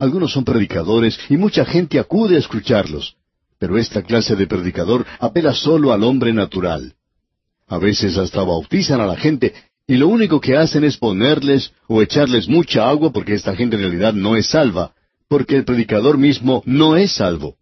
Algunos 0.01 0.33
son 0.33 0.45
predicadores 0.45 1.17
y 1.31 1.37
mucha 1.37 1.65
gente 1.65 2.01
acude 2.01 2.35
a 2.35 2.41
escucharlos, 2.41 3.15
pero 3.61 3.79
esta 3.79 4.03
clase 4.03 4.35
de 4.35 4.49
predicador 4.49 5.07
apela 5.21 5.55
solo 5.55 5.93
al 5.93 6.03
hombre 6.03 6.33
natural. 6.33 6.95
A 7.69 7.79
veces 7.79 8.19
hasta 8.19 8.43
bautizan 8.43 9.01
a 9.01 9.07
la 9.07 9.17
gente 9.17 9.55
y 9.87 9.97
lo 9.97 10.09
único 10.09 10.41
que 10.41 10.57
hacen 10.57 10.85
es 10.85 10.97
ponerles 10.97 11.73
o 11.87 12.01
echarles 12.01 12.49
mucha 12.49 12.89
agua 12.89 13.13
porque 13.13 13.35
esta 13.35 13.55
gente 13.55 13.77
en 13.77 13.83
realidad 13.83 14.15
no 14.15 14.37
es 14.37 14.49
salva, 14.49 14.95
porque 15.29 15.57
el 15.57 15.65
predicador 15.65 16.17
mismo 16.17 16.63
no 16.65 16.97
es 16.97 17.13
salvo. 17.13 17.57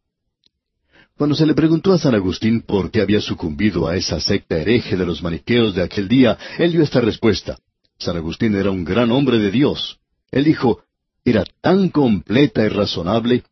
Cuando 1.16 1.36
se 1.36 1.46
le 1.46 1.54
preguntó 1.54 1.92
a 1.92 1.98
San 1.98 2.14
Agustín 2.14 2.62
por 2.62 2.90
qué 2.90 3.00
había 3.00 3.20
sucumbido 3.20 3.86
a 3.86 3.96
esa 3.96 4.20
secta 4.20 4.58
hereje 4.58 4.96
de 4.96 5.06
los 5.06 5.22
maniqueos 5.22 5.74
de 5.74 5.82
aquel 5.82 6.08
día, 6.08 6.38
él 6.58 6.72
dio 6.72 6.82
esta 6.82 7.00
respuesta. 7.00 7.58
San 7.98 8.16
Agustín 8.16 8.54
era 8.54 8.70
un 8.70 8.84
gran 8.84 9.10
hombre 9.10 9.38
de 9.38 9.50
Dios. 9.50 9.98
Él 10.30 10.44
dijo, 10.44 10.82
era 11.24 11.44
tan 11.60 11.90
completa 11.90 12.64
y 12.64 12.68
razonable. 12.68 13.44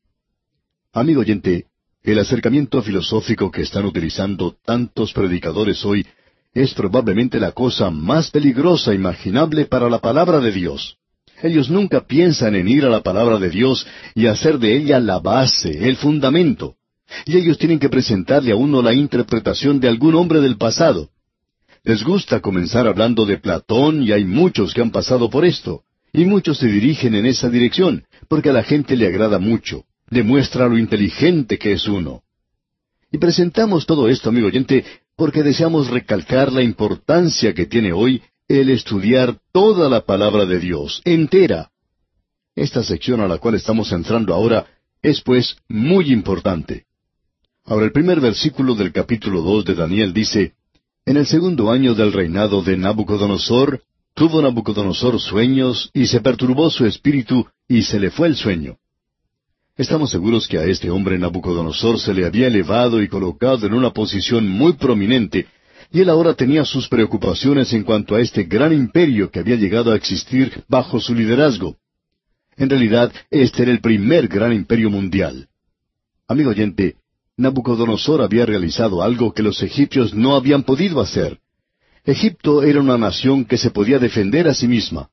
Amigo 0.93 1.21
oyente, 1.21 1.67
el 2.03 2.19
acercamiento 2.19 2.83
filosófico 2.83 3.51
que 3.51 3.63
están 3.63 3.85
utilizando 3.85 4.57
tantos 4.65 5.13
predicadores 5.13 5.85
hoy 5.85 6.07
es 6.53 6.75
probablemente 6.75 7.39
la 7.39 7.53
cosa 7.53 7.91
más 7.91 8.31
peligrosa 8.31 8.95
imaginable 8.95 9.67
para 9.67 9.89
la 9.89 9.99
palabra 9.99 10.41
de 10.41 10.53
Dios. 10.53 10.97
Ellos 11.43 11.71
nunca 11.71 12.07
piensan 12.07 12.55
en 12.55 12.69
ir 12.69 12.85
a 12.85 12.91
la 12.91 13.03
palabra 13.03 13.39
de 13.39 13.51
Dios 13.51 13.87
y 14.15 14.27
hacer 14.27 14.59
de 14.59 14.77
ella 14.77 15.01
la 15.01 15.21
base, 15.21 15.89
el 15.89 15.97
fundamento 15.97 16.77
y 17.27 17.37
ellos 17.37 17.59
tienen 17.59 17.79
que 17.79 17.89
presentarle 17.89 18.53
a 18.53 18.57
uno 18.57 18.83
la 18.83 18.93
interpretación 18.93 19.81
de 19.81 19.89
algún 19.89 20.15
hombre 20.15 20.41
del 20.41 20.57
pasado. 20.57 21.11
Les 21.83 22.05
gusta 22.05 22.41
comenzar 22.41 22.87
hablando 22.87 23.25
de 23.25 23.39
Platón 23.39 24.03
y 24.03 24.13
hay 24.13 24.25
muchos 24.25 24.75
que 24.75 24.83
han 24.83 24.91
pasado 24.91 25.31
por 25.31 25.45
esto, 25.45 25.83
y 26.13 26.25
muchos 26.25 26.59
se 26.59 26.67
dirigen 26.67 27.15
en 27.15 27.27
esa 27.27 27.49
dirección, 27.49 28.05
porque 28.29 28.51
a 28.51 28.53
la 28.53 28.63
gente 28.63 28.97
le 28.97 29.07
agrada 29.07 29.39
mucho, 29.39 29.85
demuestra 30.11 30.69
lo 30.69 30.77
inteligente 30.77 31.59
que 31.59 31.73
es 31.73 31.89
uno. 31.89 32.23
Y 33.13 33.19
presentamos 33.19 33.87
todo 33.87 34.09
esto, 34.09 34.29
amigo 34.29 34.49
oyente, 34.49 34.85
porque 35.21 35.43
deseamos 35.43 35.91
recalcar 35.91 36.51
la 36.51 36.63
importancia 36.63 37.53
que 37.53 37.67
tiene 37.67 37.93
hoy 37.93 38.23
el 38.49 38.71
estudiar 38.71 39.39
toda 39.53 39.91
la 39.91 40.01
palabra 40.07 40.47
de 40.47 40.59
Dios, 40.59 41.03
entera. 41.05 41.69
Esta 42.57 42.83
sección 42.83 43.21
a 43.21 43.29
la 43.29 43.37
cual 43.37 43.55
estamos 43.55 43.93
entrando 43.93 44.33
ahora 44.33 44.65
es 45.03 45.21
pues 45.21 45.59
muy 45.69 46.11
importante. 46.11 46.87
Ahora 47.67 47.85
el 47.85 47.93
primer 47.93 48.19
versículo 48.19 48.75
del 48.75 48.93
capítulo 48.95 49.43
dos 49.43 49.67
de 49.67 49.75
Daniel 49.75 50.15
dice, 50.15 50.55
En 51.05 51.19
el 51.19 51.27
segundo 51.27 51.71
año 51.71 51.95
del 51.95 52.15
reinado 52.15 52.63
de 52.63 52.79
Nabucodonosor, 52.79 53.83
tuvo 54.15 54.41
Nabucodonosor 54.41 55.21
sueños 55.21 55.91
y 55.93 56.07
se 56.07 56.23
perturbó 56.23 56.71
su 56.71 56.87
espíritu 56.87 57.47
y 57.69 57.83
se 57.83 58.01
le 58.01 58.11
fue 58.11 58.29
el 58.29 58.37
sueño. 58.37 58.79
Estamos 59.81 60.11
seguros 60.11 60.47
que 60.47 60.59
a 60.59 60.65
este 60.65 60.91
hombre 60.91 61.19
Nabucodonosor 61.19 61.99
se 61.99 62.13
le 62.13 62.27
había 62.27 62.49
elevado 62.49 63.03
y 63.03 63.09
colocado 63.09 63.67
en 63.67 63.73
una 63.73 63.95
posición 63.95 64.47
muy 64.47 64.75
prominente, 64.75 65.47
y 65.91 66.01
él 66.01 66.11
ahora 66.11 66.35
tenía 66.35 66.67
sus 66.67 66.87
preocupaciones 66.87 67.73
en 67.73 67.85
cuanto 67.85 68.15
a 68.15 68.21
este 68.21 68.43
gran 68.45 68.75
imperio 68.75 69.31
que 69.31 69.39
había 69.39 69.57
llegado 69.57 69.91
a 69.91 69.97
existir 69.97 70.65
bajo 70.69 71.01
su 71.01 71.15
liderazgo. 71.15 71.79
En 72.59 72.69
realidad, 72.69 73.11
este 73.31 73.63
era 73.63 73.73
el 73.73 73.81
primer 73.81 74.29
gran 74.29 74.53
imperio 74.53 74.91
mundial. 74.91 75.49
Amigo 76.29 76.51
oyente, 76.51 76.97
Nabucodonosor 77.39 78.21
había 78.21 78.45
realizado 78.45 79.03
algo 79.03 79.33
que 79.33 79.43
los 79.43 79.63
egipcios 79.63 80.13
no 80.13 80.37
habían 80.37 80.63
podido 80.63 81.01
hacer. 81.01 81.39
Egipto 82.05 82.65
era 82.65 82.81
una 82.81 82.99
nación 82.99 83.47
que 83.47 83.57
se 83.57 83.71
podía 83.71 83.99
defender 83.99 84.47
a 84.47 84.53
sí 84.53 84.69
misma. 84.69 85.09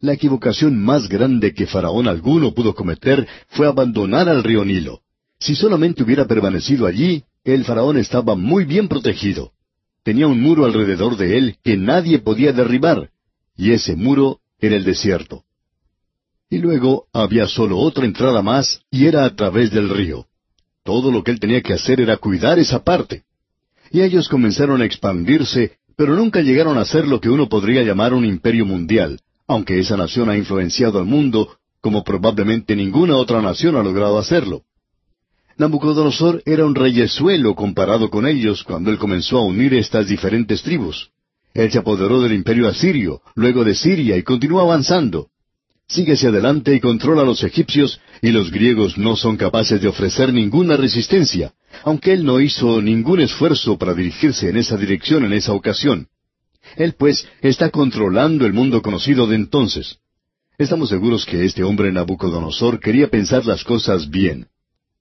La 0.00 0.12
equivocación 0.12 0.80
más 0.80 1.08
grande 1.08 1.52
que 1.52 1.66
Faraón 1.66 2.06
alguno 2.06 2.54
pudo 2.54 2.72
cometer 2.72 3.26
fue 3.48 3.66
abandonar 3.66 4.28
al 4.28 4.44
río 4.44 4.64
Nilo. 4.64 5.00
Si 5.40 5.56
solamente 5.56 6.04
hubiera 6.04 6.24
permanecido 6.24 6.86
allí, 6.86 7.24
el 7.42 7.64
Faraón 7.64 7.98
estaba 7.98 8.36
muy 8.36 8.64
bien 8.64 8.86
protegido. 8.86 9.52
Tenía 10.04 10.28
un 10.28 10.40
muro 10.40 10.66
alrededor 10.66 11.16
de 11.16 11.36
él 11.36 11.56
que 11.64 11.76
nadie 11.76 12.20
podía 12.20 12.52
derribar, 12.52 13.10
y 13.56 13.72
ese 13.72 13.96
muro 13.96 14.38
era 14.60 14.76
el 14.76 14.84
desierto. 14.84 15.42
Y 16.48 16.58
luego 16.58 17.06
había 17.12 17.48
solo 17.48 17.78
otra 17.78 18.04
entrada 18.04 18.40
más, 18.40 18.80
y 18.92 19.06
era 19.06 19.24
a 19.24 19.34
través 19.34 19.72
del 19.72 19.88
río. 19.88 20.26
Todo 20.84 21.10
lo 21.10 21.24
que 21.24 21.32
él 21.32 21.40
tenía 21.40 21.60
que 21.60 21.74
hacer 21.74 22.00
era 22.00 22.18
cuidar 22.18 22.60
esa 22.60 22.84
parte. 22.84 23.24
Y 23.90 24.02
ellos 24.02 24.28
comenzaron 24.28 24.80
a 24.80 24.84
expandirse, 24.84 25.78
pero 25.96 26.14
nunca 26.14 26.40
llegaron 26.40 26.78
a 26.78 26.84
ser 26.84 27.06
lo 27.08 27.20
que 27.20 27.28
uno 27.28 27.48
podría 27.48 27.82
llamar 27.82 28.14
un 28.14 28.24
imperio 28.24 28.64
mundial, 28.64 29.20
aunque 29.48 29.80
esa 29.80 29.96
nación 29.96 30.30
ha 30.30 30.36
influenciado 30.36 30.98
al 31.00 31.06
mundo 31.06 31.56
como 31.80 32.04
probablemente 32.04 32.76
ninguna 32.76 33.16
otra 33.16 33.42
nación 33.42 33.76
ha 33.76 33.82
logrado 33.82 34.18
hacerlo. 34.18 34.62
Nabucodonosor 35.56 36.42
era 36.46 36.64
un 36.64 36.76
reyesuelo 36.76 37.56
comparado 37.56 38.10
con 38.10 38.28
ellos 38.28 38.62
cuando 38.62 38.90
él 38.90 38.98
comenzó 38.98 39.38
a 39.38 39.44
unir 39.44 39.74
estas 39.74 40.06
diferentes 40.06 40.62
tribus. 40.62 41.10
Él 41.54 41.72
se 41.72 41.78
apoderó 41.78 42.20
del 42.20 42.34
imperio 42.34 42.68
asirio, 42.68 43.22
luego 43.34 43.64
de 43.64 43.74
Siria 43.74 44.16
y 44.16 44.22
continuó 44.22 44.60
avanzando 44.60 45.30
sigue 45.88 46.12
hacia 46.12 46.28
adelante 46.28 46.74
y 46.74 46.80
controla 46.80 47.22
a 47.22 47.24
los 47.24 47.42
egipcios, 47.42 47.98
y 48.20 48.30
los 48.30 48.50
griegos 48.50 48.98
no 48.98 49.16
son 49.16 49.36
capaces 49.36 49.80
de 49.80 49.88
ofrecer 49.88 50.32
ninguna 50.32 50.76
resistencia, 50.76 51.52
aunque 51.82 52.12
él 52.12 52.24
no 52.24 52.40
hizo 52.40 52.82
ningún 52.82 53.20
esfuerzo 53.20 53.78
para 53.78 53.94
dirigirse 53.94 54.50
en 54.50 54.58
esa 54.58 54.76
dirección 54.76 55.24
en 55.24 55.32
esa 55.32 55.54
ocasión. 55.54 56.08
Él, 56.76 56.94
pues, 56.94 57.26
está 57.40 57.70
controlando 57.70 58.46
el 58.46 58.52
mundo 58.52 58.82
conocido 58.82 59.26
de 59.26 59.36
entonces. 59.36 59.98
Estamos 60.58 60.88
seguros 60.88 61.24
que 61.24 61.44
este 61.44 61.62
hombre 61.62 61.92
Nabucodonosor 61.92 62.80
quería 62.80 63.08
pensar 63.08 63.46
las 63.46 63.64
cosas 63.64 64.10
bien. 64.10 64.48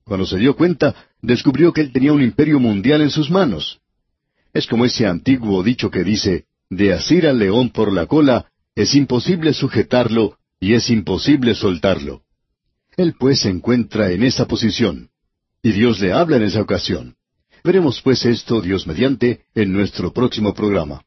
Cuando 0.04 0.26
se 0.26 0.38
dio 0.38 0.56
cuenta, 0.56 0.96
descubrió 1.22 1.74
que 1.74 1.82
él 1.82 1.92
tenía 1.92 2.14
un 2.14 2.22
imperio 2.22 2.60
mundial 2.60 3.02
en 3.02 3.10
sus 3.10 3.30
manos. 3.30 3.80
Es 4.54 4.68
como 4.68 4.86
ese 4.86 5.06
antiguo 5.06 5.64
dicho 5.64 5.92
que 5.92 6.04
dice, 6.04 6.46
de 6.70 6.94
asir 6.94 7.28
al 7.28 7.40
león 7.40 7.70
por 7.70 7.92
la 7.92 8.06
cola, 8.06 8.46
es 8.76 8.96
imposible 8.96 9.54
sujetarlo, 9.54 10.38
y 10.60 10.74
es 10.74 10.90
imposible 10.90 11.56
soltarlo. 11.56 12.22
Él 12.96 13.16
pues 13.20 13.42
se 13.42 13.50
encuentra 13.50 14.12
en 14.12 14.24
esa 14.24 14.48
posición, 14.48 15.10
y 15.62 15.72
Dios 15.72 16.00
le 16.00 16.14
habla 16.14 16.38
en 16.38 16.44
esa 16.44 16.62
ocasión. 16.62 17.16
Veremos 17.64 18.02
pues 18.02 18.26
esto, 18.26 18.62
Dios 18.62 18.88
mediante, 18.88 19.42
en 19.54 19.74
nuestro 19.74 20.14
próximo 20.14 20.54
programa. 20.54 21.04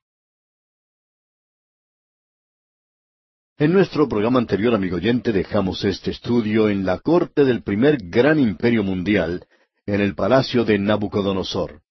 En 3.60 3.74
nuestro 3.74 4.08
programa 4.08 4.38
anterior, 4.38 4.74
amigo 4.74 4.96
oyente, 4.96 5.32
dejamos 5.32 5.84
este 5.84 6.12
estudio 6.12 6.70
en 6.70 6.86
la 6.86 6.98
corte 6.98 7.44
del 7.44 7.62
primer 7.62 7.98
gran 7.98 8.38
imperio 8.38 8.82
mundial, 8.82 9.44
en 9.84 10.00
el 10.00 10.14
palacio 10.14 10.64
de 10.64 10.78
Nabucodonosor. 10.78 11.82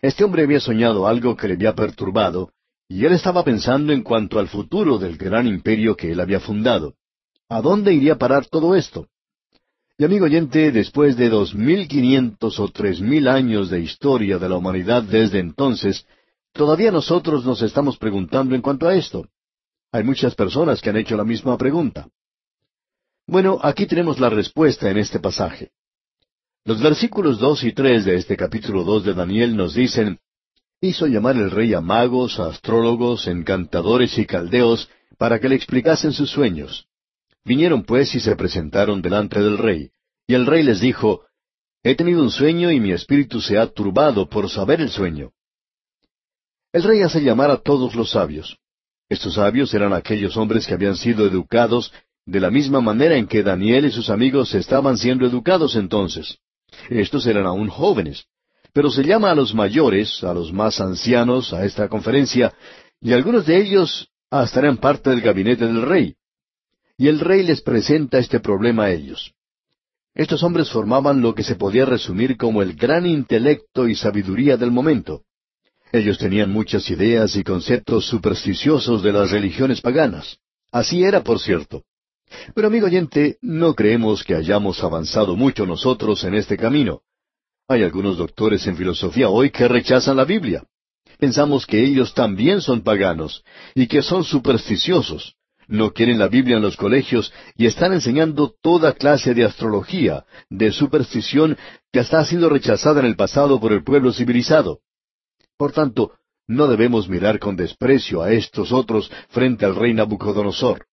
Este 0.00 0.22
hombre 0.22 0.44
había 0.44 0.60
soñado 0.60 1.08
algo 1.08 1.36
que 1.36 1.48
le 1.48 1.54
había 1.54 1.74
perturbado, 1.74 2.52
y 2.88 3.04
él 3.04 3.14
estaba 3.14 3.42
pensando 3.42 3.92
en 3.92 4.04
cuanto 4.04 4.38
al 4.38 4.46
futuro 4.46 4.96
del 4.96 5.16
gran 5.16 5.48
imperio 5.48 5.96
que 5.96 6.12
él 6.12 6.20
había 6.20 6.38
fundado. 6.38 6.94
¿A 7.48 7.60
dónde 7.60 7.92
iría 7.92 8.12
a 8.12 8.18
parar 8.18 8.46
todo 8.46 8.76
esto? 8.76 9.08
Y 9.98 10.04
amigo 10.04 10.26
oyente, 10.26 10.70
después 10.70 11.16
de 11.16 11.30
dos 11.30 11.52
mil 11.52 11.88
quinientos 11.88 12.60
o 12.60 12.68
tres 12.68 13.00
mil 13.00 13.26
años 13.26 13.70
de 13.70 13.80
historia 13.80 14.38
de 14.38 14.48
la 14.48 14.54
humanidad 14.54 15.02
desde 15.02 15.40
entonces, 15.40 16.06
todavía 16.52 16.92
nosotros 16.92 17.44
nos 17.44 17.60
estamos 17.60 17.96
preguntando 17.96 18.54
en 18.54 18.62
cuanto 18.62 18.86
a 18.86 18.94
esto. 18.94 19.26
Hay 19.96 20.04
muchas 20.04 20.34
personas 20.34 20.82
que 20.82 20.90
han 20.90 20.98
hecho 20.98 21.16
la 21.16 21.24
misma 21.24 21.56
pregunta. 21.56 22.06
Bueno, 23.26 23.58
aquí 23.62 23.86
tenemos 23.86 24.20
la 24.20 24.28
respuesta 24.28 24.90
en 24.90 24.98
este 24.98 25.20
pasaje. 25.20 25.70
Los 26.66 26.82
versículos 26.82 27.38
dos 27.38 27.64
y 27.64 27.72
tres 27.72 28.04
de 28.04 28.16
este 28.16 28.36
capítulo 28.36 28.84
dos 28.84 29.04
de 29.04 29.14
Daniel 29.14 29.56
nos 29.56 29.72
dicen 29.72 30.18
hizo 30.82 31.06
llamar 31.06 31.36
el 31.36 31.50
rey 31.50 31.72
a 31.72 31.80
magos, 31.80 32.38
a 32.38 32.48
astrólogos, 32.48 33.26
encantadores 33.26 34.18
y 34.18 34.26
caldeos 34.26 34.90
para 35.16 35.40
que 35.40 35.48
le 35.48 35.54
explicasen 35.54 36.12
sus 36.12 36.30
sueños. 36.30 36.86
Vinieron 37.42 37.82
pues 37.82 38.14
y 38.14 38.20
se 38.20 38.36
presentaron 38.36 39.00
delante 39.00 39.40
del 39.40 39.56
rey. 39.56 39.92
Y 40.26 40.34
el 40.34 40.44
rey 40.44 40.62
les 40.62 40.80
dijo, 40.80 41.24
He 41.82 41.94
tenido 41.94 42.22
un 42.22 42.30
sueño 42.30 42.70
y 42.70 42.80
mi 42.80 42.92
espíritu 42.92 43.40
se 43.40 43.56
ha 43.56 43.66
turbado 43.66 44.28
por 44.28 44.50
saber 44.50 44.82
el 44.82 44.90
sueño. 44.90 45.30
El 46.70 46.82
rey 46.82 47.00
hace 47.00 47.22
llamar 47.22 47.50
a 47.50 47.56
todos 47.56 47.94
los 47.94 48.10
sabios. 48.10 48.58
Estos 49.08 49.34
sabios 49.34 49.72
eran 49.72 49.92
aquellos 49.92 50.36
hombres 50.36 50.66
que 50.66 50.74
habían 50.74 50.96
sido 50.96 51.26
educados 51.26 51.92
de 52.24 52.40
la 52.40 52.50
misma 52.50 52.80
manera 52.80 53.16
en 53.16 53.26
que 53.26 53.44
Daniel 53.44 53.86
y 53.86 53.92
sus 53.92 54.10
amigos 54.10 54.52
estaban 54.54 54.98
siendo 54.98 55.24
educados 55.24 55.76
entonces. 55.76 56.38
Estos 56.90 57.26
eran 57.26 57.46
aún 57.46 57.68
jóvenes. 57.68 58.24
Pero 58.72 58.90
se 58.90 59.04
llama 59.04 59.30
a 59.30 59.34
los 59.34 59.54
mayores, 59.54 60.22
a 60.24 60.34
los 60.34 60.52
más 60.52 60.80
ancianos, 60.80 61.52
a 61.52 61.64
esta 61.64 61.88
conferencia, 61.88 62.52
y 63.00 63.12
algunos 63.12 63.46
de 63.46 63.58
ellos 63.58 64.08
hasta 64.28 64.60
eran 64.60 64.78
parte 64.78 65.10
del 65.10 65.20
gabinete 65.20 65.66
del 65.66 65.82
rey. 65.82 66.16
Y 66.98 67.08
el 67.08 67.20
rey 67.20 67.42
les 67.42 67.62
presenta 67.62 68.18
este 68.18 68.40
problema 68.40 68.84
a 68.84 68.90
ellos. 68.90 69.32
Estos 70.14 70.42
hombres 70.42 70.70
formaban 70.70 71.20
lo 71.20 71.34
que 71.34 71.44
se 71.44 71.54
podía 71.54 71.84
resumir 71.84 72.36
como 72.36 72.60
el 72.60 72.74
gran 72.74 73.06
intelecto 73.06 73.86
y 73.86 73.94
sabiduría 73.94 74.56
del 74.56 74.72
momento. 74.72 75.22
Ellos 75.92 76.18
tenían 76.18 76.50
muchas 76.50 76.90
ideas 76.90 77.36
y 77.36 77.44
conceptos 77.44 78.06
supersticiosos 78.06 79.02
de 79.02 79.12
las 79.12 79.30
religiones 79.30 79.80
paganas. 79.80 80.38
Así 80.72 81.04
era, 81.04 81.22
por 81.22 81.38
cierto. 81.40 81.84
Pero 82.54 82.66
amigo 82.66 82.86
oyente, 82.86 83.38
no 83.40 83.74
creemos 83.74 84.24
que 84.24 84.34
hayamos 84.34 84.82
avanzado 84.82 85.36
mucho 85.36 85.64
nosotros 85.64 86.24
en 86.24 86.34
este 86.34 86.56
camino. 86.56 87.02
Hay 87.68 87.82
algunos 87.82 88.18
doctores 88.18 88.66
en 88.66 88.76
filosofía 88.76 89.28
hoy 89.28 89.50
que 89.50 89.68
rechazan 89.68 90.16
la 90.16 90.24
Biblia. 90.24 90.64
Pensamos 91.18 91.66
que 91.66 91.82
ellos 91.82 92.14
también 92.14 92.60
son 92.60 92.82
paganos 92.82 93.42
y 93.74 93.86
que 93.86 94.02
son 94.02 94.24
supersticiosos. 94.24 95.34
No 95.68 95.92
quieren 95.92 96.18
la 96.18 96.28
Biblia 96.28 96.56
en 96.56 96.62
los 96.62 96.76
colegios 96.76 97.32
y 97.56 97.66
están 97.66 97.92
enseñando 97.92 98.54
toda 98.62 98.92
clase 98.92 99.34
de 99.34 99.44
astrología, 99.44 100.24
de 100.48 100.70
superstición 100.70 101.56
que 101.92 102.00
hasta 102.00 102.20
ha 102.20 102.24
sido 102.24 102.48
rechazada 102.48 103.00
en 103.00 103.06
el 103.06 103.16
pasado 103.16 103.58
por 103.58 103.72
el 103.72 103.82
pueblo 103.82 104.12
civilizado. 104.12 104.80
Por 105.56 105.72
tanto, 105.72 106.12
no 106.46 106.68
debemos 106.68 107.08
mirar 107.08 107.38
con 107.38 107.56
desprecio 107.56 108.22
a 108.22 108.32
estos 108.32 108.72
otros 108.72 109.10
frente 109.30 109.64
al 109.64 109.74
rey 109.74 109.94
Nabucodonosor. 109.94 110.86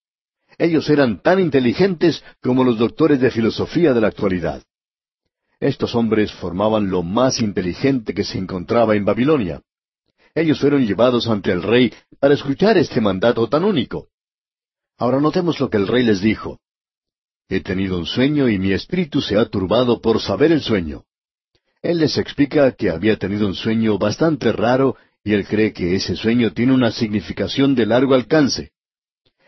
Ellos 0.57 0.89
eran 0.89 1.21
tan 1.21 1.39
inteligentes 1.39 2.23
como 2.41 2.63
los 2.63 2.77
doctores 2.77 3.19
de 3.19 3.31
filosofía 3.31 3.93
de 3.93 4.01
la 4.01 4.07
actualidad. 4.07 4.63
Estos 5.59 5.95
hombres 5.95 6.31
formaban 6.33 6.89
lo 6.89 7.03
más 7.03 7.41
inteligente 7.41 8.13
que 8.13 8.23
se 8.23 8.37
encontraba 8.37 8.95
en 8.95 9.05
Babilonia. 9.05 9.61
Ellos 10.35 10.59
fueron 10.59 10.85
llevados 10.85 11.27
ante 11.27 11.51
el 11.51 11.61
rey 11.61 11.93
para 12.19 12.33
escuchar 12.33 12.77
este 12.77 12.99
mandato 12.99 13.47
tan 13.47 13.63
único. 13.63 14.07
Ahora 14.97 15.19
notemos 15.19 15.59
lo 15.59 15.69
que 15.69 15.77
el 15.77 15.87
rey 15.87 16.03
les 16.03 16.21
dijo. 16.21 16.59
He 17.49 17.61
tenido 17.61 17.97
un 17.97 18.05
sueño 18.05 18.49
y 18.49 18.57
mi 18.57 18.73
espíritu 18.73 19.21
se 19.21 19.37
ha 19.37 19.45
turbado 19.45 20.01
por 20.01 20.19
saber 20.21 20.51
el 20.51 20.61
sueño. 20.61 21.03
Él 21.83 21.99
les 21.99 22.17
explica 22.17 22.71
que 22.71 22.89
había 22.89 23.17
tenido 23.17 23.45
un 23.45 23.55
sueño 23.55 23.97
bastante 23.97 24.53
raro 24.53 24.95
y 25.21 25.33
él 25.33 25.45
cree 25.45 25.73
que 25.73 25.95
ese 25.95 26.15
sueño 26.15 26.53
tiene 26.53 26.73
una 26.73 26.91
significación 26.91 27.75
de 27.75 27.85
largo 27.85 28.15
alcance. 28.15 28.71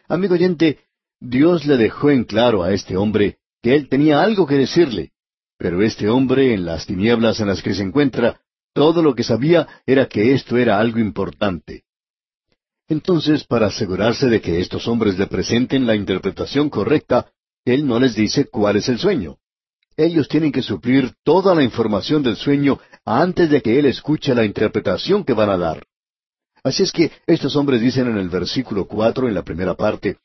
Amigo 0.09 0.33
oyente, 0.33 0.79
Dios 1.21 1.65
le 1.65 1.77
dejó 1.77 2.11
en 2.11 2.25
claro 2.25 2.61
a 2.61 2.73
este 2.73 2.97
hombre 2.97 3.37
que 3.63 3.73
él 3.73 3.87
tenía 3.87 4.21
algo 4.21 4.45
que 4.45 4.55
decirle, 4.55 5.13
pero 5.57 5.81
este 5.81 6.09
hombre, 6.09 6.53
en 6.53 6.65
las 6.65 6.85
tinieblas 6.85 7.39
en 7.39 7.47
las 7.47 7.63
que 7.63 7.73
se 7.73 7.83
encuentra, 7.83 8.41
todo 8.73 9.01
lo 9.01 9.15
que 9.15 9.23
sabía 9.23 9.67
era 9.85 10.07
que 10.07 10.33
esto 10.33 10.57
era 10.57 10.77
algo 10.77 10.99
importante. 10.99 11.83
Entonces, 12.89 13.45
para 13.45 13.67
asegurarse 13.67 14.27
de 14.27 14.41
que 14.41 14.59
estos 14.59 14.87
hombres 14.89 15.17
le 15.17 15.27
presenten 15.27 15.87
la 15.87 15.95
interpretación 15.95 16.69
correcta, 16.69 17.31
él 17.63 17.87
no 17.87 17.97
les 17.97 18.13
dice 18.13 18.45
cuál 18.45 18.75
es 18.75 18.89
el 18.89 18.99
sueño. 18.99 19.37
Ellos 19.97 20.27
tienen 20.27 20.51
que 20.51 20.61
suplir 20.61 21.13
toda 21.23 21.55
la 21.55 21.63
información 21.63 22.21
del 22.21 22.35
sueño 22.35 22.79
antes 23.05 23.49
de 23.49 23.61
que 23.61 23.79
él 23.79 23.85
escuche 23.85 24.35
la 24.35 24.43
interpretación 24.43 25.23
que 25.23 25.33
van 25.33 25.49
a 25.49 25.57
dar. 25.57 25.85
Así 26.63 26.83
es 26.83 26.91
que 26.91 27.11
estos 27.27 27.55
hombres 27.55 27.79
dicen 27.79 28.07
en 28.07 28.17
el 28.17 28.29
versículo 28.29 28.87
cuatro, 28.87 29.27
en 29.27 29.33
la 29.33 29.43
primera 29.43 29.75
parte, 29.75 30.17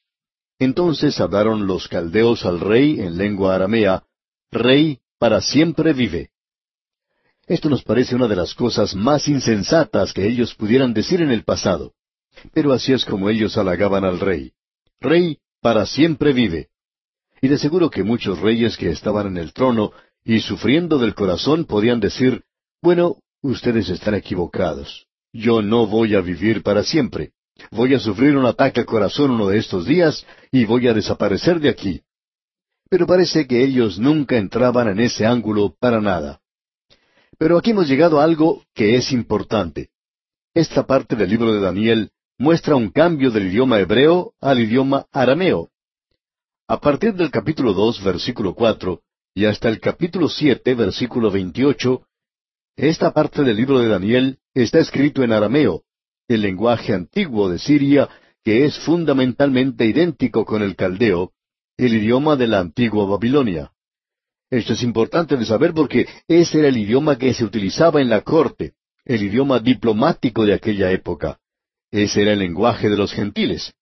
entonces 0.59 1.21
hablaron 1.21 1.67
los 1.67 1.89
caldeos 1.89 2.45
al 2.45 2.61
rey 2.61 3.01
en 3.01 3.17
lengua 3.17 3.55
aramea, 3.55 4.05
Rey, 4.53 4.99
para 5.19 5.41
siempre 5.41 5.93
vive. 5.93 6.31
Esto 7.47 7.69
nos 7.69 7.83
parece 7.83 8.17
una 8.17 8.27
de 8.27 8.37
las 8.37 8.55
cosas 8.55 8.95
más 8.95 9.29
insensatas 9.29 10.13
que 10.13 10.27
ellos 10.27 10.55
pudieran 10.55 10.93
decir 10.93 11.21
en 11.21 11.31
el 11.31 11.45
pasado. 11.45 11.93
Pero 12.53 12.73
así 12.73 12.93
es 12.93 13.05
como 13.05 13.29
ellos 13.29 13.57
halagaban 13.57 14.05
al 14.05 14.19
rey. 14.19 14.53
Rey, 15.01 15.39
para 15.61 15.87
siempre 15.87 16.33
vive. 16.33 16.70
Y 17.41 17.49
de 17.49 17.59
seguro 17.59 17.91
que 17.91 18.05
muchos 18.05 18.41
reyes 18.41 18.77
que 18.77 18.91
estaban 18.91 19.27
en 19.29 19.37
el 19.39 19.53
trono 19.53 19.93
y 20.25 20.41
sufriendo 20.41 20.99
del 20.99 21.15
corazón 21.15 21.65
podían 21.65 22.01
decir, 22.01 22.45
bueno, 22.83 23.17
ustedes 23.43 23.89
están 23.89 24.15
equivocados. 24.15 25.07
Yo 25.33 25.63
no 25.63 25.87
voy 25.87 26.15
a 26.15 26.21
vivir 26.21 26.63
para 26.63 26.83
siempre. 26.83 27.33
Voy 27.71 27.95
a 27.95 27.99
sufrir 27.99 28.37
un 28.37 28.47
ataque 28.47 28.81
al 28.81 28.87
corazón 28.87 29.31
uno 29.31 29.49
de 29.49 29.59
estos 29.59 29.87
días 29.87 30.27
y 30.51 30.65
voy 30.65 30.89
a 30.89 30.95
desaparecer 30.95 31.61
de 31.61 31.69
aquí. 31.69 32.03
Pero 32.89 33.07
parece 33.07 33.47
que 33.47 33.63
ellos 33.63 33.99
nunca 33.99 34.37
entraban 34.37 34.89
en 34.89 35.01
ese 35.01 35.25
ángulo 35.25 35.75
para 35.79 36.01
nada. 36.01 36.41
Pero 37.39 37.57
aquí 37.57 37.71
hemos 37.71 37.89
llegado 37.89 38.21
a 38.21 38.25
algo 38.25 38.65
que 38.75 38.97
es 38.97 39.13
importante. 39.13 39.91
Esta 40.53 40.87
parte 40.87 41.17
del 41.17 41.31
libro 41.31 41.55
de 41.55 41.61
Daniel 41.61 42.11
muestra 42.39 42.75
un 42.75 42.91
cambio 42.91 43.31
del 43.31 43.47
idioma 43.47 43.79
hebreo 43.79 44.33
al 44.41 44.59
idioma 44.61 45.07
arameo. 45.13 45.70
A 46.71 46.79
partir 46.79 47.15
del 47.15 47.33
capítulo 47.33 47.73
dos, 47.73 48.01
versículo 48.01 48.55
cuatro, 48.55 49.01
y 49.35 49.45
hasta 49.47 49.69
el 49.69 49.81
capítulo 49.81 50.29
siete, 50.29 50.77
versículo 50.77 51.29
veintiocho, 51.29 52.07
esta 52.77 53.13
parte 53.13 53.43
del 53.43 53.57
libro 53.57 53.81
de 53.81 53.89
Daniel 53.89 54.39
está 54.55 54.79
escrito 54.79 55.25
en 55.25 55.33
arameo, 55.33 55.83
el 56.29 56.43
lenguaje 56.43 56.95
antiguo 56.95 57.49
de 57.49 57.59
Siria, 57.59 58.09
que 58.45 58.67
es 58.67 58.79
fundamentalmente 58.79 59.85
idéntico 59.85 60.45
con 60.45 60.63
el 60.63 60.77
caldeo, 60.77 61.33
el 61.77 61.93
idioma 61.93 62.37
de 62.37 62.47
la 62.47 62.61
antigua 62.61 63.05
Babilonia. 63.05 63.73
Esto 64.49 64.75
es 64.75 64.85
importante 64.85 65.37
de 65.37 65.47
saber 65.47 65.75
porque 65.75 66.07
ese 66.29 66.61
era 66.61 66.69
el 66.69 66.77
idioma 66.77 67.19
que 67.19 67.35
se 67.35 67.45
utilizaba 67.45 68.01
en 68.01 68.09
la 68.09 68.21
corte, 68.21 68.75
el 69.05 69.25
idioma 69.25 69.59
diplomático 69.59 70.47
de 70.47 70.55
aquella 70.55 70.93
época. 70.93 71.41
Ese 71.91 72.23
era 72.23 72.35
el 72.35 72.39
lenguaje 72.39 72.89
de 72.89 72.97
los 72.97 73.13
gentiles. 73.13 73.75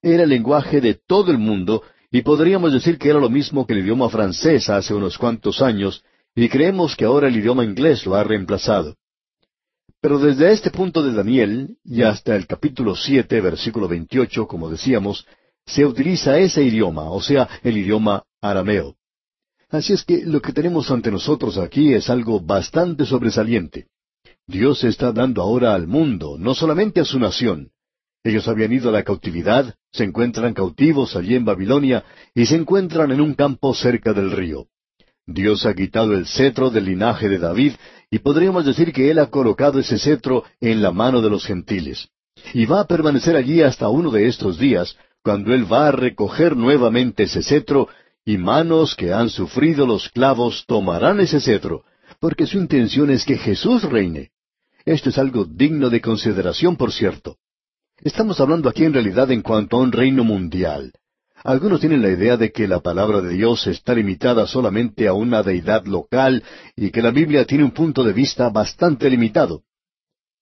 Era 0.00 0.22
el 0.22 0.28
lenguaje 0.28 0.80
de 0.80 0.94
todo 0.94 1.32
el 1.32 1.38
mundo 1.38 1.82
y 2.10 2.22
podríamos 2.22 2.72
decir 2.72 2.98
que 2.98 3.10
era 3.10 3.18
lo 3.18 3.30
mismo 3.30 3.66
que 3.66 3.72
el 3.72 3.80
idioma 3.80 4.08
francés 4.08 4.68
hace 4.68 4.94
unos 4.94 5.18
cuantos 5.18 5.60
años 5.62 6.04
y 6.34 6.48
creemos 6.48 6.94
que 6.96 7.04
ahora 7.04 7.28
el 7.28 7.36
idioma 7.36 7.64
inglés 7.64 8.04
lo 8.06 8.14
ha 8.14 8.24
reemplazado. 8.24 8.96
Pero 10.00 10.18
desde 10.18 10.52
este 10.52 10.70
punto 10.70 11.02
de 11.02 11.12
Daniel 11.12 11.78
y 11.84 12.02
hasta 12.02 12.36
el 12.36 12.46
capítulo 12.46 12.94
siete, 12.94 13.40
versículo 13.40 13.88
veintiocho, 13.88 14.46
como 14.46 14.70
decíamos, 14.70 15.26
se 15.64 15.84
utiliza 15.84 16.38
ese 16.38 16.62
idioma, 16.62 17.10
o 17.10 17.20
sea, 17.20 17.48
el 17.62 17.76
idioma 17.78 18.22
arameo. 18.40 18.96
Así 19.68 19.94
es 19.94 20.04
que 20.04 20.24
lo 20.24 20.40
que 20.40 20.52
tenemos 20.52 20.90
ante 20.90 21.10
nosotros 21.10 21.58
aquí 21.58 21.92
es 21.92 22.08
algo 22.08 22.38
bastante 22.40 23.04
sobresaliente. 23.04 23.88
Dios 24.46 24.84
está 24.84 25.10
dando 25.10 25.42
ahora 25.42 25.74
al 25.74 25.88
mundo, 25.88 26.36
no 26.38 26.54
solamente 26.54 27.00
a 27.00 27.04
su 27.04 27.18
nación. 27.18 27.70
Ellos 28.26 28.48
habían 28.48 28.72
ido 28.72 28.88
a 28.88 28.92
la 28.92 29.04
cautividad, 29.04 29.76
se 29.92 30.02
encuentran 30.02 30.52
cautivos 30.52 31.14
allí 31.14 31.36
en 31.36 31.44
Babilonia 31.44 32.02
y 32.34 32.44
se 32.46 32.56
encuentran 32.56 33.12
en 33.12 33.20
un 33.20 33.34
campo 33.34 33.72
cerca 33.72 34.12
del 34.12 34.32
río. 34.32 34.66
Dios 35.24 35.64
ha 35.64 35.74
quitado 35.74 36.12
el 36.12 36.26
cetro 36.26 36.70
del 36.70 36.86
linaje 36.86 37.28
de 37.28 37.38
David 37.38 37.74
y 38.10 38.18
podríamos 38.18 38.66
decir 38.66 38.92
que 38.92 39.12
Él 39.12 39.20
ha 39.20 39.26
colocado 39.26 39.78
ese 39.78 39.96
cetro 39.96 40.42
en 40.60 40.82
la 40.82 40.90
mano 40.90 41.22
de 41.22 41.30
los 41.30 41.46
gentiles. 41.46 42.08
Y 42.52 42.66
va 42.66 42.80
a 42.80 42.88
permanecer 42.88 43.36
allí 43.36 43.62
hasta 43.62 43.88
uno 43.90 44.10
de 44.10 44.26
estos 44.26 44.58
días, 44.58 44.96
cuando 45.22 45.54
Él 45.54 45.72
va 45.72 45.86
a 45.86 45.92
recoger 45.92 46.56
nuevamente 46.56 47.24
ese 47.24 47.44
cetro, 47.44 47.88
y 48.24 48.38
manos 48.38 48.96
que 48.96 49.12
han 49.12 49.30
sufrido 49.30 49.86
los 49.86 50.08
clavos 50.08 50.64
tomarán 50.66 51.20
ese 51.20 51.40
cetro, 51.40 51.84
porque 52.18 52.48
su 52.48 52.58
intención 52.58 53.08
es 53.10 53.24
que 53.24 53.38
Jesús 53.38 53.84
reine. 53.84 54.32
Esto 54.84 55.10
es 55.10 55.18
algo 55.18 55.44
digno 55.44 55.90
de 55.90 56.00
consideración, 56.00 56.76
por 56.76 56.90
cierto. 56.90 57.36
Estamos 58.02 58.40
hablando 58.40 58.68
aquí 58.68 58.84
en 58.84 58.92
realidad 58.92 59.30
en 59.30 59.40
cuanto 59.40 59.76
a 59.76 59.80
un 59.80 59.90
reino 59.90 60.22
mundial. 60.22 60.92
Algunos 61.42 61.80
tienen 61.80 62.02
la 62.02 62.10
idea 62.10 62.36
de 62.36 62.52
que 62.52 62.68
la 62.68 62.80
palabra 62.80 63.22
de 63.22 63.30
Dios 63.30 63.66
está 63.66 63.94
limitada 63.94 64.46
solamente 64.46 65.08
a 65.08 65.14
una 65.14 65.42
deidad 65.42 65.86
local 65.86 66.42
y 66.74 66.90
que 66.90 67.00
la 67.00 67.10
Biblia 67.10 67.46
tiene 67.46 67.64
un 67.64 67.70
punto 67.70 68.04
de 68.04 68.12
vista 68.12 68.50
bastante 68.50 69.08
limitado. 69.08 69.62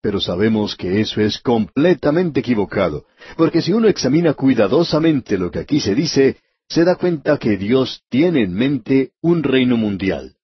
Pero 0.03 0.21
sabemos 0.21 0.77
que 0.77 1.01
eso 1.01 1.21
es 1.21 1.39
completamente 1.41 2.41
equivocado, 2.41 3.05
porque 3.37 3.63
si 3.63 3.73
uno 3.73 3.89
examina 3.89 4.35
cuidadosamente 4.35 5.39
lo 5.39 5.51
que 5.51 5.61
aquí 5.61 5.81
se 5.81 5.95
dice, 5.95 6.39
se 6.69 6.85
da 6.85 6.97
cuenta 6.97 7.39
que 7.39 7.57
Dios 7.57 8.03
tiene 8.09 8.43
en 8.43 8.53
mente 8.53 9.13
un 9.23 9.43
reino 9.43 9.77
mundial. 9.77 10.35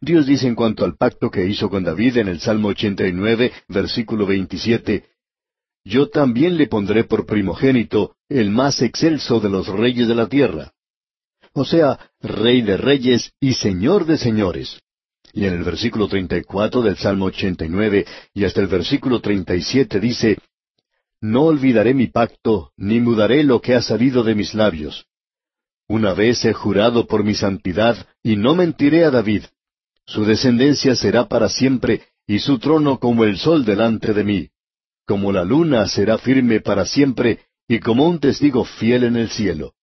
Dios 0.00 0.26
dice 0.26 0.46
en 0.46 0.54
cuanto 0.54 0.84
al 0.84 0.96
pacto 0.96 1.30
que 1.30 1.44
hizo 1.46 1.68
con 1.68 1.84
David 1.84 2.18
en 2.18 2.28
el 2.28 2.40
Salmo 2.40 2.68
89, 2.68 3.52
versículo 3.68 4.26
27, 4.26 5.04
yo 5.86 6.08
también 6.08 6.56
le 6.56 6.66
pondré 6.66 7.04
por 7.04 7.26
primogénito 7.26 8.16
el 8.28 8.50
más 8.50 8.82
excelso 8.82 9.38
de 9.38 9.48
los 9.48 9.68
reyes 9.68 10.08
de 10.08 10.16
la 10.16 10.26
tierra. 10.26 10.72
O 11.52 11.64
sea, 11.64 12.10
rey 12.20 12.60
de 12.62 12.76
reyes 12.76 13.32
y 13.38 13.54
señor 13.54 14.04
de 14.04 14.18
señores. 14.18 14.80
Y 15.32 15.44
en 15.44 15.54
el 15.54 15.62
versículo 15.62 16.08
34 16.08 16.82
del 16.82 16.96
Salmo 16.96 17.26
89 17.26 18.04
y 18.34 18.44
hasta 18.44 18.60
el 18.62 18.66
versículo 18.66 19.20
37 19.20 20.00
dice, 20.00 20.38
No 21.20 21.44
olvidaré 21.44 21.94
mi 21.94 22.08
pacto, 22.08 22.72
ni 22.76 22.98
mudaré 22.98 23.44
lo 23.44 23.60
que 23.60 23.76
ha 23.76 23.80
salido 23.80 24.24
de 24.24 24.34
mis 24.34 24.54
labios. 24.54 25.06
Una 25.86 26.14
vez 26.14 26.44
he 26.44 26.52
jurado 26.52 27.06
por 27.06 27.22
mi 27.22 27.36
santidad, 27.36 28.08
y 28.24 28.34
no 28.34 28.56
mentiré 28.56 29.04
a 29.04 29.12
David. 29.12 29.44
Su 30.04 30.24
descendencia 30.24 30.96
será 30.96 31.28
para 31.28 31.48
siempre, 31.48 32.02
y 32.26 32.40
su 32.40 32.58
trono 32.58 32.98
como 32.98 33.22
el 33.22 33.38
sol 33.38 33.64
delante 33.64 34.12
de 34.12 34.24
mí. 34.24 34.50
Como 35.06 35.30
la 35.30 35.44
luna 35.44 35.86
será 35.86 36.18
firme 36.18 36.60
para 36.60 36.84
siempre, 36.84 37.40
y 37.68 37.78
como 37.78 38.08
un 38.08 38.18
testigo 38.18 38.64
fiel 38.64 39.04
en 39.04 39.16
el 39.16 39.30
cielo. 39.30 39.74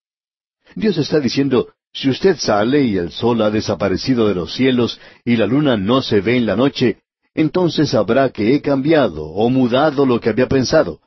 Dios 0.76 0.98
está 0.98 1.20
diciendo, 1.20 1.70
si 1.94 2.10
usted 2.10 2.38
sale 2.38 2.84
y 2.84 2.98
el 2.98 3.12
sol 3.12 3.42
ha 3.42 3.52
desaparecido 3.52 4.28
de 4.28 4.36
los 4.36 4.54
cielos 4.54 5.00
y 5.24 5.36
la 5.38 5.46
luna 5.46 5.78
no 5.78 6.02
se 6.02 6.22
ve 6.22 6.38
en 6.38 6.46
la 6.46 6.56
noche, 6.56 6.98
entonces 7.36 7.92
sabrá 7.92 8.32
que 8.32 8.56
he 8.56 8.62
cambiado 8.62 9.26
o 9.26 9.50
mudado 9.50 10.06
lo 10.06 10.20
que 10.20 10.30
había 10.30 10.48
pensado. 10.48 11.00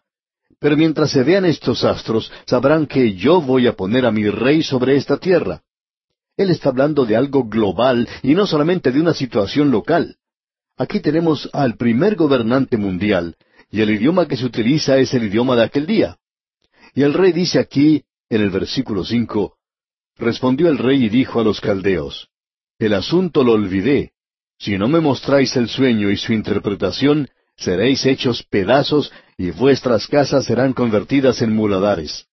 Pero 0.58 0.76
mientras 0.76 1.10
se 1.10 1.22
vean 1.22 1.44
estos 1.44 1.84
astros, 1.84 2.32
sabrán 2.46 2.86
que 2.86 3.14
yo 3.14 3.40
voy 3.40 3.66
a 3.66 3.74
poner 3.74 4.06
a 4.06 4.12
mi 4.12 4.28
rey 4.30 4.62
sobre 4.62 4.96
esta 4.96 5.18
tierra. 5.18 5.62
Él 6.36 6.50
está 6.50 6.70
hablando 6.70 7.04
de 7.04 7.16
algo 7.16 7.44
global 7.44 8.08
y 8.22 8.34
no 8.34 8.46
solamente 8.46 8.92
de 8.92 9.00
una 9.00 9.12
situación 9.12 9.70
local. 9.70 10.16
Aquí 10.76 11.00
tenemos 11.00 11.48
al 11.52 11.76
primer 11.76 12.16
gobernante 12.16 12.76
mundial, 12.76 13.36
y 13.70 13.80
el 13.80 13.90
idioma 13.90 14.26
que 14.26 14.36
se 14.36 14.44
utiliza 14.44 14.98
es 14.98 15.12
el 15.14 15.24
idioma 15.24 15.56
de 15.56 15.64
aquel 15.64 15.86
día. 15.86 16.18
Y 16.94 17.02
el 17.02 17.14
rey 17.14 17.32
dice 17.32 17.58
aquí, 17.58 18.04
en 18.28 18.42
el 18.42 18.50
versículo 18.50 19.04
cinco, 19.04 19.56
Respondió 20.18 20.68
el 20.68 20.78
rey 20.78 21.04
y 21.04 21.08
dijo 21.08 21.40
a 21.40 21.44
los 21.44 21.60
caldeos, 21.60 22.28
El 22.78 22.94
asunto 22.94 23.44
lo 23.44 23.52
olvidé. 23.52 24.12
Si 24.58 24.78
no 24.78 24.88
me 24.88 25.00
mostráis 25.00 25.54
el 25.56 25.68
sueño 25.68 26.10
y 26.10 26.16
su 26.16 26.32
interpretación, 26.32 27.28
seréis 27.56 28.06
hechos 28.06 28.42
pedazos 28.42 29.12
y 29.36 29.50
vuestras 29.50 30.06
casas 30.06 30.46
serán 30.46 30.72
convertidas 30.72 31.42
en 31.42 31.54
muladares. 31.54 32.26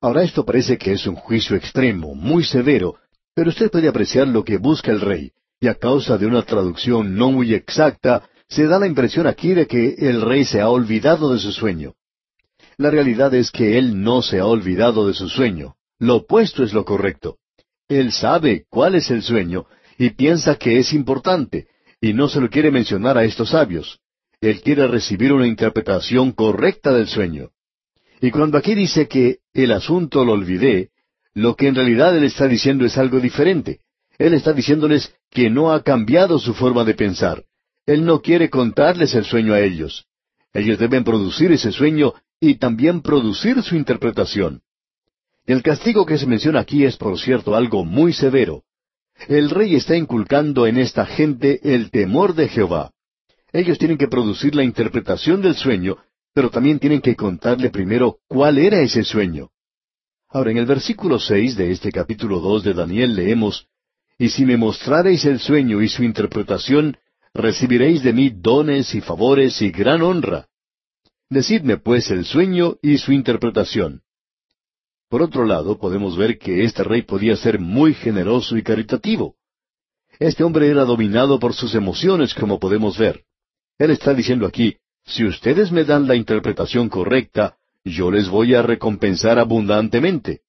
Ahora 0.00 0.22
esto 0.22 0.44
parece 0.44 0.78
que 0.78 0.92
es 0.92 1.06
un 1.06 1.16
juicio 1.16 1.56
extremo, 1.56 2.14
muy 2.14 2.44
severo, 2.44 2.96
pero 3.34 3.50
usted 3.50 3.70
puede 3.70 3.88
apreciar 3.88 4.28
lo 4.28 4.44
que 4.44 4.56
busca 4.56 4.92
el 4.92 5.00
rey, 5.00 5.32
y 5.60 5.66
a 5.66 5.74
causa 5.74 6.16
de 6.16 6.26
una 6.26 6.42
traducción 6.42 7.16
no 7.16 7.32
muy 7.32 7.52
exacta, 7.52 8.28
se 8.50 8.66
da 8.66 8.78
la 8.78 8.86
impresión 8.88 9.26
aquí 9.26 9.54
de 9.54 9.66
que 9.66 9.94
el 9.98 10.20
rey 10.20 10.44
se 10.44 10.60
ha 10.60 10.68
olvidado 10.68 11.32
de 11.32 11.38
su 11.38 11.52
sueño. 11.52 11.94
La 12.76 12.90
realidad 12.90 13.32
es 13.34 13.50
que 13.50 13.78
él 13.78 14.02
no 14.02 14.22
se 14.22 14.40
ha 14.40 14.46
olvidado 14.46 15.06
de 15.06 15.14
su 15.14 15.28
sueño. 15.28 15.76
Lo 15.98 16.16
opuesto 16.16 16.64
es 16.64 16.72
lo 16.72 16.84
correcto. 16.84 17.36
Él 17.88 18.10
sabe 18.12 18.64
cuál 18.68 18.96
es 18.96 19.10
el 19.10 19.22
sueño 19.22 19.66
y 19.98 20.10
piensa 20.10 20.56
que 20.56 20.78
es 20.78 20.92
importante, 20.92 21.68
y 22.00 22.12
no 22.12 22.28
se 22.28 22.40
lo 22.40 22.48
quiere 22.48 22.70
mencionar 22.70 23.18
a 23.18 23.24
estos 23.24 23.50
sabios. 23.50 24.00
Él 24.40 24.62
quiere 24.62 24.86
recibir 24.88 25.32
una 25.32 25.46
interpretación 25.46 26.32
correcta 26.32 26.92
del 26.92 27.06
sueño. 27.06 27.50
Y 28.20 28.30
cuando 28.30 28.58
aquí 28.58 28.74
dice 28.74 29.06
que 29.06 29.38
el 29.52 29.72
asunto 29.72 30.24
lo 30.24 30.32
olvidé, 30.32 30.90
lo 31.34 31.54
que 31.54 31.68
en 31.68 31.74
realidad 31.74 32.16
él 32.16 32.24
está 32.24 32.48
diciendo 32.48 32.84
es 32.84 32.98
algo 32.98 33.20
diferente. 33.20 33.80
Él 34.18 34.34
está 34.34 34.52
diciéndoles 34.52 35.14
que 35.30 35.50
no 35.50 35.72
ha 35.72 35.82
cambiado 35.82 36.38
su 36.38 36.54
forma 36.54 36.84
de 36.84 36.94
pensar. 36.94 37.44
Él 37.90 38.04
no 38.04 38.22
quiere 38.22 38.50
contarles 38.50 39.16
el 39.16 39.24
sueño 39.24 39.52
a 39.52 39.60
ellos. 39.60 40.06
Ellos 40.54 40.78
deben 40.78 41.02
producir 41.02 41.50
ese 41.50 41.72
sueño 41.72 42.14
y 42.38 42.54
también 42.54 43.02
producir 43.02 43.60
su 43.64 43.74
interpretación. 43.74 44.62
El 45.44 45.60
castigo 45.64 46.06
que 46.06 46.16
se 46.16 46.28
menciona 46.28 46.60
aquí 46.60 46.84
es, 46.84 46.96
por 46.96 47.18
cierto, 47.18 47.56
algo 47.56 47.84
muy 47.84 48.12
severo. 48.12 48.62
El 49.26 49.50
rey 49.50 49.74
está 49.74 49.96
inculcando 49.96 50.68
en 50.68 50.78
esta 50.78 51.04
gente 51.04 51.58
el 51.64 51.90
temor 51.90 52.36
de 52.36 52.46
Jehová. 52.46 52.92
Ellos 53.52 53.76
tienen 53.76 53.98
que 53.98 54.06
producir 54.06 54.54
la 54.54 54.62
interpretación 54.62 55.42
del 55.42 55.56
sueño, 55.56 55.96
pero 56.32 56.48
también 56.48 56.78
tienen 56.78 57.00
que 57.00 57.16
contarle 57.16 57.70
primero 57.70 58.18
cuál 58.28 58.58
era 58.58 58.80
ese 58.80 59.02
sueño. 59.02 59.48
Ahora, 60.28 60.52
en 60.52 60.58
el 60.58 60.66
versículo 60.66 61.18
seis 61.18 61.56
de 61.56 61.72
este 61.72 61.90
capítulo 61.90 62.38
dos 62.38 62.62
de 62.62 62.72
Daniel 62.72 63.16
leemos, 63.16 63.66
Y 64.16 64.28
si 64.28 64.46
me 64.46 64.56
mostrareis 64.56 65.24
el 65.24 65.40
sueño 65.40 65.82
y 65.82 65.88
su 65.88 66.04
interpretación, 66.04 66.96
recibiréis 67.34 68.02
de 68.02 68.12
mí 68.12 68.30
dones 68.30 68.94
y 68.94 69.00
favores 69.00 69.60
y 69.62 69.70
gran 69.70 70.02
honra. 70.02 70.48
Decidme 71.28 71.76
pues 71.76 72.10
el 72.10 72.24
sueño 72.24 72.76
y 72.82 72.98
su 72.98 73.12
interpretación. 73.12 74.02
Por 75.08 75.22
otro 75.22 75.44
lado, 75.44 75.78
podemos 75.78 76.16
ver 76.16 76.38
que 76.38 76.64
este 76.64 76.84
rey 76.84 77.02
podía 77.02 77.36
ser 77.36 77.58
muy 77.58 77.94
generoso 77.94 78.56
y 78.56 78.62
caritativo. 78.62 79.36
Este 80.18 80.44
hombre 80.44 80.68
era 80.68 80.84
dominado 80.84 81.38
por 81.38 81.54
sus 81.54 81.74
emociones, 81.74 82.34
como 82.34 82.58
podemos 82.58 82.98
ver. 82.98 83.24
Él 83.78 83.90
está 83.90 84.12
diciendo 84.12 84.46
aquí, 84.46 84.76
si 85.04 85.24
ustedes 85.24 85.72
me 85.72 85.84
dan 85.84 86.06
la 86.06 86.14
interpretación 86.14 86.88
correcta, 86.88 87.56
yo 87.84 88.10
les 88.10 88.28
voy 88.28 88.54
a 88.54 88.62
recompensar 88.62 89.38
abundantemente. 89.38 90.42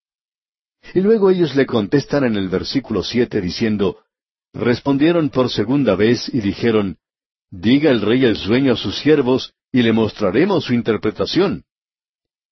Y 0.93 0.99
luego 0.99 1.29
ellos 1.29 1.55
le 1.55 1.65
contestan 1.65 2.25
en 2.25 2.35
el 2.35 2.49
versículo 2.49 3.03
siete 3.03 3.39
diciendo, 3.39 3.99
Respondieron 4.53 5.29
por 5.29 5.49
segunda 5.49 5.95
vez 5.95 6.29
y 6.33 6.41
dijeron, 6.41 6.97
Diga 7.49 7.91
el 7.91 8.01
rey 8.01 8.23
el 8.25 8.37
sueño 8.37 8.73
a 8.73 8.77
sus 8.77 8.97
siervos, 8.97 9.53
y 9.71 9.81
le 9.81 9.93
mostraremos 9.93 10.65
su 10.65 10.73
interpretación. 10.73 11.63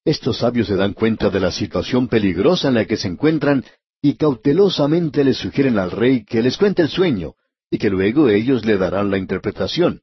Estos 0.06 0.38
sabios 0.40 0.68
se 0.68 0.76
dan 0.76 0.94
cuenta 0.94 1.30
de 1.30 1.40
la 1.40 1.52
situación 1.52 2.08
peligrosa 2.08 2.70
en 2.70 2.76
la 2.76 2.86
que 2.86 2.98
se 2.98 3.08
encuentran 3.08 3.66
y 4.02 4.16
cautelosamente 4.16 5.24
le 5.24 5.34
sugieren 5.34 5.78
al 5.78 5.92
rey 5.92 6.24
que 6.24 6.42
les 6.42 6.58
cuente 6.58 6.82
el 6.82 6.90
sueño 6.90 7.36
y 7.70 7.78
que 7.78 7.90
luego 7.90 8.30
ellos 8.30 8.66
le 8.66 8.78
darán 8.78 9.12
la 9.12 9.18
interpretación. 9.18 10.02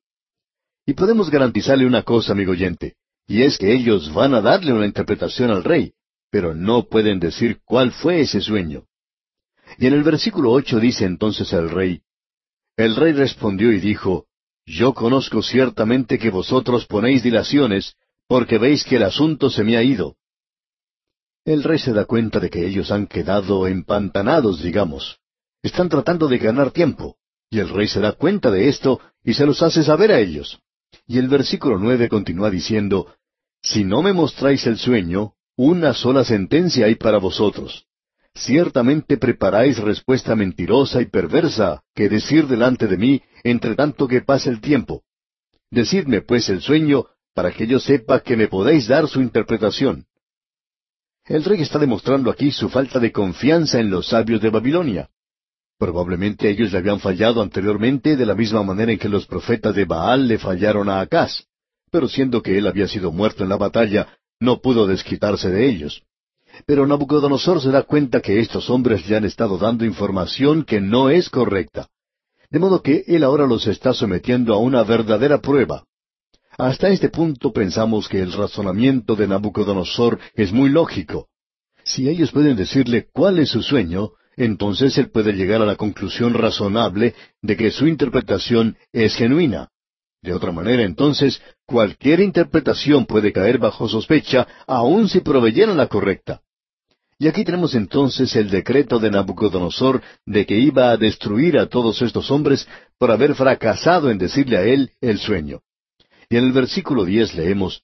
Y 0.86 0.92
podemos 0.92 1.30
garantizarle 1.30 1.86
una 1.86 2.03
cosa, 2.03 2.32
amigo 2.32 2.53
oyente, 2.53 2.94
y 3.26 3.42
es 3.42 3.59
que 3.59 3.72
ellos 3.72 4.12
van 4.12 4.34
a 4.34 4.40
darle 4.40 4.72
una 4.72 4.86
interpretación 4.86 5.51
al 5.51 5.64
rey, 5.64 5.94
pero 6.30 6.55
no 6.55 6.86
pueden 6.86 7.18
decir 7.18 7.61
cuál 7.64 7.90
fue 7.90 8.20
ese 8.20 8.40
sueño. 8.40 8.84
Y 9.79 9.87
en 9.87 9.95
el 9.95 10.03
versículo 10.03 10.53
ocho 10.53 10.81
dice 10.81 11.05
entonces 11.05 11.53
el 11.53 11.70
rey, 11.70 12.03
El 12.77 12.97
rey 12.97 13.12
respondió 13.12 13.72
y 13.72 13.81
dijo, 13.81 14.27
Yo 14.64 14.95
conozco 14.95 15.43
ciertamente 15.43 16.18
que 16.18 16.31
vosotros 16.31 16.87
ponéis 16.87 17.22
dilaciones, 17.22 17.95
porque 18.29 18.59
veis 18.59 18.85
que 18.85 18.97
el 18.97 19.05
asunto 19.05 19.51
se 19.51 19.64
me 19.64 19.77
ha 19.77 19.83
ido. 19.83 20.16
El 21.45 21.62
rey 21.62 21.79
se 21.79 21.93
da 21.93 22.05
cuenta 22.07 22.41
de 22.41 22.51
que 22.51 22.66
ellos 22.66 22.91
han 22.91 23.07
quedado 23.07 23.66
empantanados, 23.66 24.62
digamos. 24.62 25.18
Están 25.62 25.89
tratando 25.89 26.27
de 26.27 26.39
ganar 26.39 26.72
tiempo. 26.72 27.16
Y 27.49 27.61
el 27.61 27.68
rey 27.68 27.87
se 27.87 28.01
da 28.01 28.12
cuenta 28.12 28.51
de 28.51 28.68
esto 28.68 29.01
y 29.22 29.35
se 29.35 29.47
los 29.47 29.62
hace 29.62 29.85
saber 29.85 30.11
a 30.11 30.18
ellos. 30.18 30.59
Y 31.07 31.18
el 31.18 31.29
versículo 31.29 31.79
nueve 31.79 32.09
continúa 32.09 32.51
diciendo, 32.51 33.14
Si 33.62 33.85
no 33.85 34.03
me 34.03 34.12
mostráis 34.12 34.66
el 34.66 34.79
sueño, 34.79 35.35
una 35.57 35.95
sola 35.95 36.24
sentencia 36.24 36.87
hay 36.87 36.97
para 36.97 37.18
vosotros. 37.18 37.87
Ciertamente 38.37 39.16
preparáis 39.16 39.78
respuesta 39.78 40.37
mentirosa 40.37 41.01
y 41.01 41.07
perversa 41.07 41.82
que 41.95 42.11
decir 42.11 42.47
delante 42.47 42.87
de 42.87 42.99
mí 42.99 43.22
entre 43.45 43.74
tanto 43.74 44.07
que 44.07 44.20
pase 44.20 44.51
el 44.51 44.61
tiempo. 44.61 45.03
Decidme 45.70 46.20
pues 46.20 46.49
el 46.51 46.61
sueño 46.61 47.07
para 47.34 47.51
que 47.51 47.66
yo 47.66 47.80
sepa 47.80 48.20
que 48.20 48.37
me 48.37 48.49
podéis 48.49 48.89
dar 48.89 49.09
su 49.09 49.22
interpretación. 49.22 50.05
El 51.24 51.45
rey 51.45 51.62
está 51.62 51.78
demostrando 51.78 52.30
aquí 52.30 52.53
su 52.53 52.68
falta 52.68 53.01
de 53.01 53.11
confianza 53.11 53.80
en 53.80 53.91
los 53.91 54.09
sabios 54.09 54.41
de 54.43 54.51
Babilonia. 54.51 55.09
Probablemente 55.78 56.49
ellos 56.49 56.72
le 56.72 56.78
habían 56.78 57.01
fallado 57.01 57.41
anteriormente 57.43 58.16
de 58.16 58.26
la 58.26 58.34
misma 58.34 58.62
manera 58.62 58.93
en 58.93 58.99
que 58.99 59.09
los 59.09 59.26
profetas 59.26 59.74
de 59.74 59.87
Baal 59.87 60.28
le 60.28 60.39
fallaron 60.39 60.89
a 60.89 61.01
Acaz, 61.01 61.45
pero 61.91 62.07
siendo 62.07 62.43
que 62.43 62.59
él 62.59 62.66
había 62.66 62.87
sido 62.87 63.12
muerto 63.12 63.43
en 63.43 63.49
la 63.49 63.57
batalla, 63.57 64.07
no 64.41 64.61
pudo 64.61 64.87
desquitarse 64.87 65.51
de 65.51 65.68
ellos. 65.68 66.06
Pero 66.65 66.87
Nabucodonosor 66.87 67.61
se 67.61 67.71
da 67.71 67.83
cuenta 67.83 68.21
que 68.21 68.41
estos 68.41 68.71
hombres 68.71 69.09
le 69.09 69.17
han 69.17 69.25
estado 69.25 69.59
dando 69.59 69.85
información 69.85 70.65
que 70.65 70.81
no 70.81 71.11
es 71.11 71.29
correcta. 71.29 71.89
De 72.51 72.59
modo 72.59 72.83
que 72.83 73.05
él 73.07 73.25
ahora 73.25 73.47
los 73.47 73.67
está 73.67 73.93
sometiendo 73.93 74.55
a 74.55 74.59
una 74.59 74.83
verdadera 74.85 75.41
prueba. 75.41 75.85
Hasta 76.59 76.89
este 76.89 77.11
punto 77.11 77.53
pensamos 77.53 78.09
que 78.09 78.21
el 78.21 78.33
razonamiento 78.33 79.15
de 79.15 79.29
Nabucodonosor 79.29 80.19
es 80.35 80.53
muy 80.53 80.71
lógico. 80.71 81.29
Si 81.85 82.09
ellos 82.09 82.33
pueden 82.33 82.57
decirle 82.57 83.09
cuál 83.13 83.39
es 83.39 83.51
su 83.51 83.63
sueño, 83.63 84.13
entonces 84.37 84.97
él 84.99 85.11
puede 85.11 85.33
llegar 85.33 85.61
a 85.61 85.67
la 85.67 85.77
conclusión 85.77 86.35
razonable 86.35 87.15
de 87.43 87.57
que 87.57 87.71
su 87.71 87.87
interpretación 87.87 88.77
es 88.93 89.15
genuina. 89.17 89.69
De 90.23 90.33
otra 90.33 90.51
manera, 90.51 90.83
entonces, 90.83 91.41
cualquier 91.67 92.21
interpretación 92.21 93.07
puede 93.07 93.33
caer 93.33 93.59
bajo 93.59 93.89
sospecha, 93.89 94.47
aun 94.67 95.09
si 95.09 95.21
proveyeran 95.21 95.77
la 95.77 95.87
correcta. 95.87 96.41
Y 97.19 97.29
aquí 97.29 97.45
tenemos 97.45 97.75
entonces 97.75 98.37
el 98.37 98.51
decreto 98.51 98.99
de 98.99 99.11
Nabucodonosor 99.11 100.03
de 100.27 100.45
que 100.45 100.59
iba 100.59 100.91
a 100.91 100.99
destruir 100.99 101.59
a 101.59 101.67
todos 101.67 102.03
estos 102.03 102.31
hombres 102.31 102.69
por 102.99 103.11
haber 103.11 103.35
fracasado 103.35 104.11
en 104.11 104.19
decirle 104.19 104.59
a 104.59 104.64
él 104.64 104.91
el 105.01 105.19
sueño. 105.19 105.62
Y 106.29 106.37
en 106.37 106.45
el 106.45 106.53
versículo 106.53 107.07
diez 107.07 107.35
leemos, 107.35 107.83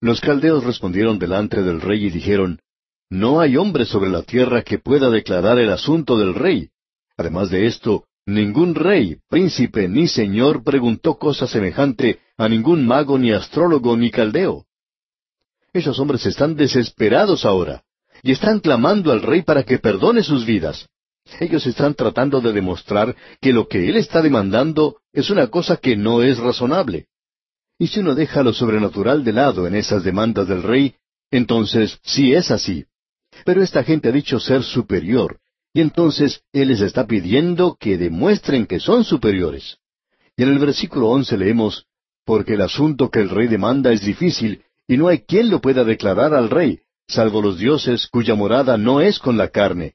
Los 0.00 0.20
caldeos 0.20 0.64
respondieron 0.64 1.18
delante 1.18 1.62
del 1.62 1.80
rey 1.80 2.06
y 2.06 2.10
dijeron, 2.10 2.60
No 3.08 3.40
hay 3.40 3.56
hombre 3.56 3.86
sobre 3.86 4.10
la 4.10 4.22
tierra 4.22 4.62
que 4.62 4.78
pueda 4.78 5.08
declarar 5.08 5.58
el 5.58 5.70
asunto 5.70 6.18
del 6.18 6.34
rey. 6.34 6.68
Además 7.16 7.50
de 7.50 7.66
esto, 7.66 8.04
Ningún 8.24 8.76
rey, 8.76 9.16
príncipe 9.28 9.88
ni 9.88 10.06
señor 10.06 10.62
preguntó 10.62 11.18
cosa 11.18 11.48
semejante 11.48 12.20
a 12.36 12.48
ningún 12.48 12.86
mago 12.86 13.18
ni 13.18 13.32
astrólogo 13.32 13.96
ni 13.96 14.12
caldeo. 14.12 14.66
Esos 15.72 15.98
hombres 15.98 16.24
están 16.26 16.54
desesperados 16.54 17.44
ahora 17.44 17.82
y 18.22 18.32
están 18.32 18.60
clamando 18.60 19.10
al 19.12 19.22
rey 19.22 19.42
para 19.42 19.64
que 19.64 19.78
perdone 19.78 20.22
sus 20.22 20.46
vidas. 20.46 20.88
Ellos 21.40 21.66
están 21.66 21.94
tratando 21.94 22.40
de 22.40 22.52
demostrar 22.52 23.16
que 23.40 23.52
lo 23.52 23.68
que 23.68 23.88
él 23.88 23.96
está 23.96 24.22
demandando 24.22 24.98
es 25.12 25.30
una 25.30 25.48
cosa 25.48 25.76
que 25.76 25.96
no 25.96 26.22
es 26.22 26.38
razonable. 26.38 27.06
Y 27.78 27.88
si 27.88 28.00
uno 28.00 28.14
deja 28.14 28.42
lo 28.42 28.52
sobrenatural 28.52 29.24
de 29.24 29.32
lado 29.32 29.66
en 29.66 29.74
esas 29.74 30.04
demandas 30.04 30.46
del 30.48 30.62
rey, 30.62 30.94
entonces 31.30 31.98
sí 32.02 32.32
es 32.32 32.50
así. 32.50 32.84
Pero 33.44 33.62
esta 33.62 33.82
gente 33.82 34.08
ha 34.08 34.12
dicho 34.12 34.38
ser 34.38 34.62
superior, 34.62 35.40
y 35.72 35.80
entonces 35.80 36.42
Él 36.52 36.68
les 36.68 36.80
está 36.80 37.06
pidiendo 37.06 37.76
que 37.80 37.96
demuestren 37.96 38.66
que 38.66 38.78
son 38.78 39.04
superiores. 39.04 39.78
Y 40.36 40.42
en 40.42 40.50
el 40.50 40.58
versículo 40.58 41.08
once 41.08 41.36
leemos, 41.36 41.86
Porque 42.24 42.54
el 42.54 42.60
asunto 42.60 43.10
que 43.10 43.20
el 43.20 43.30
rey 43.30 43.48
demanda 43.48 43.90
es 43.92 44.02
difícil, 44.02 44.62
y 44.86 44.96
no 44.96 45.08
hay 45.08 45.20
quien 45.20 45.50
lo 45.50 45.60
pueda 45.60 45.82
declarar 45.82 46.34
al 46.34 46.50
rey, 46.50 46.82
salvo 47.08 47.42
los 47.42 47.58
dioses 47.58 48.06
cuya 48.06 48.34
morada 48.34 48.76
no 48.76 49.00
es 49.00 49.18
con 49.18 49.36
la 49.36 49.48
carne. 49.48 49.94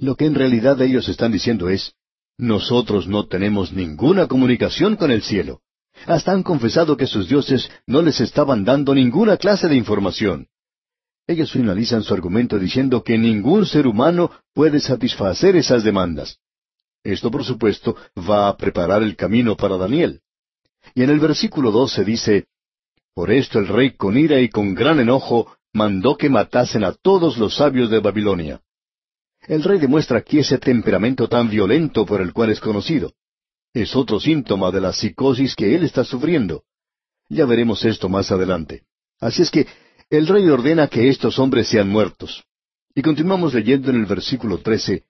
Lo 0.00 0.16
que 0.16 0.26
en 0.26 0.34
realidad 0.34 0.80
ellos 0.82 1.08
están 1.08 1.32
diciendo 1.32 1.68
es, 1.68 1.94
nosotros 2.36 3.08
no 3.08 3.26
tenemos 3.26 3.72
ninguna 3.72 4.26
comunicación 4.26 4.96
con 4.96 5.10
el 5.10 5.22
cielo. 5.22 5.60
Hasta 6.06 6.32
han 6.32 6.42
confesado 6.42 6.96
que 6.96 7.06
sus 7.06 7.28
dioses 7.28 7.68
no 7.86 8.02
les 8.02 8.20
estaban 8.20 8.64
dando 8.64 8.94
ninguna 8.94 9.36
clase 9.36 9.68
de 9.68 9.76
información. 9.76 10.46
Ellos 11.26 11.52
finalizan 11.52 12.02
su 12.02 12.14
argumento 12.14 12.58
diciendo 12.58 13.02
que 13.02 13.18
ningún 13.18 13.66
ser 13.66 13.86
humano 13.86 14.30
puede 14.54 14.80
satisfacer 14.80 15.56
esas 15.56 15.84
demandas. 15.84 16.38
Esto, 17.04 17.30
por 17.30 17.44
supuesto, 17.44 17.96
va 18.18 18.48
a 18.48 18.56
preparar 18.56 19.02
el 19.02 19.16
camino 19.16 19.56
para 19.56 19.76
Daniel. 19.76 20.20
Y 20.94 21.02
en 21.02 21.10
el 21.10 21.20
versículo 21.20 21.70
12 21.70 22.04
dice, 22.04 22.46
Por 23.14 23.30
esto 23.30 23.58
el 23.58 23.68
rey 23.68 23.90
con 23.90 24.16
ira 24.16 24.40
y 24.40 24.48
con 24.48 24.74
gran 24.74 25.00
enojo 25.00 25.57
mandó 25.72 26.16
que 26.16 26.28
matasen 26.28 26.84
a 26.84 26.92
todos 26.92 27.38
los 27.38 27.56
sabios 27.56 27.90
de 27.90 28.00
Babilonia. 28.00 28.60
El 29.46 29.62
rey 29.62 29.78
demuestra 29.78 30.18
aquí 30.18 30.38
ese 30.38 30.58
temperamento 30.58 31.28
tan 31.28 31.48
violento 31.48 32.04
por 32.04 32.20
el 32.20 32.32
cual 32.32 32.50
es 32.50 32.60
conocido. 32.60 33.12
Es 33.72 33.94
otro 33.94 34.18
síntoma 34.18 34.70
de 34.70 34.80
la 34.80 34.92
psicosis 34.92 35.54
que 35.54 35.74
él 35.74 35.84
está 35.84 36.04
sufriendo. 36.04 36.64
Ya 37.28 37.44
veremos 37.44 37.84
esto 37.84 38.08
más 38.08 38.30
adelante. 38.30 38.82
Así 39.20 39.42
es 39.42 39.50
que 39.50 39.66
el 40.10 40.26
rey 40.26 40.48
ordena 40.48 40.88
que 40.88 41.08
estos 41.08 41.38
hombres 41.38 41.68
sean 41.68 41.88
muertos. 41.88 42.44
Y 42.94 43.02
continuamos 43.02 43.54
leyendo 43.54 43.90
en 43.90 43.96
el 43.96 44.06
versículo 44.06 44.58
trece, 44.58 45.04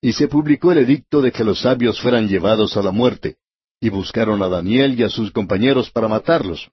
y 0.00 0.12
se 0.12 0.28
publicó 0.28 0.72
el 0.72 0.78
edicto 0.78 1.20
de 1.20 1.32
que 1.32 1.44
los 1.44 1.60
sabios 1.60 2.00
fueran 2.00 2.28
llevados 2.28 2.76
a 2.76 2.82
la 2.82 2.92
muerte, 2.92 3.36
y 3.80 3.88
buscaron 3.88 4.42
a 4.42 4.48
Daniel 4.48 4.98
y 4.98 5.02
a 5.02 5.08
sus 5.08 5.30
compañeros 5.32 5.90
para 5.90 6.08
matarlos. 6.08 6.70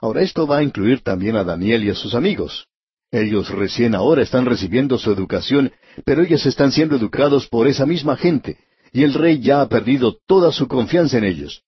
Ahora 0.00 0.22
esto 0.22 0.46
va 0.46 0.58
a 0.58 0.62
incluir 0.62 1.02
también 1.02 1.36
a 1.36 1.44
Daniel 1.44 1.84
y 1.84 1.90
a 1.90 1.94
sus 1.94 2.14
amigos. 2.14 2.66
Ellos 3.10 3.50
recién 3.50 3.94
ahora 3.94 4.22
están 4.22 4.46
recibiendo 4.46 4.98
su 4.98 5.10
educación, 5.10 5.72
pero 6.04 6.22
ellos 6.22 6.46
están 6.46 6.72
siendo 6.72 6.96
educados 6.96 7.48
por 7.48 7.66
esa 7.66 7.84
misma 7.84 8.16
gente, 8.16 8.58
y 8.92 9.02
el 9.02 9.14
rey 9.14 9.40
ya 9.40 9.60
ha 9.60 9.68
perdido 9.68 10.16
toda 10.26 10.52
su 10.52 10.68
confianza 10.68 11.18
en 11.18 11.24
ellos. 11.24 11.62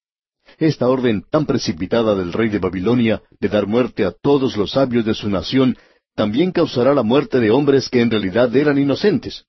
Esta 0.58 0.88
orden 0.88 1.24
tan 1.30 1.46
precipitada 1.46 2.14
del 2.14 2.32
rey 2.32 2.48
de 2.48 2.58
Babilonia 2.58 3.22
de 3.40 3.48
dar 3.48 3.66
muerte 3.66 4.04
a 4.04 4.12
todos 4.12 4.56
los 4.56 4.72
sabios 4.72 5.04
de 5.04 5.14
su 5.14 5.28
nación 5.28 5.76
también 6.14 6.52
causará 6.52 6.94
la 6.94 7.02
muerte 7.02 7.40
de 7.40 7.50
hombres 7.50 7.88
que 7.88 8.00
en 8.00 8.10
realidad 8.10 8.54
eran 8.54 8.78
inocentes. 8.78 9.44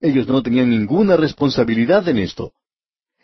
Ellos 0.00 0.28
no 0.28 0.42
tenían 0.42 0.70
ninguna 0.70 1.16
responsabilidad 1.16 2.08
en 2.08 2.18
esto. 2.18 2.52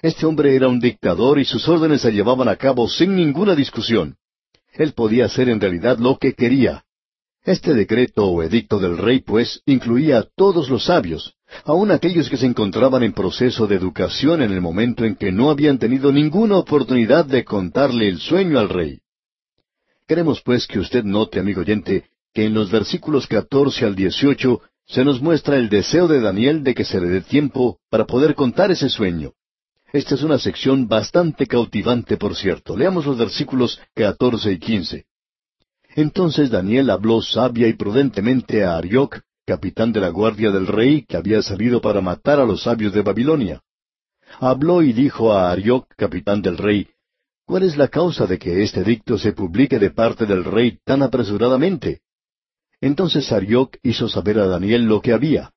Este 0.01 0.27
hombre 0.27 0.57
era 0.57 0.69
un 0.69 0.81
dictador 0.81 1.39
y 1.39 1.45
sus 1.45 1.69
órdenes 1.69 2.01
se 2.01 2.11
llevaban 2.11 2.49
a 2.49 2.57
cabo 2.57 2.89
sin 2.89 3.15
ninguna 3.15 3.55
discusión. 3.55 4.17
Él 4.73 4.93
podía 4.93 5.27
hacer 5.27 5.49
en 5.49 5.61
realidad 5.61 5.99
lo 5.99 6.19
que 6.19 6.35
quería. 6.35 6.85
Este 7.45 7.75
decreto 7.75 8.27
o 8.27 8.43
edicto 8.43 8.79
del 8.79 8.97
rey, 8.97 9.21
pues, 9.21 9.63
incluía 9.67 10.19
a 10.19 10.29
todos 10.37 10.71
los 10.71 10.85
sabios, 10.85 11.35
aun 11.65 11.91
aquellos 11.91 12.31
que 12.31 12.37
se 12.37 12.47
encontraban 12.47 13.03
en 13.03 13.13
proceso 13.13 13.67
de 13.67 13.75
educación 13.77 14.43
en 14.43 14.53
el 14.53 14.61
momento 14.61 15.05
en 15.05 15.17
que 15.17 15.33
no 15.33 15.51
habían 15.51 15.79
tenido 15.79 16.13
ninguna 16.13 16.57
oportunidad 16.57 17.25
de 17.25 17.45
contarle 17.45 18.09
el 18.09 18.19
sueño 18.19 18.59
al 18.59 18.69
rey. 18.69 19.01
Queremos 20.07 20.41
pues 20.43 20.67
que 20.67 20.79
usted 20.79 21.05
note, 21.05 21.41
amigo 21.41 21.63
oyente, 21.63 22.05
que 22.33 22.47
en 22.47 22.55
los 22.55 22.71
versículos 22.71 23.27
catorce 23.27 23.85
al 23.85 23.95
dieciocho 23.95 24.61
se 24.87 25.05
nos 25.05 25.21
muestra 25.21 25.57
el 25.57 25.69
deseo 25.69 26.09
de 26.09 26.21
Daniel 26.21 26.63
de 26.63 26.75
que 26.75 26.85
se 26.85 27.01
le 27.01 27.09
dé 27.09 27.21
tiempo 27.23 27.79
para 27.91 28.07
poder 28.07 28.35
contar 28.35 28.71
ese 28.71 28.89
sueño. 28.89 29.33
Esta 29.93 30.15
es 30.15 30.23
una 30.23 30.39
sección 30.39 30.89
bastante 30.89 31.47
cautivante, 31.47 32.17
por 32.17 32.35
cierto. 32.35 32.77
Leamos 32.77 33.05
los 33.05 33.19
versículos 33.19 33.79
catorce 33.95 34.53
y 34.53 34.59
quince. 34.59 35.05
Entonces 35.95 36.51
Daniel 36.51 36.89
habló 36.89 37.21
sabia 37.21 37.69
y 37.69 37.75
prudentemente 37.75 38.65
a 38.65 38.79
Arioc, 38.79 39.21
capitán 39.45 39.93
de 39.93 40.01
la 40.01 40.09
guardia 40.09 40.51
del 40.51 40.67
rey, 40.67 41.05
que 41.07 41.19
había 41.19 41.43
salido 41.43 41.83
para 41.83 42.01
matar 42.01 42.41
a 42.41 42.47
los 42.47 42.63
sabios 42.63 42.95
de 42.95 43.03
Babilonia. 43.03 43.61
Habló 44.41 44.83
y 44.83 44.95
dijo 44.95 45.33
a 45.35 45.51
Arioc, 45.51 45.87
capitán 45.95 46.41
del 46.41 46.57
rey, 46.57 46.89
¿Cuál 47.45 47.65
es 47.65 47.77
la 47.77 47.89
causa 47.89 48.27
de 48.27 48.39
que 48.39 48.63
este 48.63 48.83
dicto 48.83 49.19
se 49.19 49.33
publique 49.33 49.79
de 49.79 49.91
parte 49.91 50.25
del 50.25 50.45
rey 50.45 50.79
tan 50.85 51.03
apresuradamente? 51.03 52.01
Entonces 52.81 53.31
Arioc 53.31 53.77
hizo 53.83 54.09
saber 54.09 54.39
a 54.39 54.47
Daniel 54.47 54.85
lo 54.85 55.03
que 55.03 55.13
había. 55.13 55.53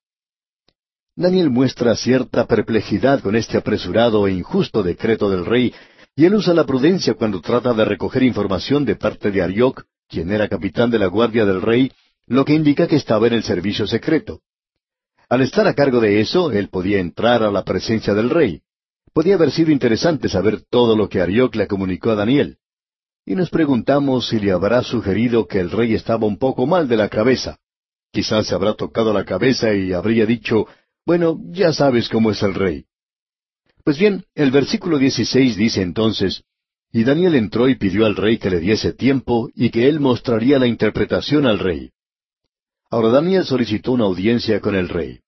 Daniel 1.18 1.48
muestra 1.48 1.96
cierta 1.96 2.44
perplejidad 2.46 3.20
con 3.20 3.36
este 3.36 3.56
apresurado 3.56 4.26
e 4.26 4.32
injusto 4.32 4.82
decreto 4.82 5.30
del 5.30 5.46
rey, 5.46 5.72
y 6.14 6.26
él 6.26 6.34
usa 6.34 6.52
la 6.52 6.66
prudencia 6.66 7.14
cuando 7.14 7.40
trata 7.40 7.72
de 7.72 7.86
recoger 7.86 8.22
información 8.22 8.84
de 8.84 8.96
parte 8.96 9.30
de 9.30 9.40
Arioc, 9.40 9.84
quien 10.08 10.30
era 10.30 10.46
capitán 10.46 10.90
de 10.90 10.98
la 10.98 11.06
guardia 11.06 11.46
del 11.46 11.62
rey, 11.62 11.90
lo 12.26 12.44
que 12.44 12.52
indica 12.52 12.86
que 12.86 12.96
estaba 12.96 13.26
en 13.28 13.32
el 13.32 13.44
servicio 13.44 13.86
secreto. 13.86 14.40
Al 15.30 15.40
estar 15.40 15.66
a 15.66 15.72
cargo 15.72 16.00
de 16.00 16.20
eso, 16.20 16.52
él 16.52 16.68
podía 16.68 16.98
entrar 16.98 17.42
a 17.42 17.50
la 17.50 17.64
presencia 17.64 18.12
del 18.12 18.28
rey. 18.28 18.60
Podía 19.14 19.36
haber 19.36 19.52
sido 19.52 19.70
interesante 19.72 20.28
saber 20.28 20.64
todo 20.68 20.96
lo 20.96 21.08
que 21.08 21.22
Arioc 21.22 21.54
le 21.54 21.66
comunicó 21.66 22.10
a 22.10 22.16
Daniel. 22.16 22.58
Y 23.24 23.36
nos 23.36 23.48
preguntamos 23.48 24.28
si 24.28 24.38
le 24.38 24.52
habrá 24.52 24.82
sugerido 24.82 25.46
que 25.46 25.60
el 25.60 25.70
rey 25.70 25.94
estaba 25.94 26.26
un 26.26 26.36
poco 26.36 26.66
mal 26.66 26.88
de 26.88 26.98
la 26.98 27.08
cabeza. 27.08 27.56
Quizás 28.12 28.46
se 28.46 28.54
habrá 28.54 28.74
tocado 28.74 29.14
la 29.14 29.24
cabeza 29.24 29.74
y 29.74 29.92
habría 29.92 30.26
dicho, 30.26 30.66
bueno, 31.06 31.40
ya 31.50 31.72
sabes 31.72 32.08
cómo 32.08 32.32
es 32.32 32.42
el 32.42 32.54
rey. 32.54 32.84
Pues 33.84 33.98
bien, 33.98 34.24
el 34.34 34.50
versículo 34.50 34.98
16 34.98 35.56
dice 35.56 35.80
entonces, 35.80 36.42
y 36.92 37.04
Daniel 37.04 37.36
entró 37.36 37.68
y 37.68 37.76
pidió 37.76 38.06
al 38.06 38.16
rey 38.16 38.38
que 38.38 38.50
le 38.50 38.58
diese 38.58 38.92
tiempo 38.92 39.48
y 39.54 39.70
que 39.70 39.88
él 39.88 40.00
mostraría 40.00 40.58
la 40.58 40.66
interpretación 40.66 41.46
al 41.46 41.60
rey. 41.60 41.90
Ahora 42.90 43.10
Daniel 43.10 43.44
solicitó 43.44 43.92
una 43.92 44.04
audiencia 44.04 44.60
con 44.60 44.74
el 44.74 44.88
rey. 44.88 45.20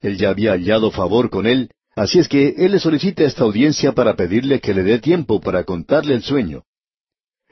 Él 0.00 0.18
ya 0.18 0.30
había 0.30 0.52
hallado 0.52 0.90
favor 0.90 1.30
con 1.30 1.46
él, 1.46 1.70
así 1.96 2.18
es 2.18 2.28
que 2.28 2.54
él 2.58 2.72
le 2.72 2.78
solicita 2.78 3.24
esta 3.24 3.44
audiencia 3.44 3.92
para 3.92 4.16
pedirle 4.16 4.60
que 4.60 4.74
le 4.74 4.82
dé 4.82 4.98
tiempo 4.98 5.40
para 5.40 5.64
contarle 5.64 6.14
el 6.14 6.22
sueño. 6.22 6.64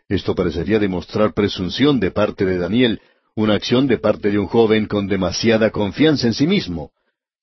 Esto 0.09 0.35
parecería 0.35 0.79
demostrar 0.79 1.33
presunción 1.33 1.99
de 2.01 2.11
parte 2.11 2.45
de 2.45 2.59
Daniel, 2.59 3.01
una 3.35 3.55
acción 3.55 3.87
de 3.87 3.97
parte 3.97 4.31
de 4.31 4.39
un 4.39 4.47
joven 4.47 4.87
con 4.87 5.07
demasiada 5.07 5.71
confianza 5.71 6.27
en 6.27 6.35
sí 6.35 6.47
mismo. 6.47 6.93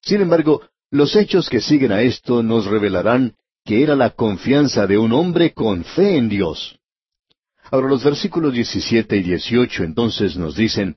Sin 0.01 0.21
embargo, 0.21 0.61
los 0.91 1.15
hechos 1.15 1.49
que 1.49 1.61
siguen 1.61 1.91
a 1.91 2.01
esto 2.01 2.41
nos 2.43 2.65
revelarán 2.65 3.35
que 3.65 3.83
era 3.83 3.95
la 3.95 4.11
confianza 4.11 4.87
de 4.87 4.97
un 4.97 5.11
hombre 5.11 5.53
con 5.53 5.83
fe 5.83 6.17
en 6.17 6.29
Dios. 6.29 6.79
Ahora 7.71 7.89
los 7.89 8.03
versículos 8.03 8.53
17 8.53 9.17
y 9.17 9.23
18 9.23 9.83
entonces 9.83 10.37
nos 10.37 10.55
dicen, 10.55 10.95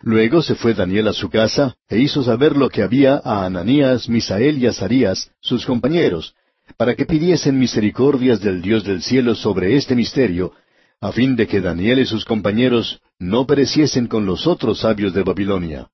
Luego 0.00 0.42
se 0.42 0.56
fue 0.56 0.74
Daniel 0.74 1.06
a 1.06 1.12
su 1.12 1.30
casa 1.30 1.76
e 1.88 1.98
hizo 1.98 2.24
saber 2.24 2.56
lo 2.56 2.68
que 2.68 2.82
había 2.82 3.20
a 3.24 3.46
Ananías, 3.46 4.08
Misael 4.08 4.58
y 4.58 4.66
Azarías, 4.66 5.30
sus 5.40 5.64
compañeros, 5.64 6.34
para 6.76 6.96
que 6.96 7.06
pidiesen 7.06 7.56
misericordias 7.56 8.40
del 8.40 8.62
Dios 8.62 8.82
del 8.82 9.02
cielo 9.02 9.36
sobre 9.36 9.76
este 9.76 9.94
misterio, 9.94 10.54
a 11.00 11.12
fin 11.12 11.36
de 11.36 11.46
que 11.46 11.60
Daniel 11.60 12.00
y 12.00 12.06
sus 12.06 12.24
compañeros 12.24 13.00
no 13.20 13.46
pereciesen 13.46 14.08
con 14.08 14.26
los 14.26 14.48
otros 14.48 14.80
sabios 14.80 15.14
de 15.14 15.22
Babilonia. 15.22 15.88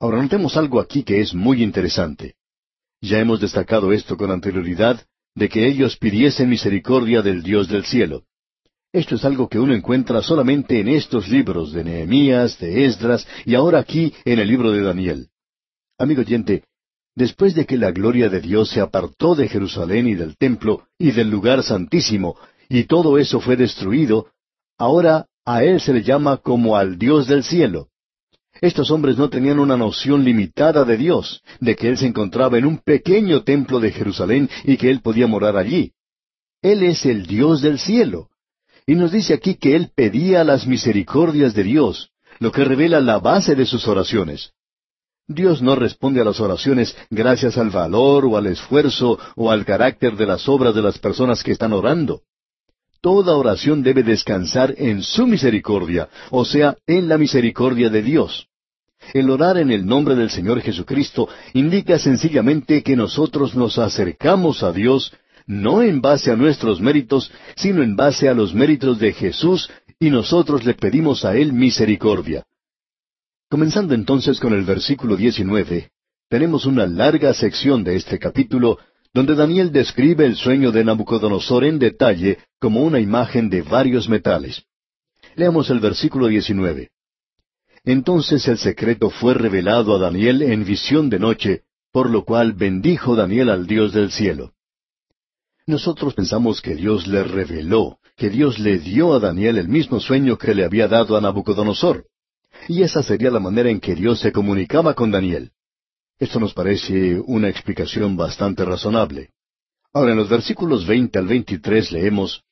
Ahora 0.00 0.22
notemos 0.22 0.56
algo 0.56 0.80
aquí 0.80 1.02
que 1.02 1.20
es 1.20 1.34
muy 1.34 1.62
interesante. 1.62 2.36
Ya 3.02 3.18
hemos 3.18 3.38
destacado 3.38 3.92
esto 3.92 4.16
con 4.16 4.30
anterioridad, 4.30 5.04
de 5.34 5.48
que 5.50 5.66
ellos 5.66 5.98
pidiesen 5.98 6.48
misericordia 6.48 7.20
del 7.20 7.42
Dios 7.42 7.68
del 7.68 7.84
cielo. 7.84 8.24
Esto 8.92 9.14
es 9.14 9.24
algo 9.24 9.48
que 9.48 9.58
uno 9.58 9.74
encuentra 9.74 10.22
solamente 10.22 10.80
en 10.80 10.88
estos 10.88 11.28
libros 11.28 11.72
de 11.72 11.84
Nehemías, 11.84 12.58
de 12.58 12.86
Esdras 12.86 13.28
y 13.44 13.54
ahora 13.54 13.78
aquí 13.78 14.12
en 14.24 14.38
el 14.38 14.48
libro 14.48 14.72
de 14.72 14.82
Daniel. 14.82 15.28
Amigo 15.98 16.22
oyente, 16.22 16.64
después 17.14 17.54
de 17.54 17.66
que 17.66 17.76
la 17.76 17.92
gloria 17.92 18.30
de 18.30 18.40
Dios 18.40 18.70
se 18.70 18.80
apartó 18.80 19.34
de 19.34 19.48
Jerusalén 19.48 20.08
y 20.08 20.14
del 20.14 20.36
templo 20.36 20.88
y 20.98 21.12
del 21.12 21.30
lugar 21.30 21.62
santísimo, 21.62 22.36
y 22.68 22.84
todo 22.84 23.18
eso 23.18 23.38
fue 23.38 23.56
destruido, 23.56 24.30
ahora 24.78 25.26
a 25.44 25.62
Él 25.62 25.80
se 25.80 25.92
le 25.92 26.02
llama 26.02 26.38
como 26.38 26.76
al 26.76 26.98
Dios 26.98 27.28
del 27.28 27.44
cielo. 27.44 27.89
Estos 28.60 28.90
hombres 28.90 29.16
no 29.16 29.30
tenían 29.30 29.58
una 29.58 29.76
noción 29.76 30.22
limitada 30.22 30.84
de 30.84 30.96
Dios, 30.96 31.42
de 31.60 31.76
que 31.76 31.88
Él 31.88 31.96
se 31.96 32.06
encontraba 32.06 32.58
en 32.58 32.66
un 32.66 32.78
pequeño 32.78 33.42
templo 33.42 33.80
de 33.80 33.90
Jerusalén 33.90 34.50
y 34.64 34.76
que 34.76 34.90
Él 34.90 35.00
podía 35.00 35.26
morar 35.26 35.56
allí. 35.56 35.92
Él 36.60 36.82
es 36.82 37.06
el 37.06 37.26
Dios 37.26 37.62
del 37.62 37.78
cielo. 37.78 38.28
Y 38.86 38.96
nos 38.96 39.12
dice 39.12 39.32
aquí 39.32 39.54
que 39.54 39.76
Él 39.76 39.90
pedía 39.94 40.44
las 40.44 40.66
misericordias 40.66 41.54
de 41.54 41.62
Dios, 41.62 42.10
lo 42.38 42.52
que 42.52 42.64
revela 42.64 43.00
la 43.00 43.18
base 43.18 43.54
de 43.54 43.64
sus 43.64 43.88
oraciones. 43.88 44.52
Dios 45.26 45.62
no 45.62 45.76
responde 45.76 46.20
a 46.20 46.24
las 46.24 46.40
oraciones 46.40 46.96
gracias 47.08 47.56
al 47.56 47.70
valor 47.70 48.26
o 48.26 48.36
al 48.36 48.46
esfuerzo 48.46 49.18
o 49.36 49.50
al 49.50 49.64
carácter 49.64 50.16
de 50.16 50.26
las 50.26 50.48
obras 50.48 50.74
de 50.74 50.82
las 50.82 50.98
personas 50.98 51.42
que 51.42 51.52
están 51.52 51.72
orando. 51.72 52.22
Toda 53.00 53.36
oración 53.36 53.82
debe 53.82 54.02
descansar 54.02 54.74
en 54.76 55.02
su 55.02 55.26
misericordia, 55.26 56.08
o 56.30 56.44
sea, 56.44 56.76
en 56.86 57.08
la 57.08 57.16
misericordia 57.16 57.88
de 57.88 58.02
Dios. 58.02 58.49
El 59.12 59.30
orar 59.30 59.58
en 59.58 59.70
el 59.70 59.86
nombre 59.86 60.14
del 60.14 60.30
Señor 60.30 60.60
Jesucristo 60.60 61.28
indica 61.54 61.98
sencillamente 61.98 62.82
que 62.82 62.96
nosotros 62.96 63.54
nos 63.54 63.78
acercamos 63.78 64.62
a 64.62 64.72
Dios 64.72 65.12
no 65.46 65.82
en 65.82 66.00
base 66.00 66.30
a 66.30 66.36
nuestros 66.36 66.80
méritos, 66.80 67.32
sino 67.56 67.82
en 67.82 67.96
base 67.96 68.28
a 68.28 68.34
los 68.34 68.54
méritos 68.54 69.00
de 69.00 69.12
Jesús, 69.12 69.68
y 69.98 70.10
nosotros 70.10 70.64
le 70.64 70.74
pedimos 70.74 71.24
a 71.24 71.36
Él 71.36 71.52
misericordia. 71.52 72.44
Comenzando 73.48 73.94
entonces 73.94 74.38
con 74.38 74.52
el 74.52 74.62
versículo 74.64 75.16
19, 75.16 75.90
tenemos 76.28 76.66
una 76.66 76.86
larga 76.86 77.34
sección 77.34 77.82
de 77.82 77.96
este 77.96 78.18
capítulo 78.18 78.78
donde 79.12 79.34
Daniel 79.34 79.72
describe 79.72 80.24
el 80.24 80.36
sueño 80.36 80.70
de 80.70 80.84
Nabucodonosor 80.84 81.64
en 81.64 81.80
detalle 81.80 82.38
como 82.60 82.84
una 82.84 83.00
imagen 83.00 83.50
de 83.50 83.62
varios 83.62 84.08
metales. 84.08 84.62
Leamos 85.34 85.68
el 85.70 85.80
versículo 85.80 86.28
19. 86.28 86.90
Entonces 87.84 88.46
el 88.48 88.58
secreto 88.58 89.10
fue 89.10 89.34
revelado 89.34 89.94
a 89.94 89.98
Daniel 89.98 90.42
en 90.42 90.64
visión 90.64 91.08
de 91.08 91.18
noche, 91.18 91.62
por 91.92 92.10
lo 92.10 92.24
cual 92.24 92.52
bendijo 92.52 93.16
Daniel 93.16 93.48
al 93.48 93.66
Dios 93.66 93.92
del 93.92 94.10
cielo. 94.10 94.52
Nosotros 95.66 96.14
pensamos 96.14 96.60
que 96.60 96.74
Dios 96.74 97.06
le 97.06 97.24
reveló, 97.24 97.98
que 98.16 98.28
Dios 98.28 98.58
le 98.58 98.78
dio 98.78 99.14
a 99.14 99.20
Daniel 99.20 99.56
el 99.56 99.68
mismo 99.68 100.00
sueño 100.00 100.36
que 100.36 100.54
le 100.54 100.64
había 100.64 100.88
dado 100.88 101.16
a 101.16 101.20
Nabucodonosor. 101.20 102.06
Y 102.68 102.82
esa 102.82 103.02
sería 103.02 103.30
la 103.30 103.40
manera 103.40 103.70
en 103.70 103.80
que 103.80 103.94
Dios 103.94 104.20
se 104.20 104.32
comunicaba 104.32 104.94
con 104.94 105.10
Daniel. 105.10 105.52
Esto 106.18 106.38
nos 106.38 106.52
parece 106.52 107.18
una 107.18 107.48
explicación 107.48 108.16
bastante 108.16 108.64
razonable. 108.64 109.30
Ahora 109.92 110.12
en 110.12 110.18
los 110.18 110.28
versículos 110.28 110.86
veinte 110.86 111.18
al 111.18 111.26
veintitrés 111.26 111.90
leemos 111.90 112.44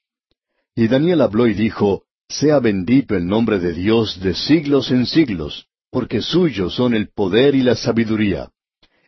Y 0.75 0.89
Daniel 0.89 1.21
habló 1.21 1.47
y 1.47 1.55
dijo 1.55 2.05
Sea 2.29 2.61
bendito 2.61 3.17
el 3.17 3.27
nombre 3.27 3.59
de 3.59 3.73
Dios 3.73 4.21
de 4.21 4.35
siglos 4.35 4.91
en 4.91 5.07
siglos, 5.07 5.67
porque 5.91 6.21
suyos 6.21 6.75
son 6.75 6.95
el 6.95 7.09
poder 7.09 7.55
y 7.55 7.63
la 7.63 7.75
sabiduría. 7.75 8.51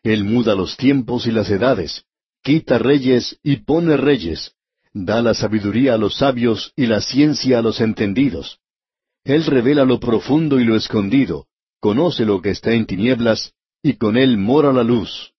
Él 0.02 0.24
muda 0.24 0.54
los 0.54 0.76
tiempos 0.76 1.26
y 1.26 1.30
las 1.30 1.50
edades, 1.50 2.04
quita 2.42 2.78
reyes 2.78 3.38
y 3.42 3.56
pone 3.56 3.98
reyes, 3.98 4.54
da 4.94 5.20
la 5.20 5.34
sabiduría 5.34 5.94
a 5.94 5.98
los 5.98 6.16
sabios 6.16 6.72
y 6.76 6.86
la 6.86 7.02
ciencia 7.02 7.58
a 7.58 7.62
los 7.62 7.80
entendidos. 7.80 8.58
Él 9.24 9.44
revela 9.44 9.84
lo 9.84 10.00
profundo 10.00 10.58
y 10.58 10.64
lo 10.64 10.74
escondido, 10.74 11.46
conoce 11.78 12.24
lo 12.24 12.40
que 12.40 12.50
está 12.50 12.72
en 12.72 12.86
tinieblas, 12.86 13.52
y 13.82 13.94
con 13.94 14.16
él 14.16 14.38
mora 14.38 14.72
la 14.72 14.82
luz. 14.82 15.32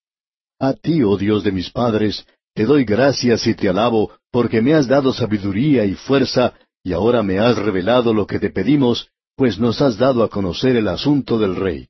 A 0.60 0.74
ti, 0.74 1.02
oh 1.02 1.18
Dios 1.18 1.44
de 1.44 1.52
mis 1.52 1.72
padres, 1.72 2.28
te 2.54 2.66
doy 2.66 2.86
gracias 2.86 3.48
y 3.48 3.56
te 3.56 3.70
alabo, 3.70 4.12
porque 4.32 4.62
me 4.62 4.76
has 4.76 4.88
dado 4.88 5.14
sabiduría 5.14 5.86
y 5.86 5.96
fuerza, 5.96 6.54
y 6.84 6.94
ahora 6.94 7.24
me 7.24 7.40
has 7.40 7.58
revelado 7.58 8.14
lo 8.14 8.26
que 8.26 8.40
te 8.40 8.50
pedimos, 8.50 9.10
pues 9.36 9.60
nos 9.60 9.82
has 9.82 9.98
dado 9.98 10.24
a 10.24 10.30
conocer 10.30 10.76
el 10.76 10.88
asunto 10.88 11.38
del 11.38 11.56
rey. 11.56 11.88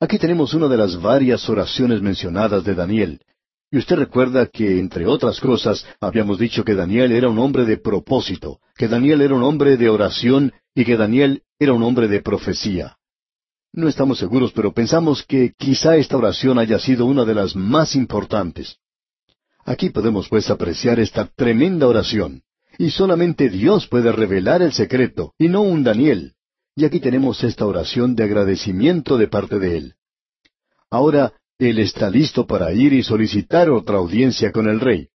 Aquí 0.00 0.18
tenemos 0.18 0.54
una 0.54 0.68
de 0.68 0.76
las 0.76 1.00
varias 1.00 1.48
oraciones 1.48 2.00
mencionadas 2.00 2.64
de 2.64 2.74
Daniel, 2.74 3.20
y 3.70 3.78
usted 3.78 3.96
recuerda 3.96 4.46
que, 4.46 4.78
entre 4.78 5.06
otras 5.06 5.40
cosas, 5.40 5.84
habíamos 6.00 6.38
dicho 6.38 6.64
que 6.64 6.74
Daniel 6.74 7.12
era 7.12 7.28
un 7.28 7.38
hombre 7.38 7.64
de 7.66 7.76
propósito, 7.76 8.60
que 8.76 8.88
Daniel 8.88 9.20
era 9.20 9.34
un 9.34 9.42
hombre 9.42 9.76
de 9.76 9.90
oración 9.90 10.52
y 10.74 10.84
que 10.84 10.96
Daniel 10.96 11.42
era 11.58 11.74
un 11.74 11.82
hombre 11.82 12.08
de 12.08 12.22
profecía. 12.22 12.96
No 13.72 13.88
estamos 13.88 14.18
seguros, 14.18 14.52
pero 14.52 14.72
pensamos 14.72 15.22
que 15.22 15.52
quizá 15.58 15.96
esta 15.96 16.16
oración 16.16 16.58
haya 16.58 16.78
sido 16.78 17.04
una 17.04 17.26
de 17.26 17.34
las 17.34 17.54
más 17.54 17.94
importantes. 17.94 18.78
Aquí 19.66 19.90
podemos 19.90 20.28
pues 20.30 20.48
apreciar 20.48 20.98
esta 20.98 21.26
tremenda 21.26 21.86
oración. 21.86 22.42
Y 22.78 22.90
solamente 22.90 23.50
Dios 23.50 23.88
puede 23.88 24.12
revelar 24.12 24.62
el 24.62 24.72
secreto, 24.72 25.34
y 25.36 25.48
no 25.48 25.62
un 25.62 25.82
Daniel. 25.82 26.34
Y 26.76 26.84
aquí 26.84 27.00
tenemos 27.00 27.42
esta 27.42 27.66
oración 27.66 28.14
de 28.14 28.22
agradecimiento 28.22 29.18
de 29.18 29.26
parte 29.26 29.58
de 29.58 29.76
él. 29.76 29.94
Ahora, 30.88 31.32
él 31.58 31.80
está 31.80 32.08
listo 32.08 32.46
para 32.46 32.72
ir 32.72 32.92
y 32.92 33.02
solicitar 33.02 33.68
otra 33.68 33.98
audiencia 33.98 34.52
con 34.52 34.68
el 34.68 34.78
rey. 34.78 35.08